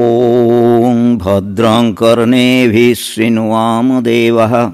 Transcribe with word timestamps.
ॐ 0.00 1.18
भद्रं 1.18 1.92
कर्णेभिः 1.92 2.94
शृण्वाम 2.94 4.00
देवः। 4.00 4.72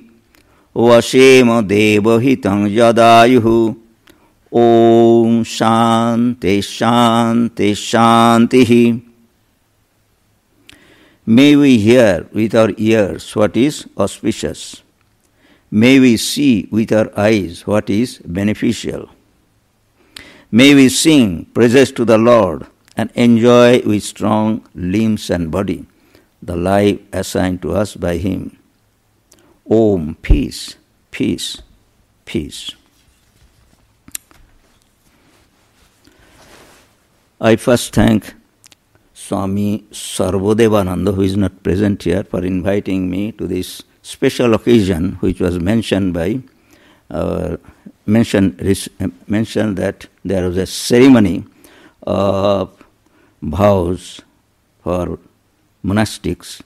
वशेम 0.77 1.61
देवहितं 1.61 2.67
यदायुः 2.67 3.75
ॐ 4.55 5.43
शान्ति 5.47 6.63
शान्ति, 6.63 7.75
शान्तिः। 7.75 9.01
May 11.29 11.57
we 11.57 11.77
hear 11.77 12.27
with 12.33 12.55
our 12.55 12.71
ears 12.79 13.37
what 13.37 13.55
is 13.55 13.87
auspicious. 13.99 14.83
May 15.71 16.01
we 16.01 16.17
see 16.17 16.67
with 16.71 16.91
our 16.91 17.11
eyes 17.21 17.67
what 17.67 17.91
is 17.91 18.17
beneficial. 18.25 19.11
May 20.51 20.75
we 20.75 20.89
sing 20.89 21.45
praises 21.53 21.93
to 21.93 22.07
the 22.07 22.17
Lord 22.17 22.67
and 22.97 23.11
enjoy 23.15 23.81
with 23.81 24.05
strong 24.05 24.67
limbs 24.75 25.29
and 25.29 25.51
body 25.51 25.85
the 26.41 26.57
life 26.57 26.99
assigned 27.13 27.61
to 27.61 27.73
us 27.73 27.95
by 27.95 28.17
Him. 28.17 28.57
Om, 29.71 30.17
peace, 30.23 30.77
peace, 31.11 31.61
peace. 32.25 32.71
I 37.39 37.57
first 37.57 37.95
thank 37.95 38.33
Swami 39.29 39.85
Sarvadevananda, 39.93 41.15
who 41.15 41.21
is 41.21 41.37
not 41.37 41.63
present 41.63 42.03
here, 42.03 42.25
for 42.25 42.43
inviting 42.43 43.11
me 43.11 43.33
to 43.33 43.47
this 43.47 43.83
special 44.01 44.55
occasion, 44.55 45.19
which 45.21 45.39
was 45.39 45.59
mentioned 45.61 46.15
by 46.15 46.41
uh, 47.11 47.59
mentioned 48.07 48.57
mentioned 49.27 49.77
that 49.77 50.07
there 50.25 50.49
was 50.49 50.57
a 50.57 50.65
ceremony 50.65 51.45
of 52.05 52.73
vows 53.43 54.23
for 54.83 55.19
monastics, 55.85 56.63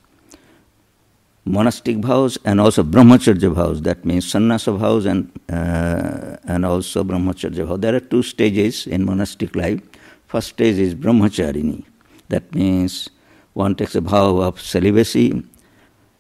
monastic 1.45 1.97
vows, 1.97 2.39
and 2.45 2.61
also 2.61 2.85
brahmacharya 2.85 3.53
vows. 3.53 3.83
That 3.83 4.05
means 4.05 4.31
sannyasa 4.31 4.71
vows 4.79 5.07
and 5.07 5.33
uh, 5.51 6.37
and 6.45 6.65
also 6.65 7.03
brahmacharya 7.03 7.67
vows. 7.67 7.81
There 7.81 7.97
are 7.97 8.01
two 8.01 8.23
stages 8.23 8.87
in 8.87 9.05
monastic 9.05 9.57
life. 9.57 9.81
First 10.29 10.51
stage 10.51 10.79
is 10.79 10.95
brahmacharini 10.95 11.87
that 12.33 12.55
means 12.55 13.11
one 13.55 13.75
takes 13.75 13.95
a 13.95 14.01
vow 14.01 14.39
of 14.49 14.61
celibacy, 14.61 15.27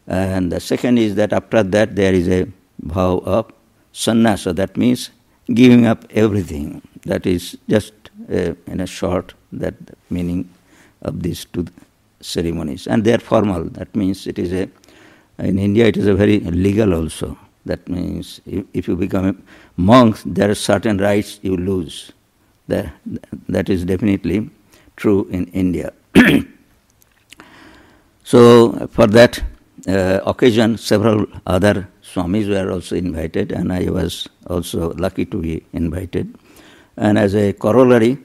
and 0.06 0.52
the 0.52 0.60
second 0.60 0.98
is 0.98 1.14
that 1.16 1.32
after 1.32 1.62
that 1.62 1.96
there 1.96 2.12
is 2.12 2.28
a 2.28 2.46
vow 2.80 3.18
of 3.24 3.50
sannyasa, 3.92 4.52
that 4.52 4.77
means 4.77 5.10
giving 5.55 5.86
up 5.86 6.05
everything. 6.24 6.83
That 7.05 7.27
is 7.27 7.56
just 7.68 7.94
in 8.28 8.80
a 8.80 8.86
short 8.86 9.34
that 9.52 9.74
meaning 10.10 10.48
of 11.02 11.22
these 11.22 11.44
two 11.46 11.66
ceremonies, 12.20 12.86
and 12.86 13.05
they 13.05 13.14
are 13.14 13.24
formal. 13.33 13.64
That 13.78 13.94
means 13.96 14.27
it 14.27 14.38
is 14.38 14.52
a 14.52 14.68
in 15.38 15.58
India 15.58 15.86
it 15.86 15.96
is 15.96 16.06
a 16.06 16.14
very 16.14 16.40
legal 16.40 16.94
also. 16.94 17.36
That 17.64 17.88
means 17.88 18.40
if, 18.46 18.64
if 18.74 18.88
you 18.88 18.96
become 18.96 19.27
a 19.27 19.34
monk, 19.80 20.18
there 20.27 20.50
are 20.50 20.55
certain 20.55 20.98
rights 20.98 21.38
you 21.42 21.56
lose. 21.56 22.12
That, 22.68 22.92
that 23.48 23.68
is 23.68 23.84
definitely 23.84 24.50
true 24.96 25.27
in 25.30 25.46
India. 25.48 25.92
so, 28.24 28.88
for 28.92 29.06
that 29.06 29.42
uh, 29.88 30.20
occasion, 30.27 30.77
several 30.78 31.27
other 31.46 31.88
Swamis 32.02 32.48
were 32.48 32.70
also 32.70 32.96
invited, 32.96 33.52
and 33.52 33.72
I 33.72 33.91
was 33.91 34.28
also 34.46 34.92
lucky 34.94 35.24
to 35.27 35.40
be 35.40 35.64
invited. 35.73 36.34
And 36.96 37.18
as 37.18 37.34
a 37.34 37.52
corollary, 37.55 38.18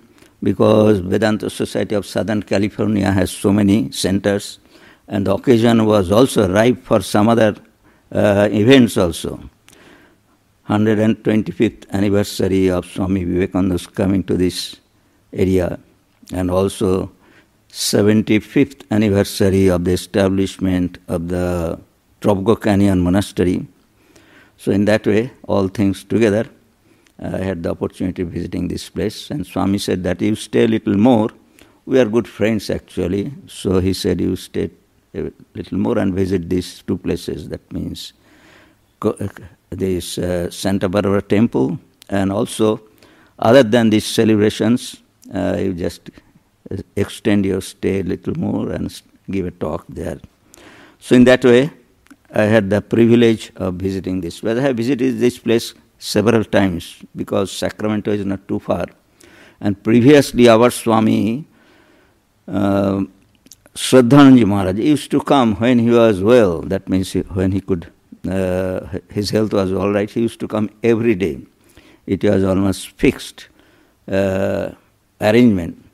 because 0.43 0.99
Vedanta 0.99 1.49
Society 1.49 1.95
of 1.95 2.05
Southern 2.05 2.43
California 2.43 3.11
has 3.11 3.31
so 3.31 3.51
many 3.51 3.91
centers, 3.91 4.59
and 5.07 5.25
the 5.25 5.33
occasion 5.33 5.85
was 5.85 6.11
also 6.11 6.51
ripe 6.51 6.83
for 6.83 7.01
some 7.01 7.29
other 7.29 7.55
uh, 8.11 8.49
events 8.51 8.97
also. 8.97 9.39
125th 10.69 11.89
anniversary 11.91 12.69
of 12.69 12.85
Swami 12.85 13.23
Vivekananda's 13.23 13.87
coming 13.87 14.23
to 14.25 14.35
this 14.35 14.75
area, 15.31 15.79
and 16.33 16.51
also 16.51 17.09
75th 17.77 18.81
anniversary 18.89 19.67
of 19.67 19.85
the 19.85 19.91
establishment 19.91 20.97
of 21.07 21.27
the 21.27 21.79
Trabuco 22.21 22.59
Canyon 22.59 22.99
Monastery. 22.99 23.67
So, 24.57 24.71
in 24.71 24.85
that 24.85 25.05
way, 25.05 25.31
all 25.47 25.67
things 25.67 26.03
together, 26.03 26.49
I 27.21 27.37
had 27.37 27.61
the 27.61 27.69
opportunity 27.69 28.23
of 28.23 28.29
visiting 28.29 28.67
this 28.67 28.89
place. 28.89 29.29
And 29.29 29.45
Swami 29.45 29.77
said 29.77 30.03
that 30.05 30.19
you 30.23 30.33
stay 30.33 30.63
a 30.63 30.67
little 30.67 30.97
more. 30.97 31.29
We 31.85 31.99
are 31.99 32.05
good 32.05 32.27
friends 32.27 32.71
actually. 32.71 33.31
So 33.47 33.79
he 33.79 33.93
said 33.93 34.21
you 34.21 34.35
stay 34.35 34.71
a 35.13 35.31
little 35.53 35.77
more 35.77 35.99
and 35.99 36.15
visit 36.15 36.49
these 36.49 36.81
two 36.81 36.97
places. 36.97 37.47
That 37.49 37.71
means 37.71 38.13
this 39.69 40.17
uh, 40.17 40.49
Santa 40.49 40.89
Barbara 40.89 41.21
temple 41.21 41.79
and 42.09 42.31
also 42.31 42.81
other 43.37 43.61
than 43.61 43.91
these 43.91 44.05
celebrations, 44.05 44.97
uh, 45.33 45.57
you 45.59 45.73
just 45.73 46.09
extend 46.95 47.45
your 47.45 47.61
stay 47.61 47.99
a 47.99 48.03
little 48.03 48.37
more 48.39 48.71
and 48.71 49.01
give 49.29 49.45
a 49.45 49.51
talk 49.51 49.85
there. 49.89 50.19
So, 50.99 51.15
in 51.15 51.23
that 51.25 51.43
way, 51.43 51.71
I 52.33 52.43
had 52.43 52.69
the 52.69 52.81
privilege 52.81 53.51
of 53.55 53.75
visiting 53.75 54.21
this 54.21 54.39
place. 54.39 54.57
I 54.57 54.61
have 54.61 54.77
visited 54.77 55.19
this 55.19 55.37
place 55.37 55.73
several 55.97 56.43
times 56.43 57.01
because 57.15 57.51
Sacramento 57.51 58.11
is 58.11 58.25
not 58.25 58.47
too 58.47 58.59
far. 58.59 58.87
And 59.61 59.81
previously, 59.81 60.47
our 60.49 60.69
Swami, 60.69 61.47
uh, 62.47 63.03
Maharaj, 63.91 64.77
used 64.77 65.11
to 65.11 65.21
come 65.21 65.55
when 65.55 65.79
he 65.79 65.89
was 65.89 66.21
well, 66.21 66.61
that 66.61 66.89
means 66.89 67.13
when 67.13 67.51
he 67.51 67.61
could, 67.61 67.91
uh, 68.29 68.81
his 69.09 69.29
health 69.29 69.53
was 69.53 69.71
all 69.71 69.91
right, 69.91 70.09
he 70.09 70.21
used 70.21 70.39
to 70.41 70.47
come 70.47 70.69
every 70.83 71.15
day. 71.15 71.39
It 72.05 72.23
was 72.23 72.43
almost 72.43 72.89
fixed 72.89 73.47
uh, 74.07 74.71
arrangement 75.19 75.86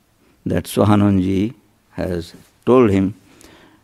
that 0.46 0.66
Swahanandaji 0.66 1.54
has 1.92 2.34
told 2.66 2.90
him, 2.90 3.14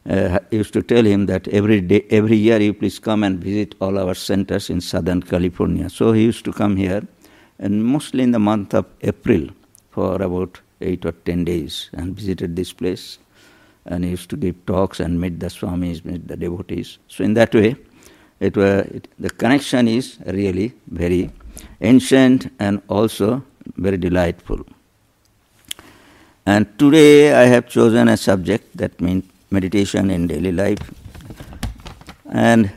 uh, 0.09 0.39
used 0.51 0.73
to 0.73 0.81
tell 0.81 1.05
him 1.05 1.25
that 1.27 1.47
every 1.49 1.81
day, 1.81 2.05
every 2.09 2.37
year 2.37 2.59
you 2.59 2.73
please 2.73 2.99
come 2.99 3.23
and 3.23 3.43
visit 3.43 3.75
all 3.79 3.97
our 3.97 4.15
centers 4.15 4.69
in 4.69 4.81
Southern 4.81 5.21
California. 5.21 5.89
So 5.89 6.11
he 6.11 6.23
used 6.23 6.45
to 6.45 6.53
come 6.53 6.75
here, 6.75 7.03
and 7.59 7.83
mostly 7.83 8.23
in 8.23 8.31
the 8.31 8.39
month 8.39 8.73
of 8.73 8.85
April 9.01 9.49
for 9.91 10.21
about 10.21 10.59
eight 10.81 11.05
or 11.05 11.11
ten 11.11 11.45
days, 11.45 11.89
and 11.93 12.15
visited 12.15 12.55
this 12.55 12.73
place. 12.73 13.19
And 13.85 14.03
he 14.03 14.11
used 14.11 14.29
to 14.29 14.37
give 14.37 14.65
talks 14.65 14.99
and 14.99 15.19
meet 15.19 15.39
the 15.39 15.47
Swamis, 15.47 16.03
meet 16.05 16.27
the 16.27 16.37
devotees. 16.37 16.97
So 17.07 17.23
in 17.23 17.33
that 17.35 17.53
way, 17.53 17.75
it, 18.39 18.55
were, 18.55 18.87
it, 18.91 19.07
the 19.19 19.29
connection 19.29 19.87
is 19.87 20.17
really 20.25 20.73
very 20.87 21.31
ancient 21.81 22.51
and 22.59 22.81
also 22.87 23.43
very 23.77 23.97
delightful. 23.97 24.65
And 26.49 26.65
today 26.79 27.31
I 27.31 27.45
have 27.45 27.69
chosen 27.69 28.07
a 28.07 28.17
subject 28.17 28.75
that 28.75 28.99
means 28.99 29.23
meditation 29.51 30.09
in 30.09 30.25
daily 30.25 30.51
life. 30.51 30.79
And 32.31 32.71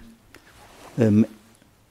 um, 0.99 1.25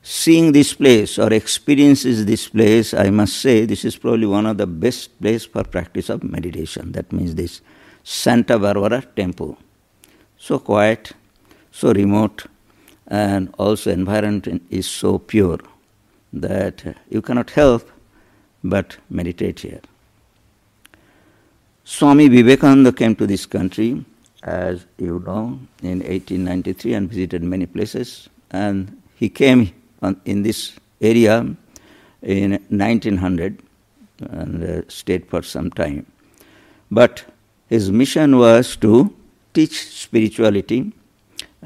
seeing 0.04 0.52
this 0.52 0.76
place 0.76 1.18
or 1.18 1.34
experiences 1.34 2.28
this 2.28 2.48
place, 2.50 2.94
I 2.94 3.10
must 3.10 3.38
say 3.38 3.66
this 3.66 3.84
is 3.84 3.98
probably 3.98 4.28
one 4.28 4.46
of 4.46 4.60
the 4.60 4.68
best 4.68 5.20
place 5.20 5.44
for 5.46 5.64
practice 5.64 6.10
of 6.10 6.24
meditation. 6.24 6.92
That 6.92 7.12
means 7.12 7.34
this 7.34 7.62
Santa 8.04 8.60
Barbara 8.60 9.02
temple. 9.16 9.58
So 10.38 10.60
quiet, 10.60 11.14
so 11.72 11.94
remote, 11.94 12.46
and 13.08 13.52
also 13.58 13.90
environment 13.90 14.62
is 14.70 14.86
so 14.86 15.18
pure 15.18 15.58
that 16.32 16.96
you 17.10 17.24
cannot 17.24 17.50
help 17.50 17.90
but 18.64 18.98
meditate 19.10 19.62
here. 19.62 19.82
Swami 21.92 22.30
Vivekananda 22.30 22.94
came 22.94 23.18
to 23.18 23.28
this 23.28 23.46
country, 23.46 24.06
as 24.44 24.86
you 24.98 25.22
know, 25.28 25.60
in 25.84 26.00
1893 26.00 26.94
and 26.94 27.10
visited 27.10 27.44
many 27.44 27.66
places. 27.66 28.30
And 28.50 29.02
he 29.18 29.28
came 29.28 29.74
on, 30.02 30.20
in 30.24 30.42
this 30.42 30.72
area 31.02 31.54
in 32.22 32.52
1900 32.70 33.62
and 34.22 34.64
uh, 34.64 34.82
stayed 34.88 35.28
for 35.28 35.42
some 35.42 35.70
time. 35.70 36.06
But 36.90 37.26
his 37.68 37.92
mission 37.92 38.38
was 38.38 38.78
to 38.78 39.14
teach 39.54 39.86
spirituality 39.90 40.94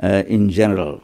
uh, 0.02 0.24
in 0.26 0.50
general. 0.50 1.04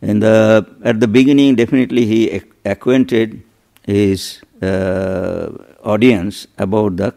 In 0.00 0.20
the, 0.20 0.64
at 0.84 1.00
the 1.00 1.08
beginning, 1.08 1.56
definitely 1.56 2.06
he 2.06 2.42
acquainted 2.64 3.42
his 3.82 4.40
uh, 4.62 5.48
audience 5.82 6.46
about 6.58 6.96
the 6.96 7.12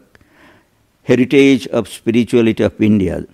heritage 1.08 1.66
of 1.68 1.88
spirituality 1.88 2.62
of 2.62 2.80
India. 2.80 3.24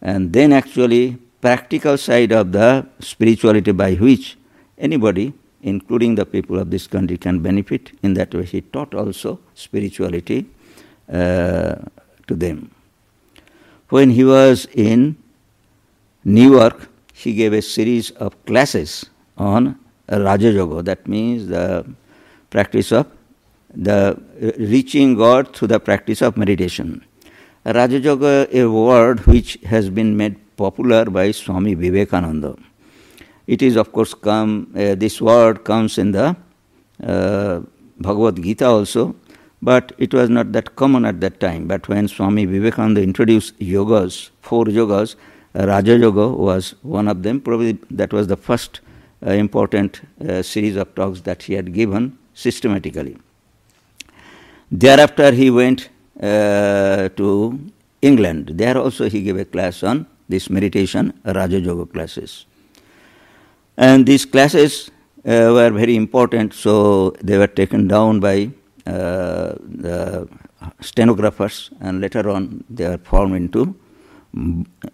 And 0.00 0.32
then 0.32 0.52
actually, 0.52 1.18
practical 1.40 1.98
side 1.98 2.32
of 2.32 2.52
the 2.52 2.86
spirituality 3.00 3.72
by 3.72 3.94
which 3.94 4.36
anybody, 4.78 5.34
including 5.62 6.14
the 6.14 6.24
people 6.24 6.58
of 6.58 6.70
this 6.70 6.86
country, 6.86 7.18
can 7.18 7.40
benefit. 7.40 7.92
In 8.02 8.14
that 8.14 8.34
way, 8.34 8.44
he 8.44 8.62
taught 8.62 8.94
also 8.94 9.38
spirituality 9.54 10.46
uh, 11.12 11.76
to 12.28 12.34
them. 12.34 12.70
When 13.90 14.10
he 14.10 14.24
was 14.24 14.66
in 14.72 15.16
New 16.24 16.52
York, 16.52 16.88
he 17.12 17.34
gave 17.34 17.52
a 17.52 17.62
series 17.62 18.10
of 18.12 18.32
classes 18.46 19.06
on 19.36 19.78
Raja 20.08 20.50
Yoga, 20.50 20.82
that 20.82 21.06
means 21.06 21.48
the 21.48 21.84
practice 22.50 22.90
of 22.92 23.06
the 23.76 24.20
reaching 24.58 25.14
God 25.16 25.54
through 25.54 25.68
the 25.68 25.78
practice 25.78 26.22
of 26.22 26.36
meditation. 26.36 27.04
Raja 27.64 27.98
Yoga, 27.98 28.48
a 28.52 28.66
word 28.66 29.26
which 29.26 29.58
has 29.64 29.90
been 29.90 30.16
made 30.16 30.36
popular 30.56 31.04
by 31.04 31.30
Swami 31.32 31.74
Vivekananda. 31.74 32.56
It 33.46 33.62
is, 33.62 33.76
of 33.76 33.92
course, 33.92 34.14
come. 34.14 34.72
Uh, 34.74 34.94
this 34.94 35.20
word 35.20 35.64
comes 35.64 35.98
in 35.98 36.12
the 36.12 36.36
uh, 37.02 37.60
Bhagavad 37.98 38.42
Gita 38.42 38.66
also, 38.66 39.14
but 39.60 39.92
it 39.98 40.14
was 40.14 40.30
not 40.30 40.52
that 40.52 40.76
common 40.76 41.04
at 41.04 41.20
that 41.20 41.38
time. 41.40 41.66
But 41.66 41.88
when 41.88 42.08
Swami 42.08 42.44
Vivekananda 42.44 43.02
introduced 43.02 43.58
yogas, 43.58 44.30
four 44.40 44.64
yogas, 44.64 45.16
Raja 45.54 45.96
Yoga 45.96 46.28
was 46.28 46.74
one 46.82 47.08
of 47.08 47.22
them. 47.22 47.40
Probably 47.40 47.78
that 47.90 48.12
was 48.12 48.26
the 48.26 48.36
first 48.36 48.80
uh, 49.26 49.30
important 49.30 50.02
uh, 50.20 50.42
series 50.42 50.76
of 50.76 50.94
talks 50.94 51.22
that 51.22 51.44
he 51.44 51.54
had 51.54 51.72
given 51.72 52.18
systematically. 52.34 53.16
Thereafter, 54.70 55.32
he 55.32 55.50
went 55.50 55.88
uh, 56.20 57.08
to 57.10 57.60
England. 58.02 58.52
There 58.54 58.76
also 58.76 59.08
he 59.08 59.22
gave 59.22 59.36
a 59.38 59.44
class 59.44 59.82
on 59.82 60.06
this 60.28 60.50
meditation, 60.50 61.12
Raja 61.24 61.60
Yoga 61.60 61.86
classes. 61.86 62.46
And 63.76 64.06
these 64.06 64.24
classes 64.24 64.90
uh, 65.24 65.50
were 65.52 65.70
very 65.70 65.96
important, 65.96 66.52
so 66.54 67.10
they 67.22 67.38
were 67.38 67.46
taken 67.46 67.86
down 67.86 68.20
by 68.20 68.50
uh, 68.86 69.54
the 69.60 70.28
stenographers, 70.80 71.70
and 71.80 72.00
later 72.00 72.28
on 72.30 72.64
they 72.70 72.88
were 72.88 72.98
formed 72.98 73.36
into, 73.36 73.74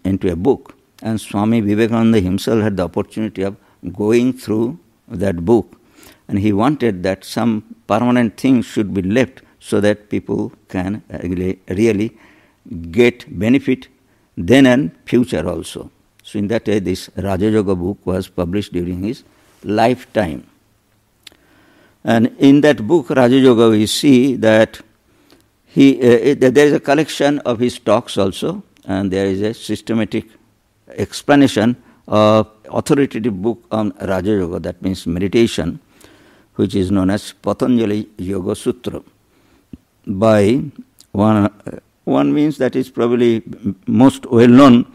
into 0.03 0.31
a 0.31 0.35
book. 0.35 0.75
And 1.01 1.19
Swami 1.19 1.61
Vivekananda 1.61 2.19
himself 2.19 2.61
had 2.61 2.77
the 2.77 2.83
opportunity 2.83 3.41
of 3.41 3.55
going 3.93 4.33
through 4.33 4.79
that 5.07 5.43
book, 5.45 5.79
and 6.27 6.39
he 6.39 6.53
wanted 6.53 7.03
that 7.03 7.23
some 7.23 7.63
permanent 7.87 8.37
things 8.37 8.65
should 8.65 8.93
be 8.93 9.01
left 9.01 9.41
so 9.69 9.79
that 9.79 10.09
people 10.09 10.51
can 10.67 11.01
really, 11.23 11.57
really 11.69 12.11
get 12.91 13.25
benefit 13.39 13.87
then 14.35 14.65
and 14.65 14.91
future 15.05 15.47
also. 15.47 15.89
So 16.21 16.39
in 16.39 16.47
that 16.49 16.67
way, 16.67 16.79
this 16.79 17.09
Raja 17.15 17.49
Yoga 17.49 17.75
book 17.75 17.99
was 18.05 18.27
published 18.27 18.73
during 18.73 19.03
his 19.03 19.23
lifetime. 19.63 20.45
And 22.03 22.35
in 22.39 22.59
that 22.61 22.85
book, 22.85 23.09
Raja 23.09 23.37
Yoga, 23.37 23.69
we 23.69 23.85
see 23.85 24.35
that 24.35 24.81
he, 25.65 25.95
uh, 25.97 26.35
there 26.37 26.67
is 26.67 26.73
a 26.73 26.79
collection 26.79 27.39
of 27.39 27.59
his 27.59 27.79
talks 27.79 28.17
also, 28.17 28.63
and 28.85 29.09
there 29.11 29.27
is 29.27 29.41
a 29.41 29.53
systematic 29.53 30.25
explanation 30.89 31.77
of 32.07 32.49
authoritative 32.69 33.41
book 33.41 33.63
on 33.71 33.93
Raja 34.01 34.31
Yoga, 34.31 34.59
that 34.59 34.81
means 34.81 35.07
meditation, 35.07 35.79
which 36.55 36.75
is 36.75 36.91
known 36.91 37.09
as 37.09 37.31
Patanjali 37.31 38.09
Yoga 38.17 38.55
Sutra, 38.55 39.01
by 40.05 40.63
one, 41.11 41.45
uh, 41.45 41.79
one 42.05 42.33
means 42.33 42.57
that 42.57 42.75
is 42.75 42.89
probably 42.89 43.43
most 43.87 44.25
well 44.25 44.47
known 44.47 44.85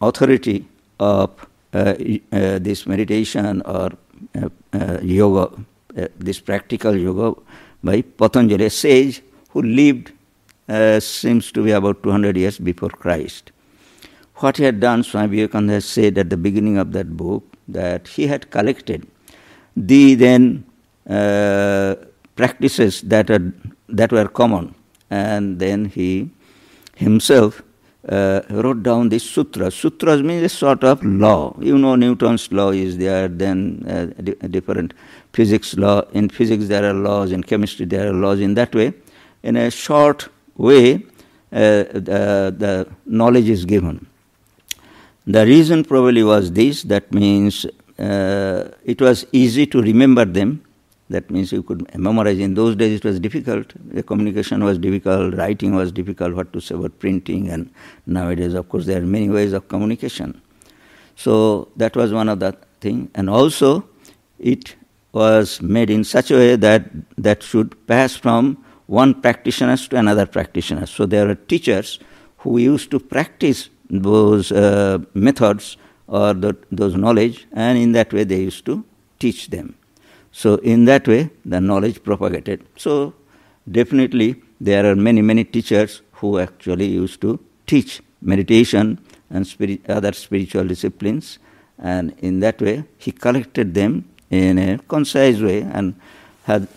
authority 0.00 0.66
of 0.98 1.30
uh, 1.72 1.94
uh, 2.32 2.58
this 2.58 2.86
meditation 2.86 3.62
or 3.62 3.92
uh, 4.34 4.48
uh 4.72 4.98
yoga, 5.02 5.50
uh, 5.98 6.08
this 6.18 6.40
practical 6.40 6.96
yoga 6.96 7.38
by 7.82 8.02
Patanjali, 8.02 8.68
sage 8.68 9.22
who 9.50 9.62
lived 9.62 10.12
uh, 10.68 11.00
seems 11.00 11.52
to 11.52 11.62
be 11.62 11.70
about 11.72 12.02
200 12.02 12.36
years 12.36 12.58
before 12.58 12.90
Christ. 12.90 13.52
What 14.36 14.56
he 14.58 14.64
had 14.64 14.80
done, 14.80 15.02
Swami 15.02 15.36
Vivekananda 15.36 15.80
said 15.80 16.18
at 16.18 16.30
the 16.30 16.36
beginning 16.36 16.76
of 16.76 16.92
that 16.92 17.16
book 17.16 17.44
that 17.68 18.08
he 18.08 18.26
had 18.26 18.50
collected 18.50 19.06
the 19.76 20.14
then 20.14 20.64
practices 22.36 23.00
that, 23.02 23.30
are, 23.30 23.52
that 23.88 24.12
were 24.12 24.28
common 24.28 24.74
and 25.10 25.58
then 25.58 25.86
he 25.86 26.30
himself 26.94 27.62
uh, 28.08 28.40
wrote 28.50 28.82
down 28.82 29.08
this 29.08 29.28
sutra. 29.28 29.70
Sutras 29.70 30.22
means 30.22 30.44
a 30.44 30.48
sort 30.48 30.84
of 30.84 31.02
law. 31.04 31.56
You 31.60 31.76
know, 31.76 31.96
Newton's 31.96 32.50
law 32.52 32.70
is 32.70 32.96
there, 32.98 33.28
then 33.28 33.84
uh, 33.88 34.48
different 34.48 34.94
physics 35.32 35.76
law. 35.76 36.02
In 36.12 36.28
physics, 36.28 36.68
there 36.68 36.88
are 36.88 36.94
laws, 36.94 37.32
in 37.32 37.42
chemistry, 37.42 37.86
there 37.86 38.10
are 38.10 38.12
laws. 38.12 38.40
In 38.40 38.54
that 38.54 38.74
way, 38.74 38.94
in 39.42 39.56
a 39.56 39.70
short 39.70 40.28
way, 40.56 41.04
uh, 41.52 41.84
the, 41.92 42.54
the 42.56 42.88
knowledge 43.06 43.48
is 43.48 43.64
given. 43.64 44.06
The 45.26 45.44
reason 45.44 45.84
probably 45.84 46.22
was 46.22 46.52
this 46.52 46.84
that 46.84 47.12
means 47.12 47.66
uh, 47.98 48.68
it 48.84 49.00
was 49.00 49.26
easy 49.32 49.66
to 49.66 49.82
remember 49.82 50.24
them 50.24 50.62
that 51.08 51.30
means 51.30 51.52
you 51.52 51.62
could 51.62 51.86
memorize. 51.96 52.38
In 52.38 52.54
those 52.54 52.74
days, 52.76 52.98
it 52.98 53.04
was 53.04 53.20
difficult. 53.20 53.72
The 53.92 54.02
communication 54.02 54.64
was 54.64 54.78
difficult, 54.78 55.34
writing 55.34 55.74
was 55.74 55.92
difficult, 55.92 56.34
what 56.34 56.52
to 56.52 56.60
say 56.60 56.74
about 56.74 56.98
printing, 56.98 57.48
and 57.48 57.70
nowadays, 58.06 58.54
of 58.54 58.68
course, 58.68 58.86
there 58.86 59.00
are 59.00 59.06
many 59.06 59.28
ways 59.28 59.52
of 59.52 59.68
communication. 59.68 60.40
So 61.14 61.68
that 61.76 61.96
was 61.96 62.12
one 62.12 62.28
of 62.28 62.40
the 62.40 62.56
thing, 62.80 63.10
and 63.14 63.30
also 63.30 63.88
it 64.38 64.76
was 65.12 65.62
made 65.62 65.90
in 65.90 66.04
such 66.04 66.30
a 66.30 66.34
way 66.34 66.56
that 66.56 66.90
that 67.16 67.42
should 67.42 67.86
pass 67.86 68.16
from 68.16 68.62
one 68.86 69.20
practitioner 69.20 69.76
to 69.76 69.96
another 69.96 70.26
practitioner. 70.26 70.86
So 70.86 71.06
there 71.06 71.28
are 71.28 71.34
teachers 71.34 71.98
who 72.38 72.58
used 72.58 72.90
to 72.90 73.00
practice 73.00 73.70
those 73.88 74.52
uh, 74.52 74.98
methods 75.14 75.76
or 76.06 76.34
the, 76.34 76.56
those 76.70 76.94
knowledge, 76.94 77.46
and 77.52 77.78
in 77.78 77.92
that 77.92 78.12
way 78.12 78.24
they 78.24 78.40
used 78.40 78.64
to 78.66 78.84
teach 79.18 79.48
them. 79.48 79.74
So, 80.36 80.56
in 80.56 80.84
that 80.84 81.08
way, 81.08 81.30
the 81.46 81.62
knowledge 81.62 82.02
propagated. 82.02 82.62
So, 82.76 83.14
definitely, 83.70 84.42
there 84.60 84.84
are 84.84 84.94
many, 84.94 85.22
many 85.22 85.44
teachers 85.44 86.02
who 86.12 86.38
actually 86.38 86.88
used 86.88 87.22
to 87.22 87.40
teach 87.66 88.02
meditation 88.20 88.98
and 89.30 89.46
spirit, 89.46 89.88
other 89.88 90.12
spiritual 90.12 90.64
disciplines, 90.64 91.38
and 91.78 92.14
in 92.18 92.40
that 92.40 92.60
way, 92.60 92.84
he 92.98 93.12
collected 93.12 93.72
them 93.72 94.04
in 94.28 94.58
a 94.58 94.78
concise 94.88 95.40
way 95.40 95.62
and 95.62 95.94
had 96.44 96.68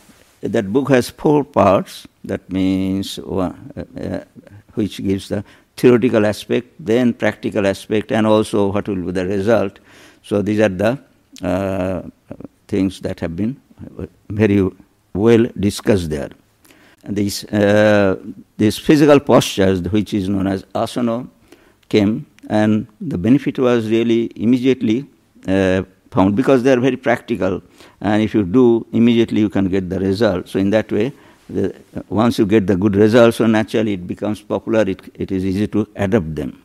that 0.41 0.71
book 0.71 0.87
has 0.89 1.09
four 1.09 1.43
parts. 1.43 2.07
That 2.23 2.49
means 2.49 3.17
one, 3.17 3.73
uh, 3.75 3.99
uh, 3.99 4.23
which 4.75 5.03
gives 5.03 5.27
the 5.27 5.43
theoretical 5.75 6.25
aspect 6.25 6.67
then 6.79 7.13
practical 7.13 7.67
aspect 7.67 8.13
and 8.13 8.25
also 8.25 8.71
what 8.71 8.87
will 8.87 9.03
be 9.07 9.11
the 9.11 9.25
result. 9.25 9.79
So 10.23 10.41
these 10.41 10.61
are 10.61 10.69
the 10.69 10.99
uh, 11.41 12.01
things 12.69 13.01
that 13.01 13.19
have 13.19 13.35
been 13.35 13.59
very 14.29 14.69
well 15.13 15.45
discussed 15.59 16.09
there. 16.09 16.29
These, 17.03 17.45
uh, 17.45 18.17
these 18.57 18.77
physical 18.77 19.19
postures, 19.19 19.81
which 19.81 20.13
is 20.13 20.29
known 20.29 20.47
as 20.47 20.63
asana, 20.83 21.27
came, 21.87 22.25
and 22.49 22.87
the 23.01 23.17
benefit 23.17 23.57
was 23.57 23.89
really 23.89 24.31
immediately 24.35 25.07
uh, 25.47 25.83
found 26.11 26.35
because 26.35 26.63
they 26.63 26.71
are 26.71 26.79
very 26.79 26.97
practical, 26.97 27.61
and 28.01 28.21
if 28.21 28.33
you 28.33 28.43
do 28.43 28.85
immediately, 28.91 29.41
you 29.41 29.49
can 29.49 29.69
get 29.69 29.89
the 29.89 29.99
result. 29.99 30.47
So 30.47 30.59
in 30.59 30.69
that 30.71 30.91
way, 30.91 31.11
the, 31.49 31.75
once 32.09 32.37
you 32.37 32.45
get 32.45 32.67
the 32.67 32.75
good 32.75 32.95
results, 32.95 33.37
so 33.37 33.47
naturally 33.47 33.93
it 33.93 34.05
becomes 34.05 34.41
popular. 34.41 34.81
It, 34.81 35.01
it 35.15 35.31
is 35.31 35.45
easy 35.45 35.67
to 35.67 35.87
adopt 35.95 36.35
them. 36.35 36.63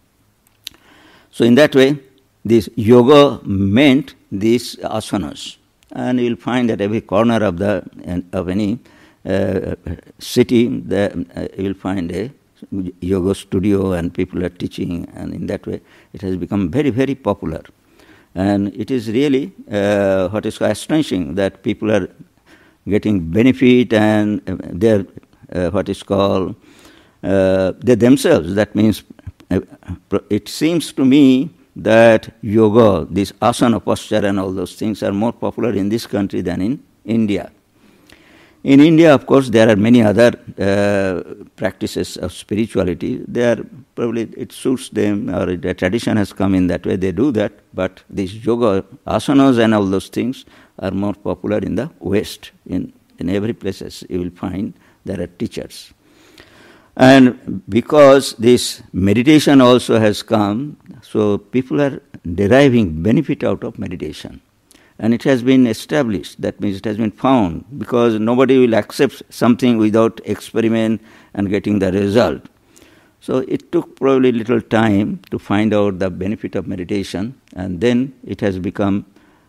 So 1.30 1.44
in 1.44 1.54
that 1.54 1.75
way, 1.75 1.99
this 2.44 2.68
yoga 2.76 3.40
meant 3.44 4.14
these 4.30 4.76
asanas 4.76 5.56
and 5.95 6.21
you'll 6.21 6.37
find 6.37 6.69
that 6.71 6.81
every 6.81 7.01
corner 7.01 7.43
of 7.45 7.59
the 7.59 7.85
of 8.33 8.49
any 8.49 8.79
uh, 9.27 9.75
city, 10.19 10.69
the, 10.69 11.27
uh, 11.35 11.47
you'll 11.57 11.75
find 11.75 12.13
a 12.13 12.31
yoga 13.01 13.35
studio 13.35 13.93
and 13.93 14.13
people 14.13 14.45
are 14.45 14.49
teaching, 14.51 15.09
and 15.15 15.33
in 15.33 15.47
that 15.47 15.67
way, 15.67 15.81
it 16.13 16.23
has 16.23 16.37
become 16.37 16.71
very, 16.71 16.91
very 16.91 17.15
popular. 17.15 17.63
And 18.35 18.75
it 18.75 18.91
is 18.91 19.09
really 19.09 19.53
uh, 19.71 20.29
what 20.29 20.45
is 20.45 20.61
astonishing 20.61 21.37
that 21.37 21.63
people 21.63 21.91
are 21.91 22.09
getting 22.89 23.31
benefit 23.31 23.93
and 23.93 24.43
uh, 24.49 24.57
they're 24.61 25.07
uh, 25.53 25.71
what 25.71 25.89
is 25.89 26.03
called 26.03 26.57
uh, 27.23 27.73
they 27.79 27.95
themselves. 27.95 28.55
That 28.55 28.75
means 28.75 29.05
it 30.31 30.49
seems 30.49 30.93
to 30.93 31.05
me 31.05 31.51
that 31.76 32.33
yoga, 32.43 33.07
this 33.11 33.33
asana 33.33 33.85
posture 33.85 34.25
and 34.26 34.38
all 34.38 34.52
those 34.52 34.75
things 34.75 35.02
are 35.02 35.12
more 35.12 35.33
popular 35.33 35.73
in 35.73 35.88
this 35.88 36.07
country 36.07 36.40
than 36.40 36.61
in 36.62 36.83
India. 37.04 37.50
In 38.62 38.81
India, 38.81 39.14
of 39.14 39.26
course, 39.26 39.50
there 39.50 39.69
are 39.69 39.76
many 39.76 40.02
other 40.02 40.33
uh, 40.59 41.45
practices 41.54 42.16
of 42.16 42.33
spirituality. 42.33 43.23
They 43.28 43.45
are 43.45 43.62
probably 43.95 44.23
it 44.38 44.52
suits 44.52 44.88
them, 44.88 45.28
or 45.28 45.54
the 45.54 45.75
tradition 45.75 46.16
has 46.16 46.33
come 46.33 46.54
in 46.54 46.69
that 46.69 46.87
way. 46.87 46.97
They 46.97 47.12
do 47.12 47.31
that, 47.33 47.52
but 47.75 48.02
these 48.09 48.45
yoga 48.47 48.87
asanas 49.07 49.62
and 49.62 49.75
all 49.75 49.85
those 49.85 50.09
things 50.09 50.47
are 50.78 50.93
more 50.93 51.12
popular 51.12 51.59
in 51.59 51.75
the 51.75 51.90
West. 52.00 52.52
In 52.66 52.95
in 53.19 53.28
every 53.28 53.52
places 53.52 54.02
you 54.09 54.21
will 54.21 54.31
find 54.31 54.73
there 55.04 55.21
are 55.21 55.26
teachers. 55.26 55.93
And 56.97 57.63
because 57.69 58.35
this 58.35 58.83
meditation 58.93 59.61
also 59.61 59.99
has 59.99 60.23
come, 60.23 60.77
so 61.03 61.39
people 61.39 61.81
are 61.81 62.01
deriving 62.35 63.03
benefit 63.03 63.43
out 63.43 63.65
of 63.65 63.79
meditation 63.79 64.41
and 64.99 65.13
it 65.13 65.25
has 65.25 65.43
been 65.43 65.67
established. 65.67 66.41
That 66.41 66.61
means 66.61 66.77
it 66.77 66.85
has 66.85 66.97
been 66.97 67.11
found 67.11 67.65
because 67.79 68.19
nobody 68.21 68.59
will 68.59 68.75
accept 68.75 69.23
something 69.29 69.77
without 69.77 70.21
experiment 70.25 71.03
and 71.35 71.51
getting 71.51 71.81
the 71.81 71.91
result. 71.91 72.43
So 73.21 73.39
it 73.49 73.73
took 73.73 73.97
probably 73.97 74.33
little 74.33 74.61
time 74.61 75.21
to 75.31 75.39
find 75.39 75.73
out 75.75 75.99
the 75.99 76.11
benefit 76.11 76.55
of 76.55 76.67
meditation, 76.67 77.41
and 77.57 77.81
then 77.81 78.13
it 78.23 78.41
has 78.43 78.59
become 78.59 79.07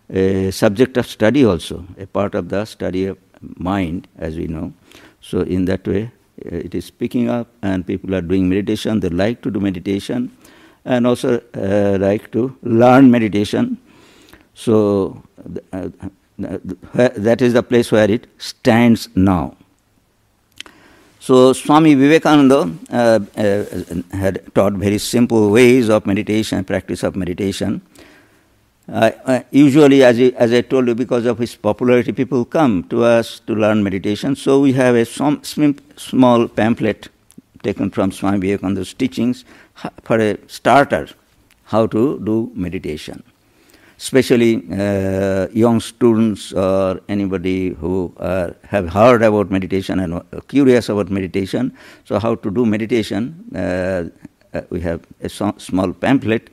a 0.09 0.49
subject 0.51 0.95
of 0.97 1.05
study 1.05 1.43
also, 1.43 1.85
a 1.97 2.07
part 2.07 2.35
of 2.35 2.47
the 2.47 2.63
study 2.63 3.05
of 3.05 3.17
mind, 3.41 4.07
as 4.17 4.37
we 4.37 4.47
know. 4.47 4.73
So 5.19 5.41
in 5.41 5.65
that 5.65 5.85
way, 5.85 6.11
it 6.37 6.75
is 6.75 6.89
picking 6.91 7.29
up, 7.29 7.47
and 7.61 7.85
people 7.85 8.13
are 8.15 8.21
doing 8.21 8.49
meditation. 8.49 8.99
They 8.99 9.09
like 9.09 9.41
to 9.43 9.51
do 9.51 9.59
meditation, 9.59 10.35
and 10.83 11.07
also 11.07 11.41
uh, 11.55 11.97
like 11.99 12.31
to 12.31 12.55
learn 12.63 13.11
meditation. 13.11 13.77
So 14.53 15.23
uh, 15.73 15.89
that 16.37 17.41
is 17.41 17.53
the 17.53 17.63
place 17.63 17.91
where 17.91 18.09
it 18.09 18.27
stands 18.37 19.09
now. 19.15 19.55
So 21.19 21.53
Swami 21.53 21.95
Vivekananda 21.95 22.71
uh, 22.91 23.19
uh, 23.35 23.65
had 24.15 24.53
taught 24.53 24.73
very 24.73 24.99
simple 24.99 25.49
ways 25.49 25.89
of 25.89 26.05
meditation, 26.05 26.63
practice 26.63 27.01
of 27.01 27.15
meditation. 27.15 27.81
Uh, 28.87 29.41
usually, 29.49 30.03
as, 30.03 30.19
I, 30.19 30.33
as 30.37 30.53
I 30.53 30.61
told 30.61 30.87
you, 30.87 30.95
because 30.95 31.25
of 31.25 31.39
his 31.39 31.55
popularity, 31.55 32.11
people 32.11 32.45
come 32.45 32.83
to 32.85 33.03
us 33.03 33.39
to 33.47 33.55
learn 33.55 33.83
meditation. 33.83 34.35
So 34.35 34.59
we 34.61 34.73
have 34.73 34.95
a 34.95 35.05
small 35.05 36.47
pamphlet 36.47 37.09
taken 37.63 37.89
from 37.89 38.11
Swami 38.11 38.37
Vivekananda's 38.39 38.93
teachings 38.93 39.43
for 40.03 40.19
a 40.19 40.37
starter, 40.47 41.07
how 41.65 41.87
to 41.87 42.19
do 42.19 42.51
meditation 42.53 43.23
especially 43.97 44.63
uh, 44.71 45.47
young 45.53 45.79
students 45.79 46.51
or 46.53 46.99
anybody 47.07 47.69
who 47.69 48.13
have 48.19 48.89
heard 48.89 49.21
about 49.21 49.49
meditation 49.49 49.99
and 49.99 50.21
curious 50.47 50.89
about 50.89 51.09
meditation. 51.09 51.75
So, 52.03 52.19
how 52.19 52.35
to 52.35 52.51
do 52.51 52.65
meditation? 52.65 53.45
Uh, 53.55 54.09
uh 54.53 54.61
we 54.69 54.81
have 54.81 55.01
a 55.21 55.29
so- 55.29 55.55
small 55.57 55.93
pamphlet 55.93 56.49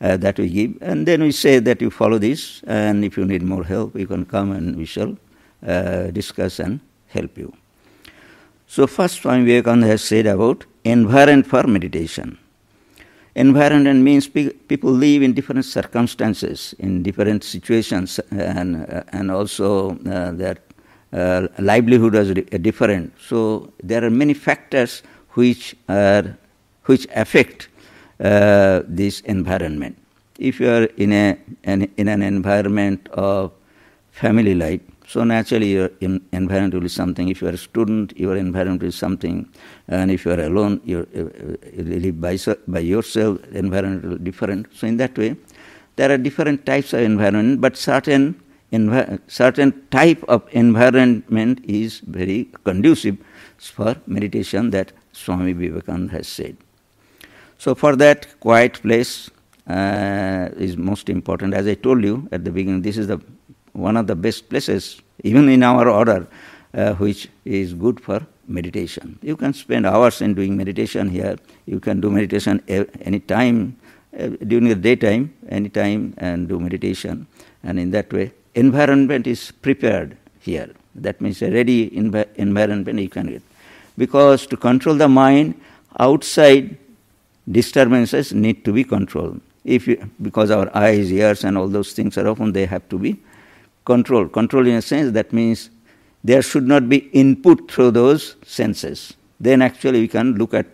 uh, 0.00 0.16
that 0.16 0.38
we 0.38 0.48
give, 0.48 0.78
and 0.80 1.06
then 1.06 1.22
we 1.22 1.32
say 1.32 1.58
that 1.58 1.80
you 1.80 1.90
follow 1.90 2.18
this, 2.18 2.62
and 2.66 3.04
if 3.04 3.16
you 3.16 3.24
need 3.24 3.42
more 3.42 3.64
help, 3.64 3.96
you 3.96 4.06
can 4.06 4.24
come 4.24 4.52
and 4.52 4.76
we 4.76 4.84
shall 4.84 5.16
uh, 5.66 6.10
discuss 6.10 6.58
and 6.58 6.80
help 7.08 7.38
you. 7.38 7.52
So, 8.66 8.86
first, 8.86 9.22
Swami 9.22 9.44
Vivekananda 9.44 9.86
has 9.86 10.02
said 10.02 10.26
about 10.26 10.64
environment 10.84 11.46
for 11.46 11.62
meditation. 11.64 12.38
Environment 13.36 14.00
means 14.00 14.28
pe- 14.28 14.50
people 14.50 14.90
live 14.90 15.22
in 15.22 15.32
different 15.32 15.64
circumstances, 15.64 16.74
in 16.78 17.02
different 17.02 17.42
situations, 17.44 18.20
and, 18.30 18.76
uh, 18.76 19.02
and 19.08 19.30
also 19.30 19.98
uh, 20.06 20.30
their 20.32 20.56
uh, 21.12 21.48
livelihood 21.58 22.14
is 22.14 22.34
different. 22.60 23.12
So 23.20 23.72
there 23.82 24.04
are 24.04 24.10
many 24.10 24.34
factors 24.34 25.02
which 25.30 25.74
are 25.88 26.36
which 26.84 27.06
affect 27.14 27.68
uh, 28.20 28.82
this 28.86 29.20
environment. 29.20 29.98
If 30.38 30.60
you 30.60 30.68
are 30.68 30.84
in 30.96 31.12
a 31.12 31.38
an, 31.64 31.90
in 31.96 32.08
an 32.08 32.22
environment 32.22 33.08
of 33.10 33.52
family 34.10 34.54
life, 34.54 34.80
so 35.06 35.22
naturally, 35.22 35.72
your 35.72 35.90
environment 36.00 36.72
will 36.74 36.80
be 36.80 36.88
something. 36.88 37.28
If 37.28 37.42
you 37.42 37.48
are 37.48 37.52
a 37.52 37.58
student, 37.58 38.18
your 38.18 38.36
environment 38.36 38.82
is 38.82 38.94
something, 38.96 39.46
and 39.86 40.10
if 40.10 40.24
you 40.24 40.32
are 40.32 40.40
alone, 40.40 40.80
you 40.84 41.06
live 41.76 42.20
by, 42.20 42.38
by 42.66 42.78
yourself. 42.80 43.38
Environment 43.52 44.02
will 44.02 44.18
be 44.18 44.24
different. 44.24 44.68
So 44.74 44.86
in 44.86 44.96
that 44.96 45.16
way, 45.18 45.36
there 45.96 46.10
are 46.10 46.16
different 46.16 46.64
types 46.64 46.92
of 46.94 47.00
environment, 47.00 47.60
but 47.60 47.76
certain 47.76 48.40
certain 49.28 49.86
type 49.90 50.24
of 50.26 50.42
environment 50.50 51.64
is 51.64 52.00
very 52.00 52.48
conducive 52.64 53.18
for 53.58 53.94
meditation. 54.06 54.70
That 54.70 54.92
Swami 55.12 55.52
Vivekananda 55.52 56.12
has 56.12 56.26
said. 56.26 56.56
So 57.58 57.74
for 57.74 57.96
that, 57.96 58.40
quiet 58.40 58.74
place 58.82 59.30
uh, 59.66 60.48
is 60.56 60.76
most 60.76 61.08
important. 61.08 61.54
As 61.54 61.66
I 61.66 61.74
told 61.74 62.04
you 62.04 62.28
at 62.32 62.44
the 62.44 62.50
beginning, 62.50 62.82
this 62.82 62.96
is 62.96 63.06
the 63.08 63.20
one 63.72 63.96
of 63.96 64.06
the 64.06 64.14
best 64.14 64.48
places, 64.48 65.02
even 65.24 65.48
in 65.48 65.62
our 65.62 65.88
order, 65.88 66.26
uh, 66.74 66.94
which 66.94 67.28
is 67.44 67.74
good 67.74 68.00
for 68.00 68.24
meditation. 68.46 69.18
You 69.22 69.36
can 69.36 69.52
spend 69.52 69.86
hours 69.86 70.20
in 70.20 70.34
doing 70.34 70.56
meditation 70.56 71.08
here. 71.08 71.36
You 71.66 71.80
can 71.80 72.00
do 72.00 72.10
meditation 72.10 72.62
any 72.68 73.20
time 73.20 73.76
uh, 74.18 74.28
during 74.46 74.68
the 74.68 74.76
daytime, 74.76 75.34
any 75.48 75.68
time, 75.68 76.14
and 76.18 76.48
do 76.48 76.60
meditation. 76.60 77.26
And 77.62 77.80
in 77.80 77.90
that 77.92 78.12
way, 78.12 78.32
environment 78.54 79.26
is 79.26 79.50
prepared 79.50 80.16
here. 80.40 80.70
That 80.94 81.20
means 81.20 81.42
a 81.42 81.50
ready 81.50 81.90
env- 81.90 82.28
environment 82.36 83.00
you 83.00 83.08
can 83.08 83.26
get. 83.26 83.42
Because 83.98 84.46
to 84.48 84.56
control 84.56 84.94
the 84.94 85.08
mind, 85.08 85.60
outside 85.98 86.76
disturbances 87.50 88.32
need 88.32 88.64
to 88.64 88.72
be 88.72 88.84
controlled. 88.84 89.40
If 89.64 89.86
you, 89.88 90.10
because 90.20 90.50
our 90.50 90.74
eyes, 90.76 91.10
ears, 91.12 91.44
and 91.44 91.56
all 91.56 91.68
those 91.68 91.92
things 91.92 92.18
are 92.18 92.28
often 92.28 92.52
they 92.52 92.66
have 92.66 92.88
to 92.90 92.98
be 92.98 93.20
controlled. 93.84 94.32
Control 94.32 94.66
in 94.66 94.76
a 94.76 94.82
sense 94.82 95.12
that 95.12 95.32
means 95.32 95.70
there 96.22 96.42
should 96.42 96.66
not 96.66 96.88
be 96.88 96.98
input 97.12 97.70
through 97.70 97.92
those 97.92 98.36
senses. 98.44 99.14
Then 99.40 99.62
actually 99.62 100.00
we 100.00 100.08
can 100.08 100.34
look 100.34 100.54
at, 100.54 100.66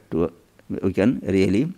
we 0.68 0.92
can 0.92 1.20
really 1.24 1.72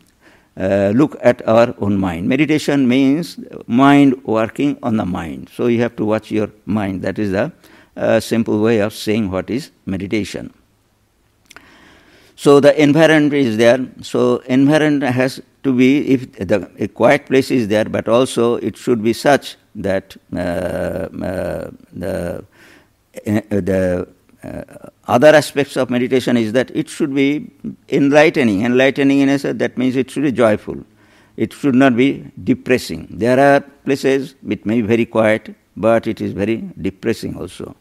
uh, 0.59 0.93
look 0.95 1.17
at 1.23 1.47
our 1.49 1.75
own 1.79 1.99
mind. 1.99 2.29
Meditation 2.29 2.87
means 2.87 3.39
mind 3.67 4.23
working 4.25 4.79
on 4.83 4.97
the 4.97 5.07
mind. 5.07 5.51
So 5.55 5.67
you 5.67 5.81
have 5.81 5.97
to 5.97 6.05
watch 6.05 6.31
your 6.31 6.51
mind. 6.67 7.03
That 7.03 7.19
is 7.19 7.33
the 7.33 7.53
uh, 7.97 8.21
simple 8.21 8.61
way 8.61 8.81
of 8.81 8.93
saying 8.93 9.31
what 9.31 9.49
is 9.49 9.71
meditation. 9.87 10.53
So 12.43 12.59
the 12.59 12.73
environment 12.83 13.35
is 13.35 13.57
there. 13.57 13.79
So 14.01 14.39
environment 14.47 15.05
has 15.15 15.41
to 15.63 15.73
be 15.73 16.13
if 16.13 16.33
the 16.33 16.69
a 16.77 16.89
quiet 16.89 17.27
place 17.27 17.53
is 17.53 17.69
there, 17.69 17.85
but 17.85 18.09
also 18.09 18.57
it 18.57 18.77
should 18.77 19.01
be 19.01 19.13
such 19.13 19.57
that 19.77 20.17
uh, 20.35 20.39
uh, 20.39 21.71
the 21.93 22.45
uh, 23.27 23.61
the 23.69 24.09
uh, 24.43 24.89
other 25.07 25.29
aspects 25.29 25.77
of 25.77 25.89
meditation 25.89 26.37
is 26.37 26.51
that 26.55 26.73
it 26.75 26.89
should 26.89 27.15
be 27.15 27.49
enlightening. 27.91 28.65
Enlightening 28.65 29.21
in 29.21 29.29
a 29.29 29.39
sense 29.39 29.61
that 29.61 29.79
means 29.79 29.95
it 29.95 30.11
should 30.11 30.25
be 30.25 30.33
joyful. 30.33 30.79
It 31.37 31.53
should 31.53 31.77
not 31.77 31.97
be 31.97 32.25
depressing. 32.43 33.07
There 33.09 33.39
are 33.39 33.61
places 33.61 34.35
it 34.49 34.67
may 34.67 34.81
be 34.81 34.89
very 34.89 35.07
quiet, 35.07 35.55
but 35.77 36.09
it 36.09 36.21
is 36.21 36.33
very 36.33 36.69
depressing 36.89 37.37
also. 37.37 37.77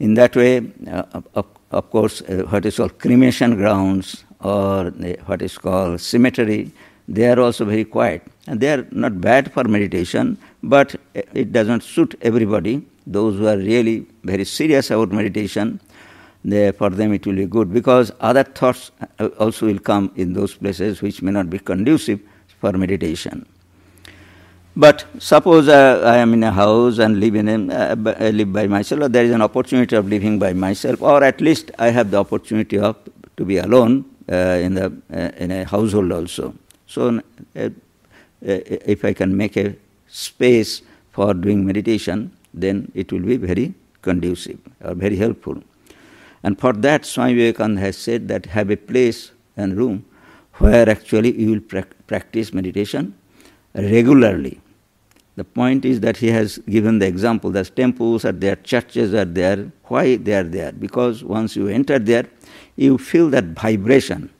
In 0.00 0.14
that 0.14 0.34
way, 0.34 0.72
uh, 0.90 1.22
of, 1.36 1.46
of, 1.70 1.90
course, 1.90 2.22
uh, 2.22 2.44
what 2.48 2.64
is 2.66 2.76
called 2.76 2.98
cremation 2.98 3.56
grounds 3.56 4.24
or 4.40 4.90
what 5.26 5.42
is 5.42 5.58
called 5.58 6.00
cemetery, 6.00 6.70
they 7.08 7.28
are 7.28 7.40
also 7.40 7.64
very 7.64 7.84
quiet. 7.84 8.22
And 8.46 8.60
they 8.60 8.72
are 8.72 8.86
not 8.90 9.20
bad 9.20 9.52
for 9.52 9.64
meditation, 9.64 10.38
but 10.62 10.94
it 11.14 11.52
doesn't 11.52 11.82
suit 11.82 12.14
everybody. 12.22 12.86
Those 13.06 13.36
who 13.36 13.46
are 13.48 13.56
really 13.56 14.06
very 14.24 14.44
serious 14.44 14.90
about 14.90 15.12
meditation, 15.12 15.80
they, 16.44 16.72
for 16.72 16.90
them 16.90 17.12
it 17.12 17.26
will 17.26 17.34
be 17.36 17.46
good 17.46 17.72
because 17.72 18.12
other 18.20 18.44
thoughts 18.44 18.90
uh, 19.18 19.26
also 19.38 19.66
will 19.66 19.78
come 19.78 20.12
in 20.16 20.34
those 20.34 20.54
places 20.54 21.02
which 21.02 21.22
may 21.22 21.32
not 21.32 21.50
be 21.50 21.58
conducive 21.58 22.20
for 22.60 22.72
meditation. 22.72 23.46
But 24.78 25.06
suppose 25.18 25.66
uh, 25.66 26.02
I 26.06 26.18
am 26.18 26.34
in 26.34 26.44
a 26.44 26.52
house 26.52 26.98
and 26.98 27.18
live 27.18 27.34
in 27.34 27.48
a, 27.48 27.74
uh, 27.74 28.14
I 28.20 28.30
live 28.30 28.52
by 28.52 28.68
myself, 28.68 29.02
or 29.02 29.08
there 29.08 29.24
is 29.24 29.32
an 29.32 29.42
opportunity 29.42 29.96
of 29.96 30.06
living 30.06 30.38
by 30.38 30.52
myself, 30.52 31.02
or 31.02 31.24
at 31.24 31.40
least 31.40 31.72
I 31.80 31.88
have 31.88 32.12
the 32.12 32.18
opportunity 32.18 32.78
of 32.78 32.94
to 33.36 33.44
be 33.44 33.58
alone 33.58 34.04
uh, 34.30 34.36
in 34.66 34.74
the 34.74 34.86
uh, 35.12 35.30
in 35.36 35.50
a 35.50 35.64
household 35.64 36.12
also. 36.12 36.54
So, 36.86 37.08
uh, 37.08 37.20
uh, 37.58 37.70
if 38.40 39.04
I 39.04 39.12
can 39.14 39.36
make 39.36 39.56
a 39.56 39.74
space 40.06 40.82
for 41.10 41.34
doing 41.34 41.66
meditation, 41.66 42.30
then 42.54 42.92
it 42.94 43.10
will 43.10 43.26
be 43.32 43.36
very 43.36 43.74
conducive 44.00 44.60
or 44.80 44.94
very 44.94 45.16
helpful. 45.16 45.60
And 46.44 46.56
for 46.56 46.72
that, 46.72 47.04
Swami 47.04 47.34
Vivekananda 47.34 47.80
has 47.80 47.96
said 47.96 48.28
that 48.28 48.46
have 48.46 48.70
a 48.70 48.76
place 48.76 49.32
and 49.56 49.76
room 49.76 50.04
where 50.58 50.88
actually 50.88 51.36
you 51.36 51.50
will 51.50 51.60
pra- 51.60 51.94
practice 52.06 52.54
meditation 52.54 53.16
regularly. 53.74 54.60
The 55.38 55.44
point 55.44 55.84
is 55.84 56.00
that 56.00 56.16
he 56.16 56.26
has 56.32 56.58
given 56.68 56.98
the 56.98 57.06
example 57.06 57.50
that 57.52 57.76
temples 57.76 58.24
are 58.24 58.32
there, 58.32 58.56
churches 58.56 59.14
are 59.14 59.24
there. 59.24 59.70
Why 59.84 60.16
they 60.16 60.34
are 60.34 60.42
there? 60.42 60.72
Because 60.72 61.22
once 61.22 61.54
you 61.54 61.68
enter 61.68 62.00
there, 62.00 62.26
you 62.74 62.98
feel 62.98 63.30
that 63.30 63.44
vibration. 63.44 64.30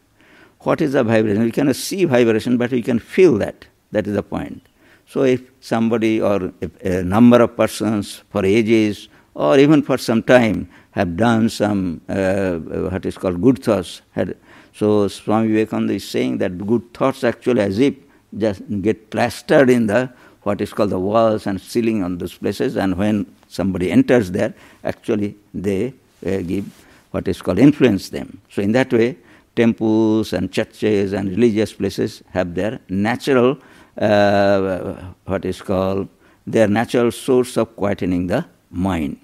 What 0.62 0.80
is 0.80 0.94
the 0.94 1.04
vibration? 1.04 1.44
You 1.44 1.52
cannot 1.52 1.76
see 1.76 2.04
vibration, 2.04 2.56
but 2.56 2.72
you 2.72 2.82
can 2.82 2.98
feel 2.98 3.38
that. 3.38 3.64
That 3.92 4.08
is 4.08 4.14
the 4.14 4.24
point. 4.24 4.66
So 5.06 5.22
if 5.22 5.40
somebody 5.60 6.20
or 6.20 6.52
a 6.82 7.04
number 7.04 7.42
of 7.42 7.56
persons 7.56 8.24
for 8.30 8.44
ages 8.44 9.08
or 9.34 9.56
even 9.56 9.82
for 9.82 9.98
some 9.98 10.24
time 10.24 10.68
have 10.90 11.16
done 11.16 11.48
some 11.48 12.00
uh, 12.08 12.54
what 12.90 13.06
is 13.06 13.16
called 13.16 13.40
good 13.40 13.62
thoughts, 13.62 14.02
had, 14.10 14.36
so 14.72 15.06
Swami 15.06 15.46
Vivekananda 15.52 15.94
is 15.94 16.08
saying 16.08 16.38
that 16.38 16.58
good 16.66 16.92
thoughts 16.92 17.22
actually 17.22 17.60
as 17.60 17.78
if 17.78 17.94
just 18.36 18.62
get 18.82 19.10
plastered 19.10 19.70
in 19.70 19.86
the 19.86 20.10
what 20.48 20.60
is 20.64 20.72
called 20.72 20.90
the 20.90 20.98
walls 21.10 21.46
and 21.46 21.60
ceiling 21.60 22.02
on 22.02 22.18
those 22.18 22.34
places, 22.42 22.76
and 22.82 22.96
when 22.96 23.14
somebody 23.48 23.90
enters 23.98 24.30
there, 24.30 24.52
actually 24.82 25.36
they 25.52 25.82
uh, 26.26 26.38
give 26.50 26.64
what 27.12 27.28
is 27.28 27.42
called 27.42 27.58
influence 27.58 28.08
them. 28.16 28.40
So 28.52 28.62
in 28.62 28.72
that 28.72 28.90
way, 28.92 29.08
temples 29.54 30.32
and 30.32 30.50
churches 30.50 31.12
and 31.12 31.28
religious 31.36 31.72
places 31.72 32.22
have 32.36 32.54
their 32.54 32.80
natural 32.88 33.58
uh, 33.98 35.12
what 35.26 35.44
is 35.44 35.60
called 35.60 36.08
their 36.46 36.68
natural 36.68 37.10
source 37.10 37.56
of 37.56 37.76
quietening 37.76 38.28
the 38.28 38.46
mind. 38.70 39.18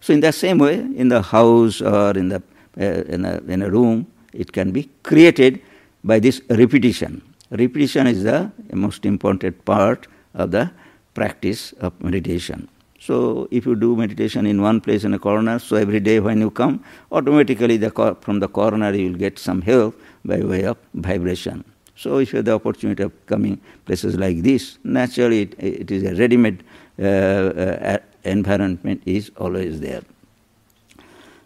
So 0.00 0.12
in 0.12 0.20
the 0.20 0.32
same 0.32 0.58
way, 0.58 0.74
in 1.02 1.08
the 1.08 1.22
house 1.22 1.80
or 1.80 2.10
in 2.22 2.28
the 2.28 2.40
uh, 2.80 3.14
in, 3.14 3.24
a, 3.24 3.34
in 3.48 3.62
a 3.62 3.70
room, 3.70 4.06
it 4.32 4.52
can 4.52 4.70
be 4.70 4.88
created 5.02 5.60
by 6.04 6.20
this 6.20 6.40
repetition. 6.50 7.22
Repetition 7.50 8.06
is 8.06 8.22
the 8.22 8.52
most 8.72 9.04
important 9.04 9.64
part 9.64 10.06
of 10.38 10.50
the 10.50 10.70
practice 11.14 11.72
of 11.80 11.92
meditation. 12.02 12.68
So 13.00 13.48
if 13.50 13.66
you 13.66 13.74
do 13.74 13.96
meditation 13.96 14.46
in 14.46 14.60
one 14.60 14.80
place 14.80 15.04
in 15.04 15.14
a 15.14 15.18
corner, 15.18 15.58
so 15.58 15.76
every 15.76 16.00
day 16.00 16.20
when 16.20 16.40
you 16.40 16.50
come, 16.50 16.84
automatically 17.12 17.76
the 17.76 17.90
cor- 17.90 18.16
from 18.20 18.40
the 18.40 18.48
corner 18.48 18.92
you 18.92 19.10
will 19.10 19.18
get 19.18 19.38
some 19.38 19.62
help 19.62 20.00
by 20.24 20.40
way 20.40 20.64
of 20.64 20.76
vibration. 20.94 21.64
So 21.96 22.18
if 22.18 22.32
you 22.32 22.38
have 22.38 22.44
the 22.44 22.54
opportunity 22.54 23.02
of 23.02 23.12
coming 23.26 23.60
places 23.84 24.16
like 24.16 24.42
this, 24.42 24.78
naturally 24.84 25.42
it, 25.42 25.54
it 25.58 25.90
is 25.90 26.02
a 26.04 26.14
ready-made 26.14 26.62
uh, 26.98 27.02
uh, 27.02 27.98
environment 28.24 29.02
is 29.06 29.30
always 29.36 29.80
there. 29.80 30.02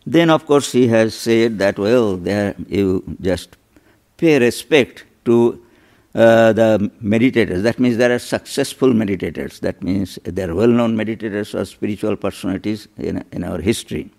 Then 0.04 0.30
of 0.30 0.46
course 0.46 0.72
he 0.72 0.88
has 0.88 1.14
said 1.14 1.58
that 1.58 1.78
well, 1.78 2.16
there 2.16 2.54
you 2.68 3.04
just 3.20 3.56
pay 4.16 4.38
respect 4.38 5.04
to 5.26 5.64
uh, 6.14 6.52
the 6.52 6.90
meditators. 7.02 7.62
That 7.62 7.78
means 7.78 7.96
there 7.96 8.14
are 8.14 8.18
successful 8.18 8.88
meditators. 8.88 9.60
That 9.60 9.82
means 9.82 10.18
there 10.24 10.50
are 10.50 10.54
well-known 10.54 10.96
meditators 10.96 11.58
or 11.58 11.64
spiritual 11.64 12.16
personalities 12.16 12.88
in, 12.98 13.24
in 13.32 13.44
our 13.44 13.60
history. 13.60 14.10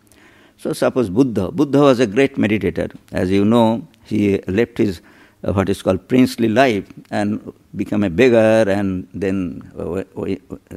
So 0.57 0.73
suppose 0.73 1.09
Buddha. 1.09 1.51
Buddha 1.51 1.81
was 1.81 1.99
a 1.99 2.07
great 2.07 2.35
meditator. 2.35 2.95
As 3.11 3.29
you 3.29 3.45
know, 3.45 3.87
he 4.05 4.39
left 4.47 4.77
his 4.77 5.01
uh, 5.43 5.51
what 5.51 5.69
is 5.69 5.81
called 5.81 6.07
princely 6.07 6.47
life 6.47 6.85
and 7.11 7.53
became 7.75 8.03
a 8.03 8.09
beggar 8.09 8.63
and 8.69 9.07
then 9.13 9.61
uh, 9.77 10.03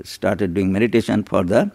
started 0.02 0.54
doing 0.54 0.72
meditation 0.72 1.22
for 1.22 1.44
the 1.44 1.70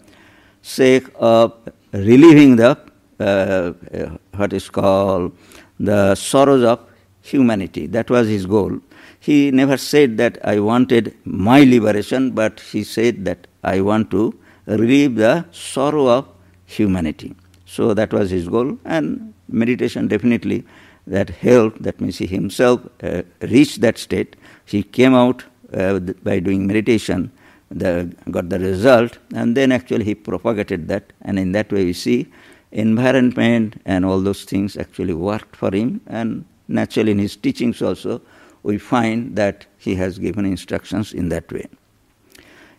sake 0.62 1.08
of 1.16 1.54
relieving 1.94 2.58
the 2.58 2.78
uh, 3.20 3.24
uh, 3.24 4.18
what 4.36 4.52
is 4.52 4.70
called 4.70 5.32
the 5.80 6.16
sorrows 6.16 6.64
of 6.64 6.80
humanity. 7.22 7.88
That 7.88 8.10
was 8.10 8.28
his 8.28 8.46
goal. 8.46 8.80
He 9.28 9.52
never 9.52 9.78
said 9.78 10.18
that 10.18 10.40
I 10.44 10.60
wanted 10.60 11.16
my 11.26 11.64
liberation, 11.64 12.32
but 12.32 12.60
he 12.60 12.84
said 12.84 13.24
that 13.26 13.46
I 13.64 13.80
want 13.80 14.10
to 14.12 14.34
relieve 14.66 15.16
the 15.16 15.46
sorrow 15.52 16.08
of 16.08 16.28
humanity. 16.66 17.36
So 17.66 17.94
that 17.94 18.12
was 18.12 18.32
his 18.32 18.48
goal, 18.48 18.80
and 18.84 19.34
meditation 19.48 20.08
definitely 20.08 20.66
that 21.06 21.30
helped. 21.30 21.84
That 21.84 22.02
means 22.02 22.18
he 22.18 22.26
himself 22.26 22.82
uh, 23.04 23.22
reached 23.42 23.82
that 23.82 24.00
state. 24.00 24.36
He 24.66 24.82
came 24.82 25.14
out 25.14 25.44
uh, 25.72 26.00
by 26.00 26.40
doing 26.40 26.66
meditation, 26.66 27.32
the, 27.70 28.12
got 28.32 28.50
the 28.50 28.58
result, 28.58 29.20
and 29.36 29.56
then 29.56 29.72
actually 29.72 30.04
he 30.04 30.16
propagated 30.16 30.88
that, 30.88 31.14
and 31.22 31.38
in 31.38 31.52
that 31.52 31.72
way 31.72 31.86
we 31.86 31.94
see 31.94 32.28
environment 32.72 33.80
and 33.86 34.04
all 34.04 34.20
those 34.20 34.46
things 34.46 34.78
actually 34.78 35.14
worked 35.14 35.56
for 35.56 35.72
him, 35.76 36.02
and 36.08 36.44
naturally 36.68 37.12
in 37.12 37.20
his 37.20 37.36
teachings 37.36 37.84
also 37.84 38.20
we 38.64 38.78
find 38.78 39.36
that 39.36 39.66
he 39.78 39.96
has 39.96 40.20
given 40.20 40.46
instructions 40.46 41.14
in 41.14 41.30
that 41.30 41.52
way. 41.52 41.68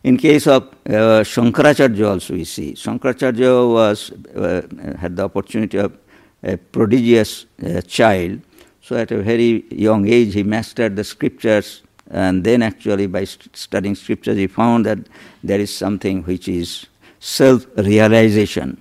In 0.04 0.16
case 0.16 0.46
of 0.46 0.64
uh, 0.86 1.22
Shankaracharya 1.22 2.08
also 2.08 2.34
we 2.34 2.44
see, 2.44 2.72
Shankaracharya 2.74 3.72
was, 3.72 4.10
uh, 4.34 4.62
had 4.98 5.16
the 5.16 5.24
opportunity 5.24 5.78
of 5.78 5.96
a 6.42 6.56
prodigious 6.56 7.46
uh, 7.64 7.80
child, 7.82 8.40
so 8.80 8.96
at 8.96 9.12
a 9.12 9.22
very 9.22 9.64
young 9.70 10.08
age 10.08 10.34
he 10.34 10.42
mastered 10.42 10.96
the 10.96 11.04
scriptures 11.04 11.82
and 12.10 12.42
then 12.42 12.62
actually 12.62 13.06
by 13.06 13.24
st- 13.24 13.56
studying 13.56 13.94
scriptures 13.94 14.36
he 14.36 14.48
found 14.48 14.84
that 14.84 14.98
there 15.44 15.60
is 15.60 15.74
something 15.74 16.22
which 16.24 16.48
is 16.48 16.86
self-realization. 17.20 18.80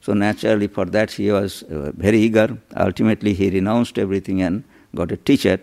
So 0.00 0.14
naturally 0.14 0.68
for 0.68 0.86
that 0.86 1.12
he 1.12 1.30
was 1.30 1.62
uh, 1.64 1.92
very 1.94 2.20
eager. 2.20 2.56
Ultimately 2.74 3.34
he 3.34 3.50
renounced 3.50 3.98
everything 3.98 4.40
and 4.40 4.64
got 4.94 5.12
a 5.12 5.18
teacher 5.18 5.60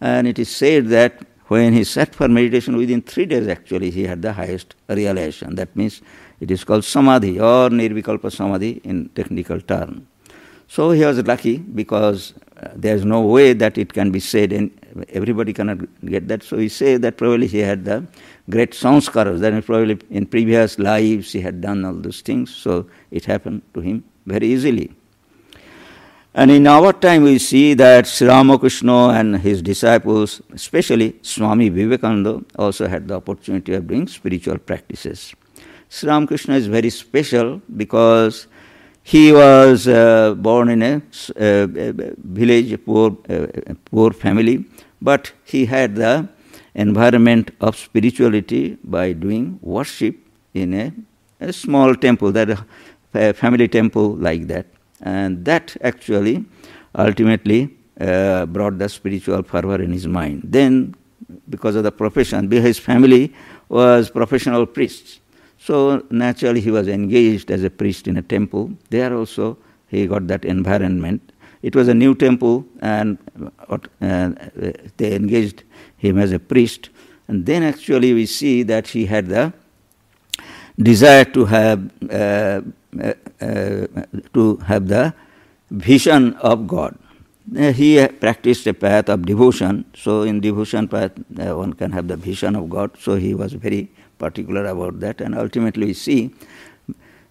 and 0.00 0.26
it 0.26 0.38
is 0.38 0.54
said 0.54 0.86
that 0.88 1.20
when 1.48 1.72
he 1.72 1.82
sat 1.82 2.14
for 2.14 2.28
meditation, 2.28 2.76
within 2.76 3.02
three 3.02 3.26
days 3.26 3.48
actually 3.48 3.90
he 3.90 4.04
had 4.04 4.22
the 4.22 4.32
highest 4.32 4.74
realization. 4.88 5.54
That 5.54 5.74
means 5.74 6.02
it 6.40 6.50
is 6.50 6.62
called 6.62 6.84
samadhi 6.84 7.40
or 7.40 7.70
nirvikalpa 7.70 8.30
samadhi 8.30 8.80
in 8.84 9.08
technical 9.10 9.60
term. 9.60 10.06
So 10.68 10.90
he 10.90 11.04
was 11.04 11.18
lucky 11.26 11.56
because 11.58 12.34
uh, 12.62 12.68
there 12.74 12.94
is 12.94 13.04
no 13.04 13.22
way 13.22 13.54
that 13.54 13.78
it 13.78 13.94
can 13.94 14.10
be 14.10 14.20
said 14.20 14.52
and 14.52 14.70
everybody 15.08 15.54
cannot 15.54 15.78
get 16.04 16.28
that. 16.28 16.42
So 16.42 16.58
he 16.58 16.68
said 16.68 17.00
that 17.02 17.16
probably 17.16 17.46
he 17.46 17.58
had 17.58 17.86
the 17.86 18.06
great 18.50 18.72
sanskaras, 18.72 19.40
that 19.40 19.64
probably 19.64 19.98
in 20.10 20.26
previous 20.26 20.78
lives 20.78 21.32
he 21.32 21.40
had 21.40 21.62
done 21.62 21.86
all 21.86 21.94
those 21.94 22.20
things. 22.20 22.54
So 22.54 22.86
it 23.10 23.24
happened 23.24 23.62
to 23.72 23.80
him 23.80 24.04
very 24.26 24.48
easily. 24.48 24.92
And 26.34 26.50
in 26.50 26.66
our 26.66 26.92
time, 26.92 27.24
we 27.24 27.38
see 27.38 27.74
that 27.74 28.06
Sri 28.06 28.28
Ramakrishna 28.28 29.08
and 29.08 29.38
his 29.38 29.62
disciples, 29.62 30.42
especially 30.52 31.16
Swami 31.22 31.68
Vivekananda, 31.68 32.44
also 32.56 32.86
had 32.86 33.08
the 33.08 33.14
opportunity 33.14 33.74
of 33.74 33.86
doing 33.86 34.06
spiritual 34.06 34.58
practices. 34.58 35.34
Sri 35.88 36.08
Ramakrishna 36.08 36.54
is 36.54 36.66
very 36.66 36.90
special 36.90 37.62
because 37.76 38.46
he 39.02 39.32
was 39.32 39.88
uh, 39.88 40.34
born 40.34 40.68
in 40.68 40.82
a, 40.82 40.96
uh, 40.96 41.66
village, 42.18 42.78
poor, 42.84 43.16
uh, 43.30 43.46
poor 43.90 44.10
family, 44.12 44.66
but 45.00 45.32
he 45.44 45.64
had 45.64 45.96
the 45.96 46.28
environment 46.74 47.50
of 47.60 47.74
spirituality 47.74 48.76
by 48.84 49.12
doing 49.12 49.58
worship 49.62 50.14
in 50.52 50.74
a, 50.74 50.92
a 51.40 51.52
small 51.52 51.94
temple, 51.94 52.32
that 52.32 52.50
a 53.14 53.32
family 53.32 53.66
temple 53.66 54.14
like 54.16 54.46
that. 54.46 54.66
And 55.02 55.44
that 55.44 55.76
actually 55.82 56.44
ultimately 56.94 57.76
uh, 58.00 58.46
brought 58.46 58.78
the 58.78 58.88
spiritual 58.88 59.42
fervor 59.42 59.80
in 59.82 59.92
his 59.92 60.06
mind. 60.06 60.42
Then, 60.44 60.94
because 61.48 61.76
of 61.76 61.84
the 61.84 61.92
profession, 61.92 62.50
his 62.50 62.78
family 62.78 63.34
was 63.68 64.10
professional 64.10 64.66
priests. 64.66 65.20
So 65.58 66.04
naturally, 66.10 66.60
he 66.60 66.70
was 66.70 66.88
engaged 66.88 67.50
as 67.50 67.64
a 67.64 67.70
priest 67.70 68.06
in 68.06 68.16
a 68.16 68.22
temple. 68.22 68.72
There 68.90 69.14
also, 69.14 69.58
he 69.88 70.06
got 70.06 70.26
that 70.28 70.44
environment. 70.44 71.32
It 71.62 71.74
was 71.74 71.88
a 71.88 71.94
new 71.94 72.14
temple, 72.14 72.64
and 72.80 73.18
uh, 73.68 74.30
they 74.96 75.14
engaged 75.14 75.64
him 75.96 76.18
as 76.18 76.32
a 76.32 76.38
priest. 76.38 76.90
And 77.26 77.44
then, 77.44 77.62
actually, 77.62 78.14
we 78.14 78.26
see 78.26 78.62
that 78.62 78.86
he 78.88 79.06
had 79.06 79.26
the 79.26 79.52
desire 80.78 81.24
to 81.24 81.44
have 81.44 81.90
uh, 82.10 82.60
uh, 83.00 83.12
uh, 83.40 83.86
to 84.32 84.56
have 84.64 84.88
the 84.88 85.12
vision 85.70 86.34
of 86.34 86.66
God. 86.66 86.96
Uh, 87.56 87.72
he 87.72 88.06
practiced 88.06 88.66
a 88.66 88.74
path 88.74 89.08
of 89.08 89.24
devotion, 89.26 89.84
so 89.94 90.22
in 90.22 90.40
devotion 90.40 90.86
path 90.88 91.12
one 91.28 91.72
can 91.72 91.92
have 91.92 92.08
the 92.08 92.16
vision 92.16 92.54
of 92.56 92.68
God. 92.68 92.90
So 92.98 93.16
he 93.16 93.34
was 93.34 93.52
very 93.54 93.90
particular 94.18 94.66
about 94.66 95.00
that, 95.00 95.20
and 95.20 95.34
ultimately 95.34 95.86
we 95.86 95.92
see, 95.94 96.34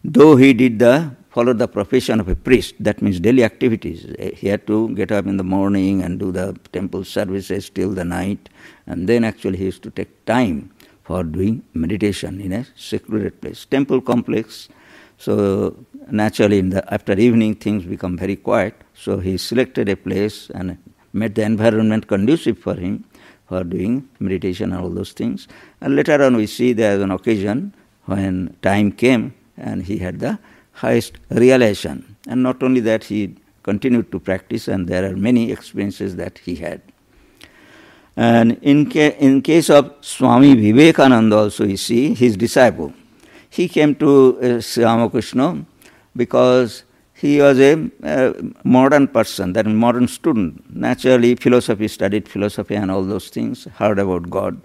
though 0.03 0.35
he 0.35 0.53
did 0.53 0.79
the 0.79 1.11
follow 1.29 1.53
the 1.53 1.67
profession 1.67 2.19
of 2.19 2.27
a 2.27 2.35
priest, 2.35 2.73
that 2.79 2.99
means 2.99 3.19
daily 3.19 3.43
activities. 3.43 4.07
He 4.35 4.47
had 4.47 4.65
to 4.65 4.89
get 4.95 5.11
up 5.11 5.27
in 5.27 5.37
the 5.37 5.43
morning 5.43 6.01
and 6.01 6.19
do 6.19 6.31
the 6.31 6.57
temple 6.73 7.03
services 7.03 7.69
till 7.69 7.91
the 7.91 8.03
night, 8.03 8.49
and 8.87 9.07
then 9.07 9.23
actually 9.23 9.57
he 9.57 9.65
used 9.65 9.83
to 9.83 9.91
take 9.91 10.25
time 10.25 10.71
for 11.07 11.23
doing 11.23 11.63
meditation 11.73 12.41
in 12.41 12.53
a 12.53 12.65
secluded 12.75 13.41
place. 13.41 13.65
Temple 13.65 14.01
complex 14.01 14.67
so 15.17 15.75
naturally, 16.11 16.59
in 16.59 16.69
the, 16.69 16.93
after 16.93 17.13
evening, 17.13 17.55
things 17.55 17.83
become 17.85 18.17
very 18.17 18.35
quiet. 18.35 18.75
So 18.93 19.17
he 19.17 19.37
selected 19.37 19.89
a 19.89 19.95
place 19.95 20.51
and 20.51 20.77
made 21.11 21.33
the 21.33 21.41
environment 21.43 22.07
conducive 22.07 22.59
for 22.59 22.75
him. 22.75 23.05
for 23.47 23.63
doing 23.63 24.07
meditation 24.19 24.73
and 24.73 24.81
all 24.81 24.89
those 24.89 25.13
things. 25.13 25.47
And 25.79 25.95
later 25.95 26.21
on, 26.21 26.35
we 26.35 26.47
see 26.47 26.73
there 26.73 26.97
is 26.97 27.01
an 27.01 27.11
occasion 27.11 27.73
when 28.05 28.55
time 28.61 28.91
came 28.91 29.33
and 29.55 29.83
he 29.83 29.99
had 29.99 30.19
the 30.19 30.37
highest 30.73 31.13
realization. 31.29 32.17
And 32.27 32.43
not 32.43 32.61
only 32.61 32.81
that, 32.81 33.05
he 33.05 33.35
continued 33.63 34.11
to 34.11 34.19
practice, 34.19 34.67
and 34.67 34.87
there 34.87 35.09
are 35.09 35.15
many 35.15 35.51
experiences 35.51 36.17
that 36.17 36.39
he 36.39 36.55
had. 36.55 36.81
And 38.17 38.57
in, 38.63 38.89
ca- 38.89 39.15
in 39.19 39.43
case 39.43 39.69
of 39.69 39.93
Swami 40.01 40.55
Vivekananda, 40.55 41.37
also, 41.37 41.65
you 41.65 41.77
see, 41.77 42.15
his 42.15 42.35
disciple, 42.35 42.91
he 43.47 43.67
came 43.69 43.93
to 43.95 44.39
uh, 44.41 44.59
Sri 44.59 44.83
Ramakrishna 44.83 45.63
because 46.15 46.83
he 47.13 47.39
was 47.39 47.59
a 47.59 47.89
modern 48.63 49.07
person, 49.07 49.53
that 49.53 49.67
modern 49.67 50.07
student. 50.07 50.75
Naturally, 50.75 51.35
philosophy, 51.35 51.87
studied 51.87 52.27
philosophy 52.27 52.73
and 52.73 52.89
all 52.89 53.03
those 53.03 53.29
things, 53.29 53.65
heard 53.75 53.99
about 53.99 54.31
God. 54.31 54.59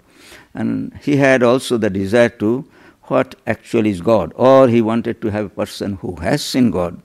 And 0.55 0.99
he 1.03 1.15
had 1.17 1.43
also 1.43 1.77
the 1.77 1.91
desire 1.91 2.29
to 2.29 2.65
what 3.03 3.35
actually 3.45 3.91
is 3.91 4.01
God, 4.01 4.31
or 4.35 4.67
he 4.67 4.81
wanted 4.81 5.21
to 5.21 5.29
have 5.29 5.45
a 5.45 5.49
person 5.49 5.95
who 5.97 6.15
has 6.15 6.43
seen 6.43 6.71
God. 6.71 6.99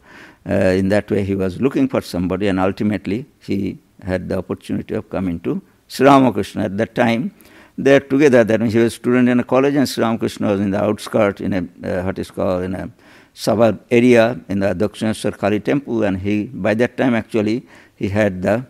Uh, 0.49 0.55
in 0.55 0.89
that 0.89 1.11
way, 1.11 1.25
he 1.25 1.35
was 1.35 1.61
looking 1.61 1.89
for 1.89 2.01
somebody, 2.01 2.49
and 2.49 2.59
ultimately, 2.59 3.27
he 3.39 3.79
had 4.03 4.31
the 4.31 4.39
opportunity 4.39 4.95
of 4.95 5.11
coming 5.11 5.41
to 5.41 5.61
Sri 5.89 6.07
Ramakrishna. 6.07 6.65
At 6.65 6.77
that 6.77 6.95
time, 6.95 7.35
they 7.77 7.97
are 7.97 8.01
together. 8.01 8.45
That 8.45 8.61
means 8.61 8.73
he 8.73 8.79
was 8.79 8.93
a 8.93 8.97
student 8.97 9.29
in 9.29 9.41
a 9.41 9.45
college, 9.45 9.75
and 9.75 9.89
Sri 9.89 10.05
Ramakrishna 10.05 10.49
was 10.49 10.61
in 10.61 10.71
the 10.71 10.83
outskirts, 10.83 11.41
in 11.41 11.53
a 11.53 11.59
uh, 11.89 12.05
what 12.05 12.19
is 12.19 12.31
called 12.31 12.63
in 12.63 12.75
a 12.75 12.91
suburb 13.35 13.81
area 13.91 14.41
in 14.49 14.61
the 14.61 14.75
Dakshineshwar 14.75 15.37
Kali 15.39 15.61
temple, 15.61 16.03
and 16.05 16.19
he 16.19 16.45
by 16.45 16.75
that 16.75 16.97
time 16.97 17.15
actually 17.15 17.67
he 17.97 18.09
had 18.09 18.43
the 18.43 18.67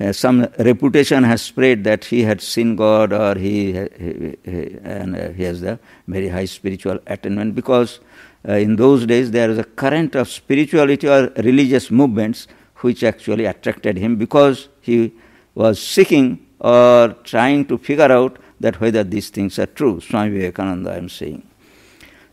uh, 0.00 0.12
some 0.12 0.46
reputation 0.58 1.22
has 1.24 1.42
spread 1.42 1.84
that 1.84 2.06
he 2.06 2.22
had 2.22 2.40
seen 2.40 2.74
God 2.74 3.12
or 3.12 3.34
he, 3.34 3.72
he, 3.72 4.36
he 4.44 4.78
and 4.82 5.14
uh, 5.14 5.28
he 5.30 5.42
has 5.42 5.60
the 5.60 5.78
very 6.08 6.28
high 6.28 6.46
spiritual 6.46 6.98
attainment 7.06 7.54
because 7.54 8.00
uh, 8.48 8.52
in 8.52 8.76
those 8.76 9.04
days 9.04 9.30
there 9.30 9.50
is 9.50 9.58
a 9.58 9.64
current 9.64 10.14
of 10.14 10.30
spirituality 10.30 11.06
or 11.06 11.30
religious 11.36 11.90
movements 11.90 12.46
which 12.76 13.04
actually 13.04 13.44
attracted 13.44 13.98
him 13.98 14.16
because 14.16 14.68
he 14.80 15.12
was 15.54 15.78
seeking 15.82 16.46
or 16.60 17.16
trying 17.24 17.64
to 17.66 17.78
figure 17.78 18.12
out 18.12 18.38
that 18.60 18.80
whether 18.80 19.02
these 19.02 19.30
things 19.30 19.58
are 19.58 19.66
true. 19.66 20.00
Swami 20.00 20.30
Vivekananda, 20.30 20.92
I 20.92 20.98
am 20.98 21.08
saying. 21.08 21.42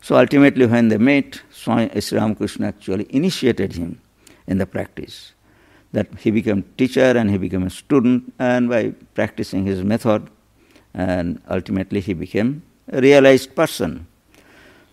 So 0.02 0.16
ultimately, 0.16 0.66
when 0.66 0.88
they 0.88 0.98
met, 0.98 1.40
Swami 1.50 2.00
Sri 2.00 2.18
Ramakrishna 2.18 2.68
actually 2.68 3.06
initiated 3.10 3.72
him 3.72 4.00
in 4.46 4.58
the 4.58 4.66
practice. 4.66 5.32
That 5.92 6.08
he 6.18 6.30
became 6.30 6.64
teacher 6.76 7.00
and 7.16 7.30
he 7.30 7.38
became 7.38 7.64
a 7.64 7.70
student, 7.70 8.32
and 8.38 8.68
by 8.68 8.92
practicing 9.14 9.64
his 9.64 9.82
method, 9.82 10.28
and 10.92 11.40
ultimately 11.48 12.00
he 12.00 12.12
became 12.12 12.62
a 12.92 13.00
realized 13.00 13.56
person. 13.56 14.06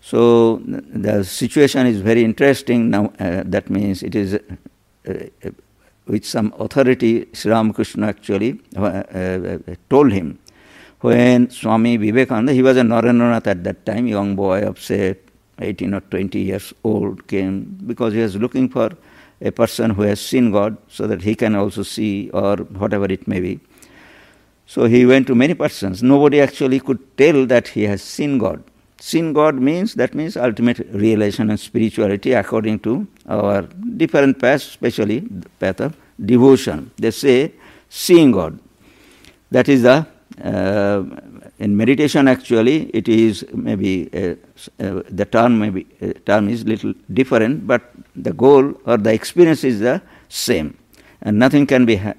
So 0.00 0.62
the 0.64 1.24
situation 1.24 1.86
is 1.86 2.00
very 2.00 2.24
interesting 2.24 2.90
now. 2.90 3.12
Uh, 3.18 3.42
that 3.44 3.68
means 3.68 4.02
it 4.02 4.14
is 4.14 4.34
uh, 4.34 4.38
uh, 5.08 5.50
with 6.06 6.24
some 6.24 6.54
authority. 6.58 7.28
Sri 7.32 7.50
Ramakrishna 7.50 8.08
actually 8.08 8.60
uh, 8.76 8.80
uh, 8.80 9.58
told 9.90 10.12
him 10.12 10.38
when 11.00 11.50
Swami 11.50 11.96
Vivekananda, 11.96 12.52
he 12.52 12.62
was 12.62 12.76
a 12.76 12.82
Narendranath 12.82 13.46
at 13.46 13.64
that 13.64 13.84
time, 13.84 14.06
young 14.06 14.34
boy 14.34 14.62
of 14.62 14.80
say 14.80 15.16
18 15.60 15.94
or 15.94 16.00
20 16.00 16.38
years 16.38 16.74
old, 16.84 17.26
came 17.28 17.78
because 17.86 18.12
he 18.12 18.20
was 18.20 18.36
looking 18.36 18.68
for 18.68 18.90
a 19.40 19.50
person 19.50 19.90
who 19.90 20.02
has 20.02 20.20
seen 20.20 20.50
God 20.50 20.76
so 20.88 21.06
that 21.06 21.22
he 21.22 21.34
can 21.34 21.54
also 21.54 21.82
see 21.82 22.30
or 22.30 22.56
whatever 22.56 23.04
it 23.06 23.28
may 23.28 23.40
be. 23.40 23.60
So 24.66 24.84
he 24.86 25.06
went 25.06 25.26
to 25.28 25.34
many 25.34 25.54
persons. 25.54 26.02
Nobody 26.02 26.40
actually 26.40 26.80
could 26.80 27.16
tell 27.16 27.46
that 27.46 27.68
he 27.68 27.84
has 27.84 28.02
seen 28.02 28.38
God. 28.38 28.64
Seen 28.98 29.32
God 29.32 29.56
means 29.56 29.94
that 29.94 30.14
means 30.14 30.36
ultimate 30.36 30.78
realization 30.90 31.50
and 31.50 31.60
spirituality 31.60 32.32
according 32.32 32.78
to 32.80 33.06
our 33.28 33.62
different 33.96 34.40
paths, 34.40 34.66
especially 34.68 35.20
the 35.20 35.48
path 35.60 35.80
of 35.80 35.96
devotion. 36.24 36.90
They 36.96 37.10
say 37.10 37.52
seeing 37.90 38.32
God. 38.32 38.58
That 39.50 39.68
is 39.68 39.82
the 39.82 40.06
uh, 40.42 41.04
in 41.58 41.76
meditation, 41.76 42.28
actually, 42.28 42.90
it 42.90 43.08
is 43.08 43.46
maybe 43.54 44.10
uh, 44.12 44.34
uh, 44.82 45.02
the 45.08 45.24
term 45.24 45.58
maybe 45.58 45.86
uh, 46.02 46.12
term 46.26 46.48
is 46.48 46.64
little 46.66 46.92
different, 47.12 47.66
but 47.66 47.92
the 48.14 48.32
goal 48.32 48.74
or 48.84 48.98
the 48.98 49.12
experience 49.12 49.64
is 49.64 49.80
the 49.80 50.02
same, 50.28 50.76
and 51.22 51.38
nothing 51.38 51.66
can 51.66 51.86
be 51.86 51.96
ha- 51.96 52.14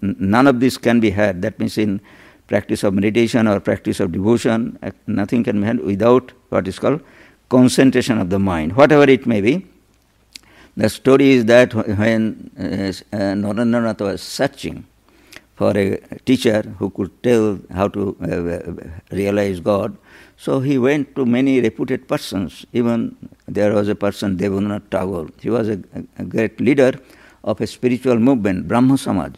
none 0.00 0.46
of 0.46 0.60
this 0.60 0.78
can 0.78 1.00
be 1.00 1.10
had. 1.10 1.42
That 1.42 1.58
means 1.58 1.76
in 1.78 2.00
practice 2.48 2.82
of 2.82 2.94
meditation 2.94 3.46
or 3.46 3.60
practice 3.60 4.00
of 4.00 4.10
devotion, 4.10 4.78
uh, 4.82 4.90
nothing 5.06 5.44
can 5.44 5.60
be 5.60 5.66
had 5.66 5.80
without 5.80 6.32
what 6.48 6.66
is 6.66 6.78
called 6.78 7.00
concentration 7.48 8.18
of 8.18 8.30
the 8.30 8.38
mind, 8.38 8.76
whatever 8.76 9.04
it 9.04 9.26
may 9.26 9.40
be. 9.40 9.66
The 10.76 10.88
story 10.88 11.30
is 11.30 11.44
that 11.46 11.74
when 11.74 12.50
uh, 12.58 12.92
Narendranath 13.12 14.00
was 14.00 14.22
searching 14.22 14.86
for 15.58 15.76
a 15.76 15.98
teacher 16.24 16.62
who 16.78 16.88
could 16.90 17.10
tell 17.22 17.58
how 17.74 17.88
to 17.88 18.02
uh, 18.22 19.16
realize 19.16 19.58
God. 19.58 19.96
So 20.36 20.60
he 20.60 20.78
went 20.78 21.16
to 21.16 21.26
many 21.26 21.60
reputed 21.60 22.06
persons. 22.06 22.64
Even 22.72 23.16
there 23.48 23.72
was 23.74 23.88
a 23.88 23.96
person, 23.96 24.36
Devendranath 24.36 24.88
Tagore. 24.88 25.30
He 25.40 25.50
was 25.50 25.68
a, 25.68 25.80
a, 26.16 26.24
great 26.24 26.60
leader 26.60 26.92
of 27.42 27.60
a 27.60 27.66
spiritual 27.66 28.20
movement, 28.20 28.68
Brahmo 28.68 28.94
Samaj. 28.94 29.32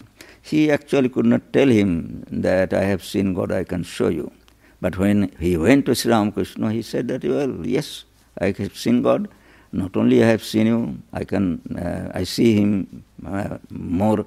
He 0.51 0.71
actually 0.71 1.09
could 1.09 1.27
not 1.27 1.53
tell 1.53 1.69
him 1.69 2.25
that 2.31 2.73
I 2.73 2.85
have 2.93 3.05
seen 3.05 3.35
God, 3.35 3.53
I 3.53 3.65
can 3.65 3.83
show 3.85 4.09
you. 4.09 4.33
But 4.81 4.99
when 4.99 5.31
he 5.39 5.57
went 5.57 5.87
to 5.87 5.95
Sri 5.95 6.11
Ramakrishna, 6.11 6.73
he 6.73 6.83
said 6.83 7.07
that, 7.09 7.23
well, 7.25 7.65
yes, 7.65 8.05
I 8.39 8.53
have 8.59 8.77
seen 8.77 9.03
God. 9.03 9.29
Not 9.73 9.97
only 9.97 10.25
I 10.25 10.27
have 10.27 10.43
seen 10.43 10.67
you, 10.67 10.99
I 11.13 11.25
can, 11.25 11.45
uh, 11.77 12.11
I 12.13 12.25
see 12.25 12.55
him 12.61 13.05
uh, 13.25 13.59
more 13.71 14.27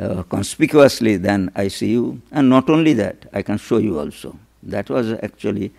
uh, 0.00 0.22
conspicuously 0.24 1.16
than 1.16 1.52
I 1.54 1.68
see 1.68 1.90
you. 1.90 2.20
And 2.32 2.48
not 2.48 2.68
only 2.68 2.94
that, 2.94 3.26
I 3.32 3.42
can 3.42 3.58
show 3.58 3.78
you 3.78 4.00
also. 4.00 4.36
That 4.64 4.90
was 4.90 5.12
actually 5.22 5.72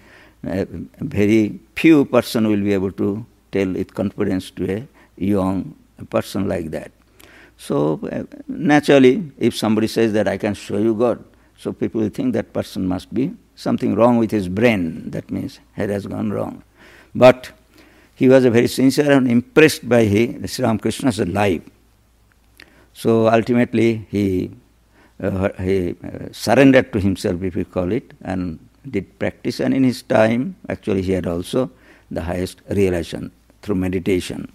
a 0.44 0.66
very 1.00 1.60
few 1.76 2.06
person 2.06 2.48
will 2.48 2.62
be 2.62 2.74
able 2.74 2.94
to 2.94 3.26
tell 3.52 3.68
with 3.68 3.94
confidence 3.94 4.52
to 4.52 4.72
a 4.72 4.88
young 5.18 5.76
person 6.10 6.48
like 6.48 6.72
that. 6.72 6.92
So 7.62 8.00
uh, 8.12 8.24
naturally, 8.48 9.32
if 9.38 9.56
somebody 9.56 9.86
says 9.86 10.14
that 10.14 10.28
I 10.28 10.38
can 10.40 10.56
show 10.56 10.80
you 10.80 10.96
God, 10.96 11.24
so 11.56 11.72
people 11.72 12.10
think 12.10 12.34
that 12.34 12.54
person 12.54 12.88
must 12.88 13.14
be 13.14 13.36
something 13.56 13.94
wrong 13.94 14.18
with 14.18 14.32
his 14.32 14.50
brain. 14.50 15.12
That 15.12 15.30
means 15.30 15.60
head 15.74 15.92
has 15.92 16.08
gone 16.08 16.32
wrong. 16.32 16.64
But 17.14 17.52
he 18.16 18.28
was 18.28 18.46
a 18.46 18.50
very 18.50 18.68
sincere 18.68 19.12
and 19.12 19.30
impressed 19.30 19.88
by 19.88 20.06
his, 20.06 20.54
Sri 20.54 20.66
Ramakrishna's 20.66 21.20
life. 21.20 21.62
So 22.94 23.30
ultimately, 23.30 24.08
he, 24.10 24.50
uh, 25.22 25.50
he 25.62 25.96
uh, 26.04 26.30
surrendered 26.32 26.92
to 26.94 27.00
himself, 27.00 27.44
if 27.44 27.56
you 27.56 27.66
call 27.66 27.92
it, 27.92 28.12
and 28.24 28.58
did 28.90 29.20
practice. 29.20 29.60
And 29.60 29.76
in 29.76 29.84
his 29.84 30.02
time, 30.02 30.56
actually, 30.68 31.04
he 31.04 31.12
had 31.12 31.28
also 31.28 31.70
the 32.10 32.24
highest 32.24 32.60
realization 32.72 33.32
through 33.62 33.76
meditation. 33.76 34.52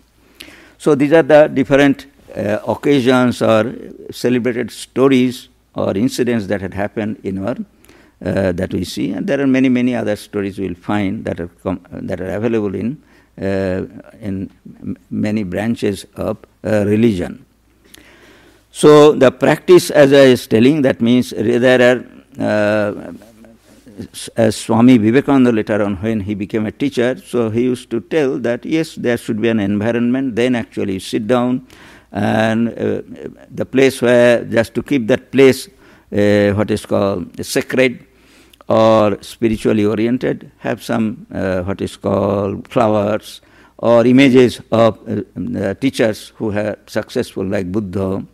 So 0.76 0.96
these 0.96 1.12
are 1.12 1.22
the 1.22 1.46
different 1.46 2.06
uh, 2.36 2.58
occasions 2.68 3.42
or 3.42 3.74
celebrated 4.10 4.70
stories 4.70 5.48
or 5.74 5.96
incidents 5.96 6.46
that 6.46 6.60
had 6.60 6.74
happened 6.74 7.18
in 7.22 7.38
our 7.38 7.56
uh, 8.24 8.52
that 8.52 8.72
we 8.72 8.84
see, 8.84 9.12
and 9.12 9.26
there 9.26 9.40
are 9.40 9.46
many 9.46 9.68
many 9.68 9.94
other 9.94 10.16
stories 10.16 10.58
we 10.58 10.68
will 10.68 10.74
find 10.74 11.24
that 11.24 11.40
are 11.40 11.50
com- 11.62 11.84
that 11.90 12.20
are 12.20 12.30
available 12.30 12.74
in 12.74 13.02
uh, 13.40 13.82
in 14.20 14.50
many 15.10 15.42
branches 15.42 16.06
of 16.16 16.38
uh, 16.64 16.84
religion. 16.86 17.44
So 18.70 19.12
the 19.12 19.30
practice, 19.30 19.90
as 19.90 20.12
I 20.12 20.30
was 20.30 20.46
telling, 20.46 20.82
that 20.82 21.00
means 21.00 21.30
there 21.30 21.80
are, 21.80 22.04
uh, 22.38 23.12
as 24.36 24.56
Swami 24.56 24.98
Vivekananda 24.98 25.50
later 25.50 25.82
on, 25.82 25.96
when 25.96 26.20
he 26.20 26.34
became 26.34 26.66
a 26.66 26.72
teacher, 26.72 27.16
so 27.16 27.48
he 27.48 27.62
used 27.62 27.88
to 27.90 28.00
tell 28.00 28.38
that 28.40 28.66
yes, 28.66 28.94
there 28.94 29.16
should 29.16 29.40
be 29.40 29.48
an 29.48 29.60
environment. 29.60 30.36
Then 30.36 30.54
actually 30.54 30.98
sit 30.98 31.26
down, 31.26 31.66
and 32.12 32.68
uh, 32.68 33.02
the 33.50 33.66
place 33.66 34.00
where 34.00 34.44
just 34.44 34.74
to 34.74 34.82
keep 34.82 35.06
that 35.08 35.30
place, 35.30 35.68
uh, 36.12 36.52
what 36.52 36.70
is 36.70 36.86
called 36.86 37.44
sacred 37.44 38.06
or 38.68 39.18
spiritually 39.22 39.84
oriented, 39.84 40.50
have 40.58 40.82
some 40.82 41.26
uh, 41.32 41.62
what 41.62 41.80
is 41.80 41.96
called 41.96 42.66
flowers 42.68 43.40
or 43.78 44.06
images 44.06 44.60
of 44.72 44.98
uh, 45.08 45.74
teachers 45.74 46.32
who 46.36 46.50
are 46.56 46.78
successful, 46.86 47.44
like 47.44 47.70
Buddha 47.70 48.24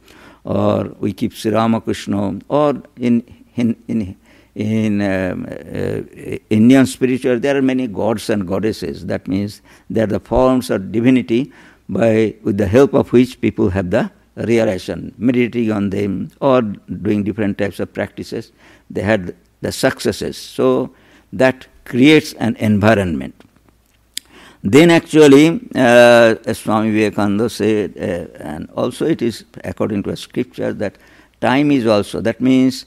or 0.45 0.95
we 0.99 1.13
keep 1.13 1.33
Sri 1.33 1.53
Ramakrishna, 1.53 2.39
or 2.49 2.83
in, 2.97 3.23
in, 3.55 3.77
in, 3.89 4.17
in 4.55 5.01
um, 5.03 5.47
uh, 5.47 6.37
Indian 6.51 6.87
spiritual, 6.87 7.39
there 7.39 7.57
are 7.57 7.63
many 7.63 7.87
gods 7.87 8.29
and 8.29 8.47
goddesses. 8.47 9.07
That 9.07 9.29
means 9.29 9.63
they 9.89 10.03
are 10.03 10.07
the 10.07 10.21
forms 10.21 10.71
of 10.71 10.93
divinity 10.93 11.53
by, 11.89 12.35
with 12.43 12.59
the 12.59 12.67
help 12.67 12.95
of 12.95 13.13
which 13.13 13.41
people 13.41 13.71
have 13.71 13.91
the 13.91 14.11
realization, 14.37 15.15
meditating 15.19 15.71
on 15.71 15.91
them 15.91 16.31
or 16.41 16.63
doing 16.63 17.23
different 17.23 17.59
types 17.59 17.81
of 17.81 17.93
practices. 17.93 18.53
They 18.91 19.03
had 19.03 19.37
the 19.61 19.73
successes. 19.73 20.37
So 20.37 20.95
that 21.33 21.67
creates 21.85 22.33
an 22.35 22.57
environment. 22.57 23.35
Then 24.63 24.91
actually, 24.91 25.61
uh, 25.75 26.37
Swami 26.53 26.93
Vivekananda 26.93 27.51
said, 27.51 27.95
uh, 27.97 28.39
and 28.39 28.71
also 28.71 29.07
it 29.07 29.21
is 29.21 29.45
according 29.65 30.05
to 30.05 30.11
a 30.11 30.17
scripture 30.17 30.73
that 30.75 30.99
time 31.41 31.73
is 31.73 31.87
also, 31.87 32.21
that 32.21 32.41
means 32.41 32.87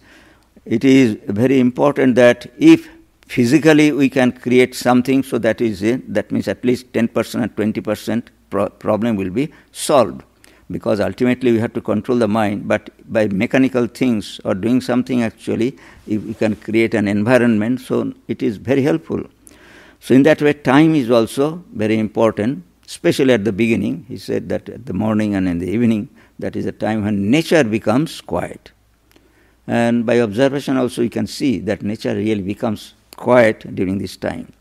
it 0.63 0.86
is 0.86 1.17
very 1.27 1.60
important 1.60 2.15
that 2.15 2.49
if 2.58 2.89
physically 3.27 3.91
we 3.91 4.10
can 4.10 4.31
create 4.31 4.73
something, 4.73 5.21
so 5.21 5.38
that 5.38 5.60
is 5.60 5.84
it, 5.84 6.13
that 6.13 6.31
means 6.31 6.47
at 6.47 6.63
least 6.63 6.91
10% 6.93 7.41
and 7.41 7.55
20% 7.55 8.27
pro- 8.49 8.69
problem 8.69 9.15
will 9.15 9.29
be 9.29 9.51
solved. 9.71 10.23
Because 10.71 10.99
ultimately 10.99 11.51
we 11.51 11.60
have 11.60 11.73
to 11.73 11.81
control 11.81 12.17
the 12.17 12.27
mind, 12.27 12.67
but 12.67 12.89
by 13.12 13.27
mechanical 13.27 13.86
things 13.86 14.41
or 14.43 14.55
doing 14.55 14.81
something 14.81 15.21
actually, 15.21 15.77
if 16.08 16.23
we 16.23 16.34
can 16.34 16.55
create 16.55 16.95
an 16.95 17.08
environment, 17.08 17.81
so 17.81 18.13
it 18.27 18.41
is 18.41 18.58
very 18.58 18.81
helpful. 18.81 19.23
So, 19.99 20.13
in 20.13 20.23
that 20.23 20.41
way, 20.41 20.53
time 20.53 20.95
is 20.95 21.12
also 21.12 21.63
very 21.73 21.97
important, 21.99 22.63
especially 22.86 23.34
at 23.34 23.45
the 23.45 23.51
beginning. 23.51 24.05
He 24.08 24.17
said 24.17 24.49
that 24.49 24.67
at 24.69 24.86
the 24.86 24.93
morning 24.93 25.36
and 25.36 25.47
in 25.47 25.60
the 25.60 25.69
evening, 25.69 26.10
that 26.39 26.55
is 26.55 26.65
a 26.65 26.71
time 26.71 27.03
when 27.03 27.29
nature 27.29 27.63
becomes 27.63 28.21
quiet. 28.21 28.71
And 29.67 30.05
by 30.05 30.19
observation, 30.19 30.77
also, 30.77 31.01
you 31.01 31.10
can 31.10 31.27
see 31.27 31.60
that 31.60 31.81
nature 31.81 32.15
really 32.15 32.41
becomes 32.41 32.93
quiet 33.15 33.75
during 33.75 33.97
this 33.97 34.17
time. 34.17 34.51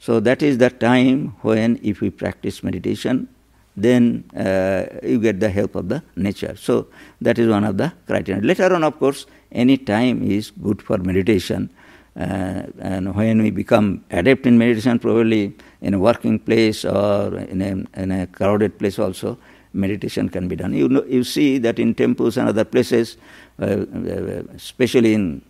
So, 0.00 0.18
that 0.20 0.42
is 0.42 0.58
the 0.58 0.70
time 0.70 1.36
when, 1.42 1.78
if 1.82 2.00
we 2.00 2.10
practice 2.10 2.62
meditation, 2.64 3.28
then 3.76 4.24
uh, 4.36 4.86
you 5.02 5.20
get 5.20 5.38
the 5.38 5.48
help 5.48 5.76
of 5.76 5.88
the 5.88 6.02
nature. 6.16 6.56
So, 6.56 6.88
that 7.20 7.38
is 7.38 7.48
one 7.48 7.64
of 7.64 7.76
the 7.76 7.92
criteria. 8.06 8.42
Later 8.42 8.74
on, 8.74 8.82
of 8.82 8.98
course, 8.98 9.26
any 9.52 9.76
time 9.76 10.22
is 10.22 10.50
good 10.50 10.82
for 10.82 10.98
meditation 10.98 11.70
uh, 12.16 12.62
and 12.80 13.14
when 13.14 13.40
we 13.42 13.50
become 13.50 14.04
adept 14.10 14.46
in 14.46 14.58
meditation, 14.58 14.98
probably 14.98 15.54
in 15.80 15.94
a 15.94 15.98
working 15.98 16.38
place 16.38 16.84
or 16.84 17.36
in 17.36 17.62
a, 17.62 18.00
in 18.00 18.10
a 18.10 18.26
crowded 18.26 18.78
place 18.78 18.98
also, 18.98 19.38
meditation 19.72 20.28
can 20.28 20.48
be 20.48 20.56
done. 20.56 20.72
You, 20.72 20.88
know, 20.88 21.04
you 21.04 21.22
see 21.22 21.58
that 21.58 21.78
in 21.78 21.94
temples 21.94 22.36
and 22.36 22.48
other 22.48 22.64
places, 22.64 23.16
uh, 23.60 23.64
uh 23.64 24.42
especially 24.54 25.14
in 25.14 25.42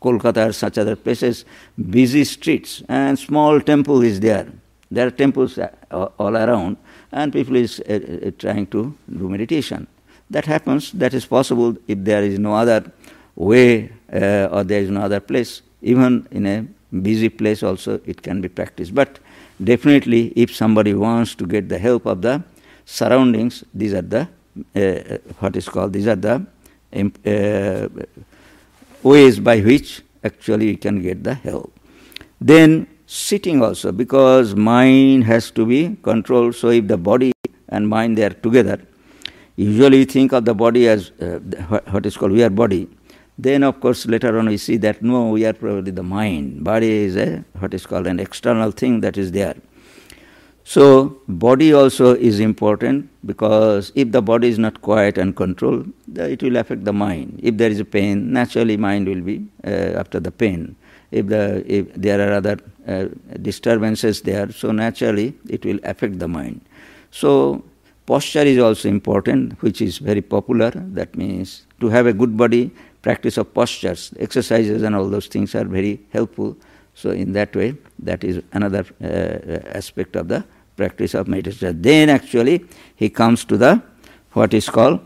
Kolkata 0.00 0.48
or 0.48 0.52
such 0.52 0.78
other 0.78 0.96
places, 0.96 1.44
busy 1.90 2.24
streets 2.24 2.82
and 2.88 3.18
small 3.18 3.60
temple 3.60 4.02
is 4.02 4.20
there. 4.20 4.46
There 4.90 5.06
are 5.06 5.10
temples 5.10 5.58
all 5.90 6.36
around, 6.36 6.76
and 7.12 7.32
people 7.32 7.56
is 7.56 7.80
uh, 7.80 7.92
uh, 8.26 8.30
trying 8.38 8.66
to 8.68 8.96
do 9.18 9.28
meditation. 9.28 9.86
That 10.30 10.46
happens. 10.46 10.92
That 10.92 11.14
is 11.14 11.26
possible 11.26 11.76
if 11.86 11.98
there 12.04 12.22
is 12.22 12.38
no 12.38 12.54
other 12.54 12.90
way 13.34 13.90
uh, 14.12 14.48
or 14.50 14.64
there 14.64 14.80
is 14.80 14.90
no 14.90 15.02
other 15.02 15.20
place 15.20 15.62
even 15.82 16.26
in 16.30 16.46
a 16.46 16.66
busy 17.02 17.28
place 17.28 17.62
also 17.62 18.00
it 18.06 18.22
can 18.22 18.40
be 18.40 18.48
practiced. 18.48 18.94
But 18.94 19.18
definitely, 19.62 20.32
if 20.36 20.54
somebody 20.54 20.94
wants 20.94 21.34
to 21.36 21.46
get 21.46 21.68
the 21.68 21.78
help 21.78 22.06
of 22.06 22.22
the 22.22 22.42
surroundings, 22.84 23.64
these 23.74 23.94
are 23.94 24.02
the 24.02 24.28
uh, 24.74 25.18
what 25.38 25.54
is 25.56 25.68
called 25.68 25.92
these 25.92 26.08
are 26.08 26.16
the 26.16 26.44
uh, 26.94 27.88
ways 29.02 29.40
by 29.40 29.60
which 29.60 30.02
actually 30.24 30.68
you 30.68 30.76
can 30.76 31.02
get 31.02 31.24
the 31.24 31.34
help. 31.34 31.72
Then 32.40 32.86
sitting 33.06 33.62
also 33.62 33.92
because 33.92 34.54
mind 34.54 35.24
has 35.24 35.50
to 35.52 35.66
be 35.66 35.96
controlled. 36.02 36.54
So 36.54 36.70
if 36.70 36.86
the 36.86 36.96
body 36.96 37.32
and 37.68 37.88
mind 37.88 38.18
they 38.18 38.24
are 38.24 38.30
together, 38.30 38.80
usually 39.56 40.04
think 40.04 40.32
of 40.32 40.44
the 40.44 40.54
body 40.54 40.88
as 40.88 41.10
uh, 41.20 41.38
what 41.90 42.06
is 42.06 42.16
called 42.16 42.32
we 42.32 42.42
are 42.42 42.50
body 42.50 42.88
then, 43.38 43.62
of 43.62 43.78
course, 43.78 44.04
later 44.06 44.36
on 44.36 44.48
we 44.48 44.56
see 44.56 44.76
that 44.78 45.00
no, 45.00 45.30
we 45.30 45.46
are 45.46 45.52
probably 45.52 45.92
the 45.92 46.02
mind. 46.02 46.64
Body 46.64 46.90
is 46.90 47.16
a 47.16 47.44
what 47.60 47.72
is 47.72 47.86
called 47.86 48.08
an 48.08 48.18
external 48.18 48.72
thing 48.72 49.00
that 49.00 49.16
is 49.16 49.30
there. 49.30 49.54
So, 50.68 51.16
body 51.26 51.72
also 51.72 52.14
is 52.14 52.40
important 52.40 53.08
because 53.24 53.90
if 53.94 54.12
the 54.12 54.20
body 54.20 54.48
is 54.48 54.58
not 54.58 54.82
quiet 54.82 55.16
and 55.16 55.34
controlled, 55.34 55.90
it 56.14 56.42
will 56.42 56.58
affect 56.58 56.84
the 56.84 56.92
mind. 56.92 57.40
If 57.42 57.56
there 57.56 57.70
is 57.70 57.80
a 57.80 57.86
pain, 57.86 58.34
naturally 58.34 58.76
mind 58.76 59.08
will 59.08 59.22
be 59.22 59.46
uh, 59.64 59.70
after 60.00 60.20
the 60.20 60.30
pain. 60.30 60.76
If, 61.10 61.28
the, 61.28 61.64
if 61.66 61.94
there 61.94 62.20
are 62.20 62.34
other 62.34 62.58
uh, 62.86 63.06
disturbances 63.40 64.20
there, 64.20 64.52
so 64.52 64.70
naturally 64.70 65.32
it 65.48 65.64
will 65.64 65.80
affect 65.84 66.18
the 66.18 66.28
mind. 66.28 66.60
So, 67.12 67.64
posture 68.04 68.42
is 68.42 68.58
also 68.58 68.90
important, 68.90 69.62
which 69.62 69.80
is 69.80 69.96
very 69.96 70.20
popular. 70.20 70.70
That 70.74 71.16
means 71.16 71.66
to 71.80 71.88
have 71.88 72.06
a 72.06 72.12
good 72.12 72.36
body, 72.36 72.72
practice 73.00 73.38
of 73.38 73.54
postures, 73.54 74.12
exercises, 74.18 74.82
and 74.82 74.94
all 74.94 75.08
those 75.08 75.28
things 75.28 75.54
are 75.54 75.64
very 75.64 75.98
helpful. 76.12 76.58
So, 76.92 77.08
in 77.08 77.32
that 77.32 77.56
way, 77.56 77.74
that 78.00 78.22
is 78.22 78.42
another 78.52 78.84
uh, 79.02 79.66
aspect 79.74 80.14
of 80.14 80.28
the 80.28 80.44
practice 80.78 81.14
of 81.14 81.28
meditation. 81.28 81.82
Then, 81.82 82.08
actually, 82.08 82.64
he 82.96 83.10
comes 83.10 83.44
to 83.50 83.56
the 83.56 83.82
what 84.32 84.54
is 84.54 84.68
called 84.68 85.00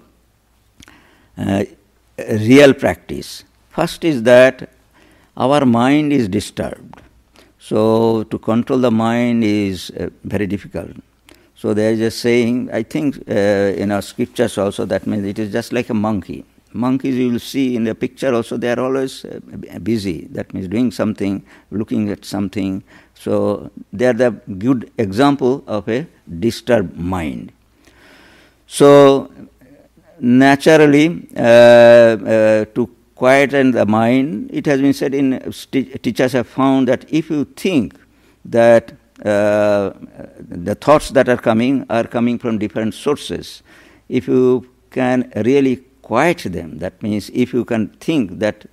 uh, 1.37 1.65
real 2.51 2.75
practice. 2.75 3.45
First 3.71 4.05
is 4.05 4.23
that 4.25 4.69
our 5.37 5.65
mind 5.65 6.13
is 6.13 6.29
disturbed. 6.29 7.01
So, 7.59 8.25
to 8.25 8.39
control 8.39 8.79
the 8.79 8.91
mind 8.91 9.45
is 9.45 9.91
uh, 9.91 10.11
very 10.25 10.47
difficult. 10.47 10.97
So, 11.55 11.75
there 11.75 11.93
is 11.93 12.01
a 12.01 12.11
saying, 12.11 12.71
I 12.73 12.83
think 12.83 13.19
uh, 13.29 13.83
in 13.83 13.93
our 13.93 14.03
scriptures 14.03 14.59
also, 14.59 14.85
that 14.87 15.07
means 15.07 15.25
it 15.27 15.39
is 15.39 15.53
just 15.53 15.73
like 15.73 15.89
a 15.91 15.95
monkey 15.95 16.45
monkeys 16.75 17.17
you 17.17 17.31
will 17.31 17.39
see 17.39 17.77
in 17.77 17.85
the 17.85 17.95
picture 17.95 18.35
also 18.35 18.57
they 18.57 18.71
are 18.71 18.81
always 18.81 19.25
uh, 19.25 19.39
busy 19.83 20.27
that 20.31 20.53
means 20.55 20.69
doing 20.69 20.91
something 20.91 21.45
looking 21.71 22.09
at 22.11 22.25
something 22.25 22.83
so 23.25 23.71
they 23.93 24.07
are 24.07 24.19
the 24.25 24.31
good 24.67 24.91
example 24.99 25.63
of 25.67 25.89
a 25.89 26.07
disturbed 26.47 26.97
mind 26.97 27.53
so 28.67 29.31
naturally 30.21 31.07
uh, 31.37 31.41
uh, 31.41 32.65
to 32.77 32.89
quieten 33.15 33.73
the 33.73 33.87
mind 33.87 34.51
it 34.53 34.67
has 34.67 34.81
been 34.81 34.93
said 34.93 35.15
in 35.15 35.29
teachers 36.03 36.33
have 36.33 36.49
found 36.49 36.89
that 36.89 37.05
if 37.21 37.31
you 37.31 37.45
think 37.45 37.95
that 38.45 38.93
uh, 39.25 39.93
the 40.67 40.75
thoughts 40.75 41.11
that 41.11 41.29
are 41.29 41.37
coming 41.37 41.85
are 41.89 42.05
coming 42.05 42.39
from 42.39 42.59
different 42.59 42.93
sources 42.93 43.63
if 44.09 44.27
you 44.27 44.69
can 44.91 45.31
really 45.37 45.77
quiet 46.03 46.39
them. 46.39 46.79
That 46.79 47.03
means 47.03 47.31
if 47.33 47.53
you 47.55 47.65
can 47.65 47.89
think 48.07 48.39
that 48.41 48.67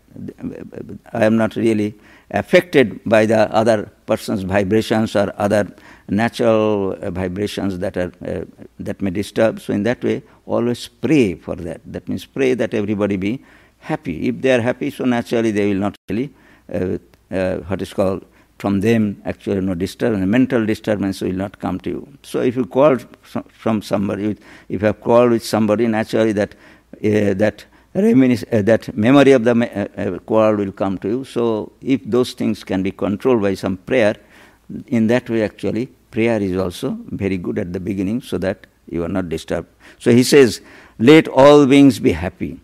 I 1.13 1.25
am 1.25 1.37
not 1.37 1.55
really 1.55 1.95
affected 2.31 2.99
by 3.05 3.25
the 3.25 3.53
other 3.53 3.91
person's 4.05 4.43
vibrations 4.43 5.15
or 5.15 5.33
other 5.37 5.67
natural 6.07 6.93
uh, 6.93 7.11
vibrations 7.11 7.79
that 7.79 7.97
are 7.97 8.11
uh, 8.25 8.45
that 8.79 9.01
may 9.01 9.11
disturb. 9.11 9.59
So 9.59 9.73
in 9.73 9.83
that 9.83 10.03
way, 10.03 10.23
always 10.45 10.87
pray 10.87 11.35
for 11.35 11.55
that. 11.55 11.81
That 11.85 12.07
means 12.07 12.25
pray 12.25 12.53
that 12.55 12.73
everybody 12.73 13.17
be 13.17 13.43
happy. 13.79 14.27
If 14.27 14.41
they 14.41 14.51
are 14.51 14.61
happy, 14.61 14.91
so 14.91 15.05
naturally 15.05 15.51
they 15.51 15.73
will 15.73 15.79
not 15.79 15.95
really 16.09 16.33
uh, 16.73 16.97
uh, 17.31 17.57
what 17.57 17.81
is 17.81 17.93
called 17.93 18.25
from 18.59 18.81
them 18.81 19.21
actually 19.25 19.61
no 19.61 19.73
disturbance, 19.73 20.25
mental 20.25 20.65
disturbance 20.65 21.21
will 21.21 21.31
not 21.31 21.59
come 21.59 21.79
to 21.79 21.89
you. 21.89 22.07
So 22.23 22.41
if 22.41 22.57
you 22.57 22.65
call 22.65 22.97
from 23.53 23.81
somebody, 23.81 24.37
if 24.67 24.81
you 24.81 24.87
have 24.87 24.99
called 25.01 25.31
with 25.31 25.45
somebody, 25.45 25.87
naturally 25.87 26.33
that 26.33 26.55
uh, 27.03 27.33
that 27.35 27.65
reminis- 27.95 28.45
uh, 28.51 28.61
that 28.61 28.95
memory 28.95 29.31
of 29.31 29.43
the 29.43 29.55
me- 29.55 29.69
uh, 29.69 30.19
quarrel 30.19 30.57
will 30.57 30.71
come 30.71 30.97
to 30.99 31.07
you. 31.07 31.23
So, 31.23 31.71
if 31.81 32.01
those 32.05 32.33
things 32.33 32.63
can 32.63 32.83
be 32.83 32.91
controlled 32.91 33.41
by 33.41 33.55
some 33.55 33.77
prayer, 33.77 34.15
in 34.87 35.07
that 35.07 35.29
way, 35.29 35.43
actually, 35.43 35.87
prayer 36.11 36.41
is 36.41 36.55
also 36.57 36.97
very 37.09 37.37
good 37.37 37.57
at 37.57 37.73
the 37.73 37.79
beginning 37.79 38.21
so 38.21 38.37
that 38.37 38.67
you 38.89 39.03
are 39.03 39.09
not 39.09 39.29
disturbed. 39.29 39.67
So, 39.97 40.11
he 40.11 40.23
says, 40.23 40.61
Let 40.99 41.27
all 41.27 41.65
beings 41.65 41.99
be 41.99 42.11
happy. 42.11 42.59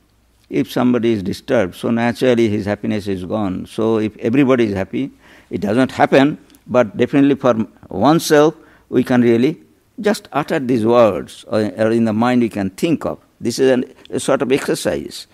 If 0.50 0.72
somebody 0.72 1.14
is 1.14 1.24
disturbed, 1.24 1.74
so 1.76 1.90
naturally 1.90 2.48
his 2.48 2.66
happiness 2.66 3.08
is 3.08 3.26
gone. 3.26 3.66
So, 3.66 3.98
if 3.98 4.16
everybody 4.18 4.66
is 4.66 4.74
happy, 4.76 5.12
it 5.50 5.62
does 5.62 5.78
not 5.78 5.92
happen, 5.92 6.38
but 6.68 6.98
definitely 6.98 7.36
for 7.36 7.56
oneself, 7.90 8.56
we 8.90 9.04
can 9.04 9.22
really 9.22 9.62
just 10.00 10.28
utter 10.34 10.60
these 10.60 10.86
words, 10.86 11.46
or 11.48 11.62
in 11.62 12.06
the 12.06 12.14
mind 12.14 12.42
we 12.42 12.50
can 12.50 12.70
think 12.70 13.06
of. 13.06 13.25
This 13.40 13.60
is 13.60 13.72
an, 13.72 13.94
a 14.10 14.20
sort 14.20 14.42
of 14.42 14.52
exercise. 14.52 15.28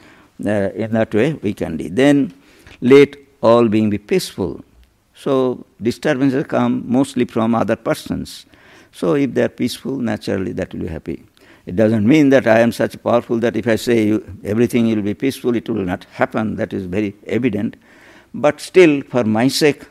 Uh, 0.43 0.69
in 0.73 0.91
that 0.91 1.13
way, 1.13 1.33
we 1.33 1.53
can 1.53 1.77
do. 1.77 1.89
Then, 1.89 2.33
let 2.81 3.15
all 3.41 3.67
being 3.67 3.89
be 3.89 3.97
peaceful. 3.97 4.63
So, 5.13 5.65
disturbances 5.81 6.45
come 6.47 6.83
mostly 6.87 7.25
from 7.25 7.53
other 7.53 7.75
persons. 7.75 8.45
So, 8.91 9.13
if 9.13 9.33
they 9.33 9.43
are 9.43 9.49
peaceful, 9.49 9.97
naturally 9.97 10.51
that 10.53 10.73
will 10.73 10.81
be 10.81 10.87
happy. 10.87 11.23
It 11.65 11.75
doesn't 11.75 12.07
mean 12.07 12.29
that 12.29 12.47
I 12.47 12.59
am 12.59 12.71
such 12.71 13.01
powerful 13.03 13.37
that 13.39 13.55
if 13.55 13.67
I 13.67 13.75
say 13.75 14.07
you, 14.07 14.37
everything 14.43 14.87
will 14.87 15.03
be 15.03 15.13
peaceful, 15.13 15.55
it 15.55 15.69
will 15.69 15.85
not 15.85 16.05
happen. 16.05 16.55
That 16.55 16.73
is 16.73 16.85
very 16.85 17.15
evident. 17.27 17.75
But 18.33 18.59
still, 18.59 19.01
for 19.03 19.23
my 19.23 19.47
sake, 19.47 19.83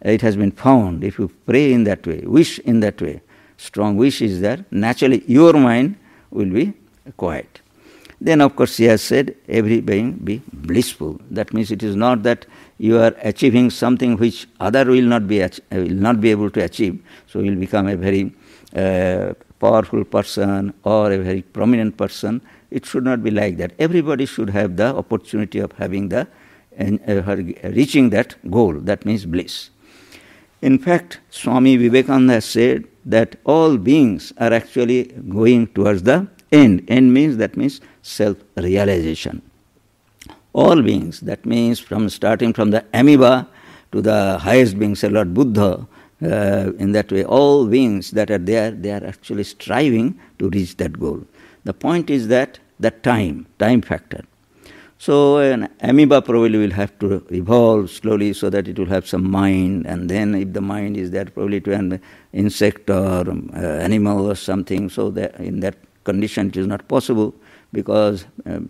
it 0.00 0.22
has 0.22 0.36
been 0.36 0.52
found. 0.52 1.04
If 1.04 1.18
you 1.18 1.30
pray 1.46 1.72
in 1.72 1.84
that 1.84 2.06
way, 2.06 2.20
wish 2.24 2.58
in 2.60 2.80
that 2.80 3.00
way, 3.02 3.20
strong 3.58 3.96
wish 3.96 4.22
is 4.22 4.40
there, 4.40 4.64
naturally 4.70 5.22
your 5.26 5.52
mind 5.52 5.96
will 6.30 6.48
be 6.48 6.72
quiet. 7.16 7.60
Then, 8.20 8.42
of 8.42 8.54
course, 8.54 8.76
he 8.76 8.84
has 8.84 9.02
said, 9.02 9.34
every 9.48 9.80
being 9.80 10.12
be 10.12 10.42
blissful. 10.52 11.18
That 11.30 11.54
means 11.54 11.70
it 11.70 11.82
is 11.82 11.96
not 11.96 12.22
that 12.24 12.44
you 12.76 12.98
are 12.98 13.14
achieving 13.22 13.70
something 13.70 14.16
which 14.18 14.46
other 14.60 14.84
will 14.84 15.04
not 15.04 15.26
be 15.26 15.40
will 15.72 15.88
not 15.88 16.20
be 16.20 16.30
able 16.30 16.50
to 16.50 16.62
achieve. 16.62 17.02
So 17.26 17.40
you 17.40 17.52
will 17.52 17.60
become 17.60 17.86
a 17.88 17.96
very 17.96 18.34
uh, 18.76 19.32
powerful 19.58 20.04
person 20.04 20.74
or 20.84 21.12
a 21.12 21.18
very 21.18 21.40
prominent 21.42 21.96
person. 21.96 22.42
It 22.70 22.84
should 22.84 23.04
not 23.04 23.22
be 23.22 23.30
like 23.30 23.56
that. 23.56 23.72
Everybody 23.78 24.26
should 24.26 24.50
have 24.50 24.76
the 24.76 24.94
opportunity 24.94 25.58
of 25.58 25.72
having 25.72 26.10
the 26.10 26.28
and 26.76 27.00
uh, 27.08 27.36
reaching 27.70 28.10
that 28.10 28.36
goal. 28.50 28.74
That 28.74 29.04
means 29.06 29.24
bliss. 29.24 29.70
In 30.62 30.78
fact, 30.78 31.20
Swami 31.30 31.76
Vivekananda 31.76 32.40
said 32.42 32.84
that 33.06 33.36
all 33.44 33.78
beings 33.78 34.32
are 34.36 34.52
actually 34.52 35.04
going 35.04 35.68
towards 35.68 36.02
the 36.02 36.28
end. 36.52 36.84
End 36.88 37.12
means 37.12 37.36
that 37.36 37.56
means 37.56 37.80
self-realization. 38.02 39.42
All 40.52 40.82
beings, 40.82 41.20
that 41.20 41.46
means 41.46 41.78
from 41.78 42.08
starting 42.08 42.52
from 42.52 42.70
the 42.70 42.84
amoeba 42.92 43.48
to 43.92 44.00
the 44.00 44.38
highest 44.38 44.78
being, 44.78 44.94
say 44.94 45.08
Lord 45.08 45.32
Buddha, 45.32 45.86
uh, 46.22 46.72
in 46.78 46.92
that 46.92 47.10
way, 47.10 47.24
all 47.24 47.66
beings 47.66 48.10
that 48.10 48.30
are 48.30 48.38
there, 48.38 48.70
they 48.70 48.90
are 48.90 49.04
actually 49.04 49.44
striving 49.44 50.18
to 50.38 50.50
reach 50.50 50.76
that 50.76 50.98
goal. 50.98 51.24
The 51.64 51.72
point 51.72 52.10
is 52.10 52.28
that 52.28 52.58
the 52.78 52.90
time, 52.90 53.46
time 53.58 53.82
factor. 53.82 54.24
So 54.98 55.38
an 55.38 55.68
amoeba 55.80 56.20
probably 56.20 56.58
will 56.58 56.72
have 56.72 56.98
to 56.98 57.24
evolve 57.30 57.88
slowly 57.90 58.34
so 58.34 58.50
that 58.50 58.68
it 58.68 58.78
will 58.78 58.86
have 58.86 59.08
some 59.08 59.30
mind, 59.30 59.86
and 59.86 60.10
then 60.10 60.34
if 60.34 60.52
the 60.52 60.60
mind 60.60 60.98
is 60.98 61.10
there, 61.10 61.24
probably 61.24 61.60
to 61.62 61.72
an 61.72 62.00
insect 62.34 62.90
or 62.90 63.24
uh, 63.30 63.56
animal 63.56 64.30
or 64.30 64.34
something. 64.34 64.90
So 64.90 65.10
that 65.10 65.40
in 65.40 65.60
that 65.60 65.76
condition, 66.10 66.48
it 66.48 66.56
is 66.56 66.66
not 66.66 66.86
possible 66.94 67.34
because 67.72 68.26
uh, 68.46 68.60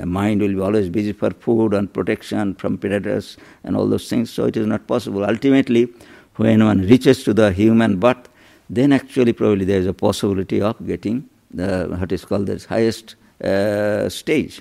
the 0.00 0.06
mind 0.06 0.40
will 0.40 0.54
be 0.58 0.60
always 0.60 0.88
busy 0.88 1.12
for 1.12 1.30
food 1.30 1.74
and 1.74 1.92
protection 1.92 2.54
from 2.54 2.78
predators 2.78 3.36
and 3.64 3.76
all 3.76 3.86
those 3.86 4.08
things. 4.08 4.30
So 4.30 4.46
it 4.46 4.56
is 4.56 4.66
not 4.66 4.86
possible. 4.86 5.24
Ultimately, 5.24 5.88
when 6.36 6.64
one 6.64 6.80
reaches 6.92 7.22
to 7.24 7.34
the 7.34 7.52
human 7.52 7.98
birth, 7.98 8.28
then 8.70 8.92
actually 8.92 9.32
probably 9.32 9.64
there 9.64 9.78
is 9.78 9.86
a 9.86 9.92
possibility 9.92 10.60
of 10.60 10.86
getting 10.86 11.28
the 11.52 11.86
what 11.98 12.12
is 12.12 12.24
called 12.24 12.46
the 12.46 12.64
highest 12.68 13.16
uh, 13.42 14.08
stage. 14.08 14.60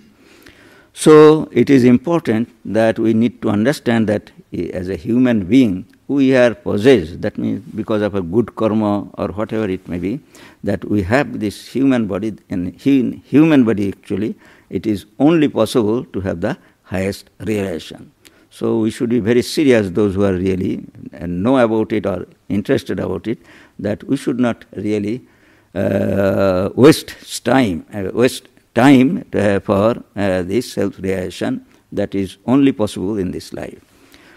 So 0.94 1.50
it 1.52 1.70
is 1.70 1.84
important 1.84 2.50
that 2.66 3.00
we 3.00 3.14
need 3.14 3.42
to 3.42 3.50
understand 3.50 4.08
that 4.10 4.32
as 4.74 4.90
a 4.90 4.96
human 4.96 5.46
being, 5.46 5.86
we 6.08 6.36
are 6.36 6.54
possessed, 6.54 7.22
that 7.22 7.38
means 7.38 7.62
because 7.76 8.02
of 8.02 8.16
a 8.16 8.22
good 8.22 8.56
karma 8.56 9.08
or 9.14 9.28
whatever 9.30 9.70
it 9.70 9.88
may 9.88 10.00
be, 10.00 10.20
that 10.64 10.84
we 10.86 11.02
have 11.04 11.40
this 11.40 11.68
human 11.68 12.08
body, 12.08 12.36
and 12.50 12.74
human 12.76 13.64
body 13.64 13.90
actually, 13.90 14.36
it 14.70 14.86
is 14.86 15.06
only 15.20 15.48
possible 15.48 16.04
to 16.06 16.20
have 16.22 16.42
the 16.42 16.58
highest 16.84 17.30
realization. 17.40 18.12
So 18.50 18.80
we 18.80 18.92
should 18.92 19.10
be 19.10 19.20
very 19.20 19.42
serious, 19.42 19.90
those 19.90 20.16
who 20.16 20.24
are 20.26 20.34
really 20.34 20.86
and 21.12 21.42
know 21.42 21.58
about 21.58 21.92
it 21.92 22.06
or 22.06 22.28
interested 22.50 23.00
about 23.00 23.28
it, 23.28 23.40
that 23.80 24.04
we 24.04 24.16
should 24.16 24.40
not 24.40 24.66
really 24.76 25.26
uh, 25.74 26.70
waste 26.76 27.44
time, 27.44 27.86
uh, 27.94 28.12
waste 28.14 28.48
time 28.76 29.26
uh, 29.34 29.60
for 29.60 30.04
this 30.16 30.72
self 30.72 31.00
realization 31.00 31.66
that 31.92 32.14
is 32.14 32.38
only 32.46 32.72
possible 32.72 33.18
in 33.18 33.32
this 33.32 33.54
life. 33.54 33.93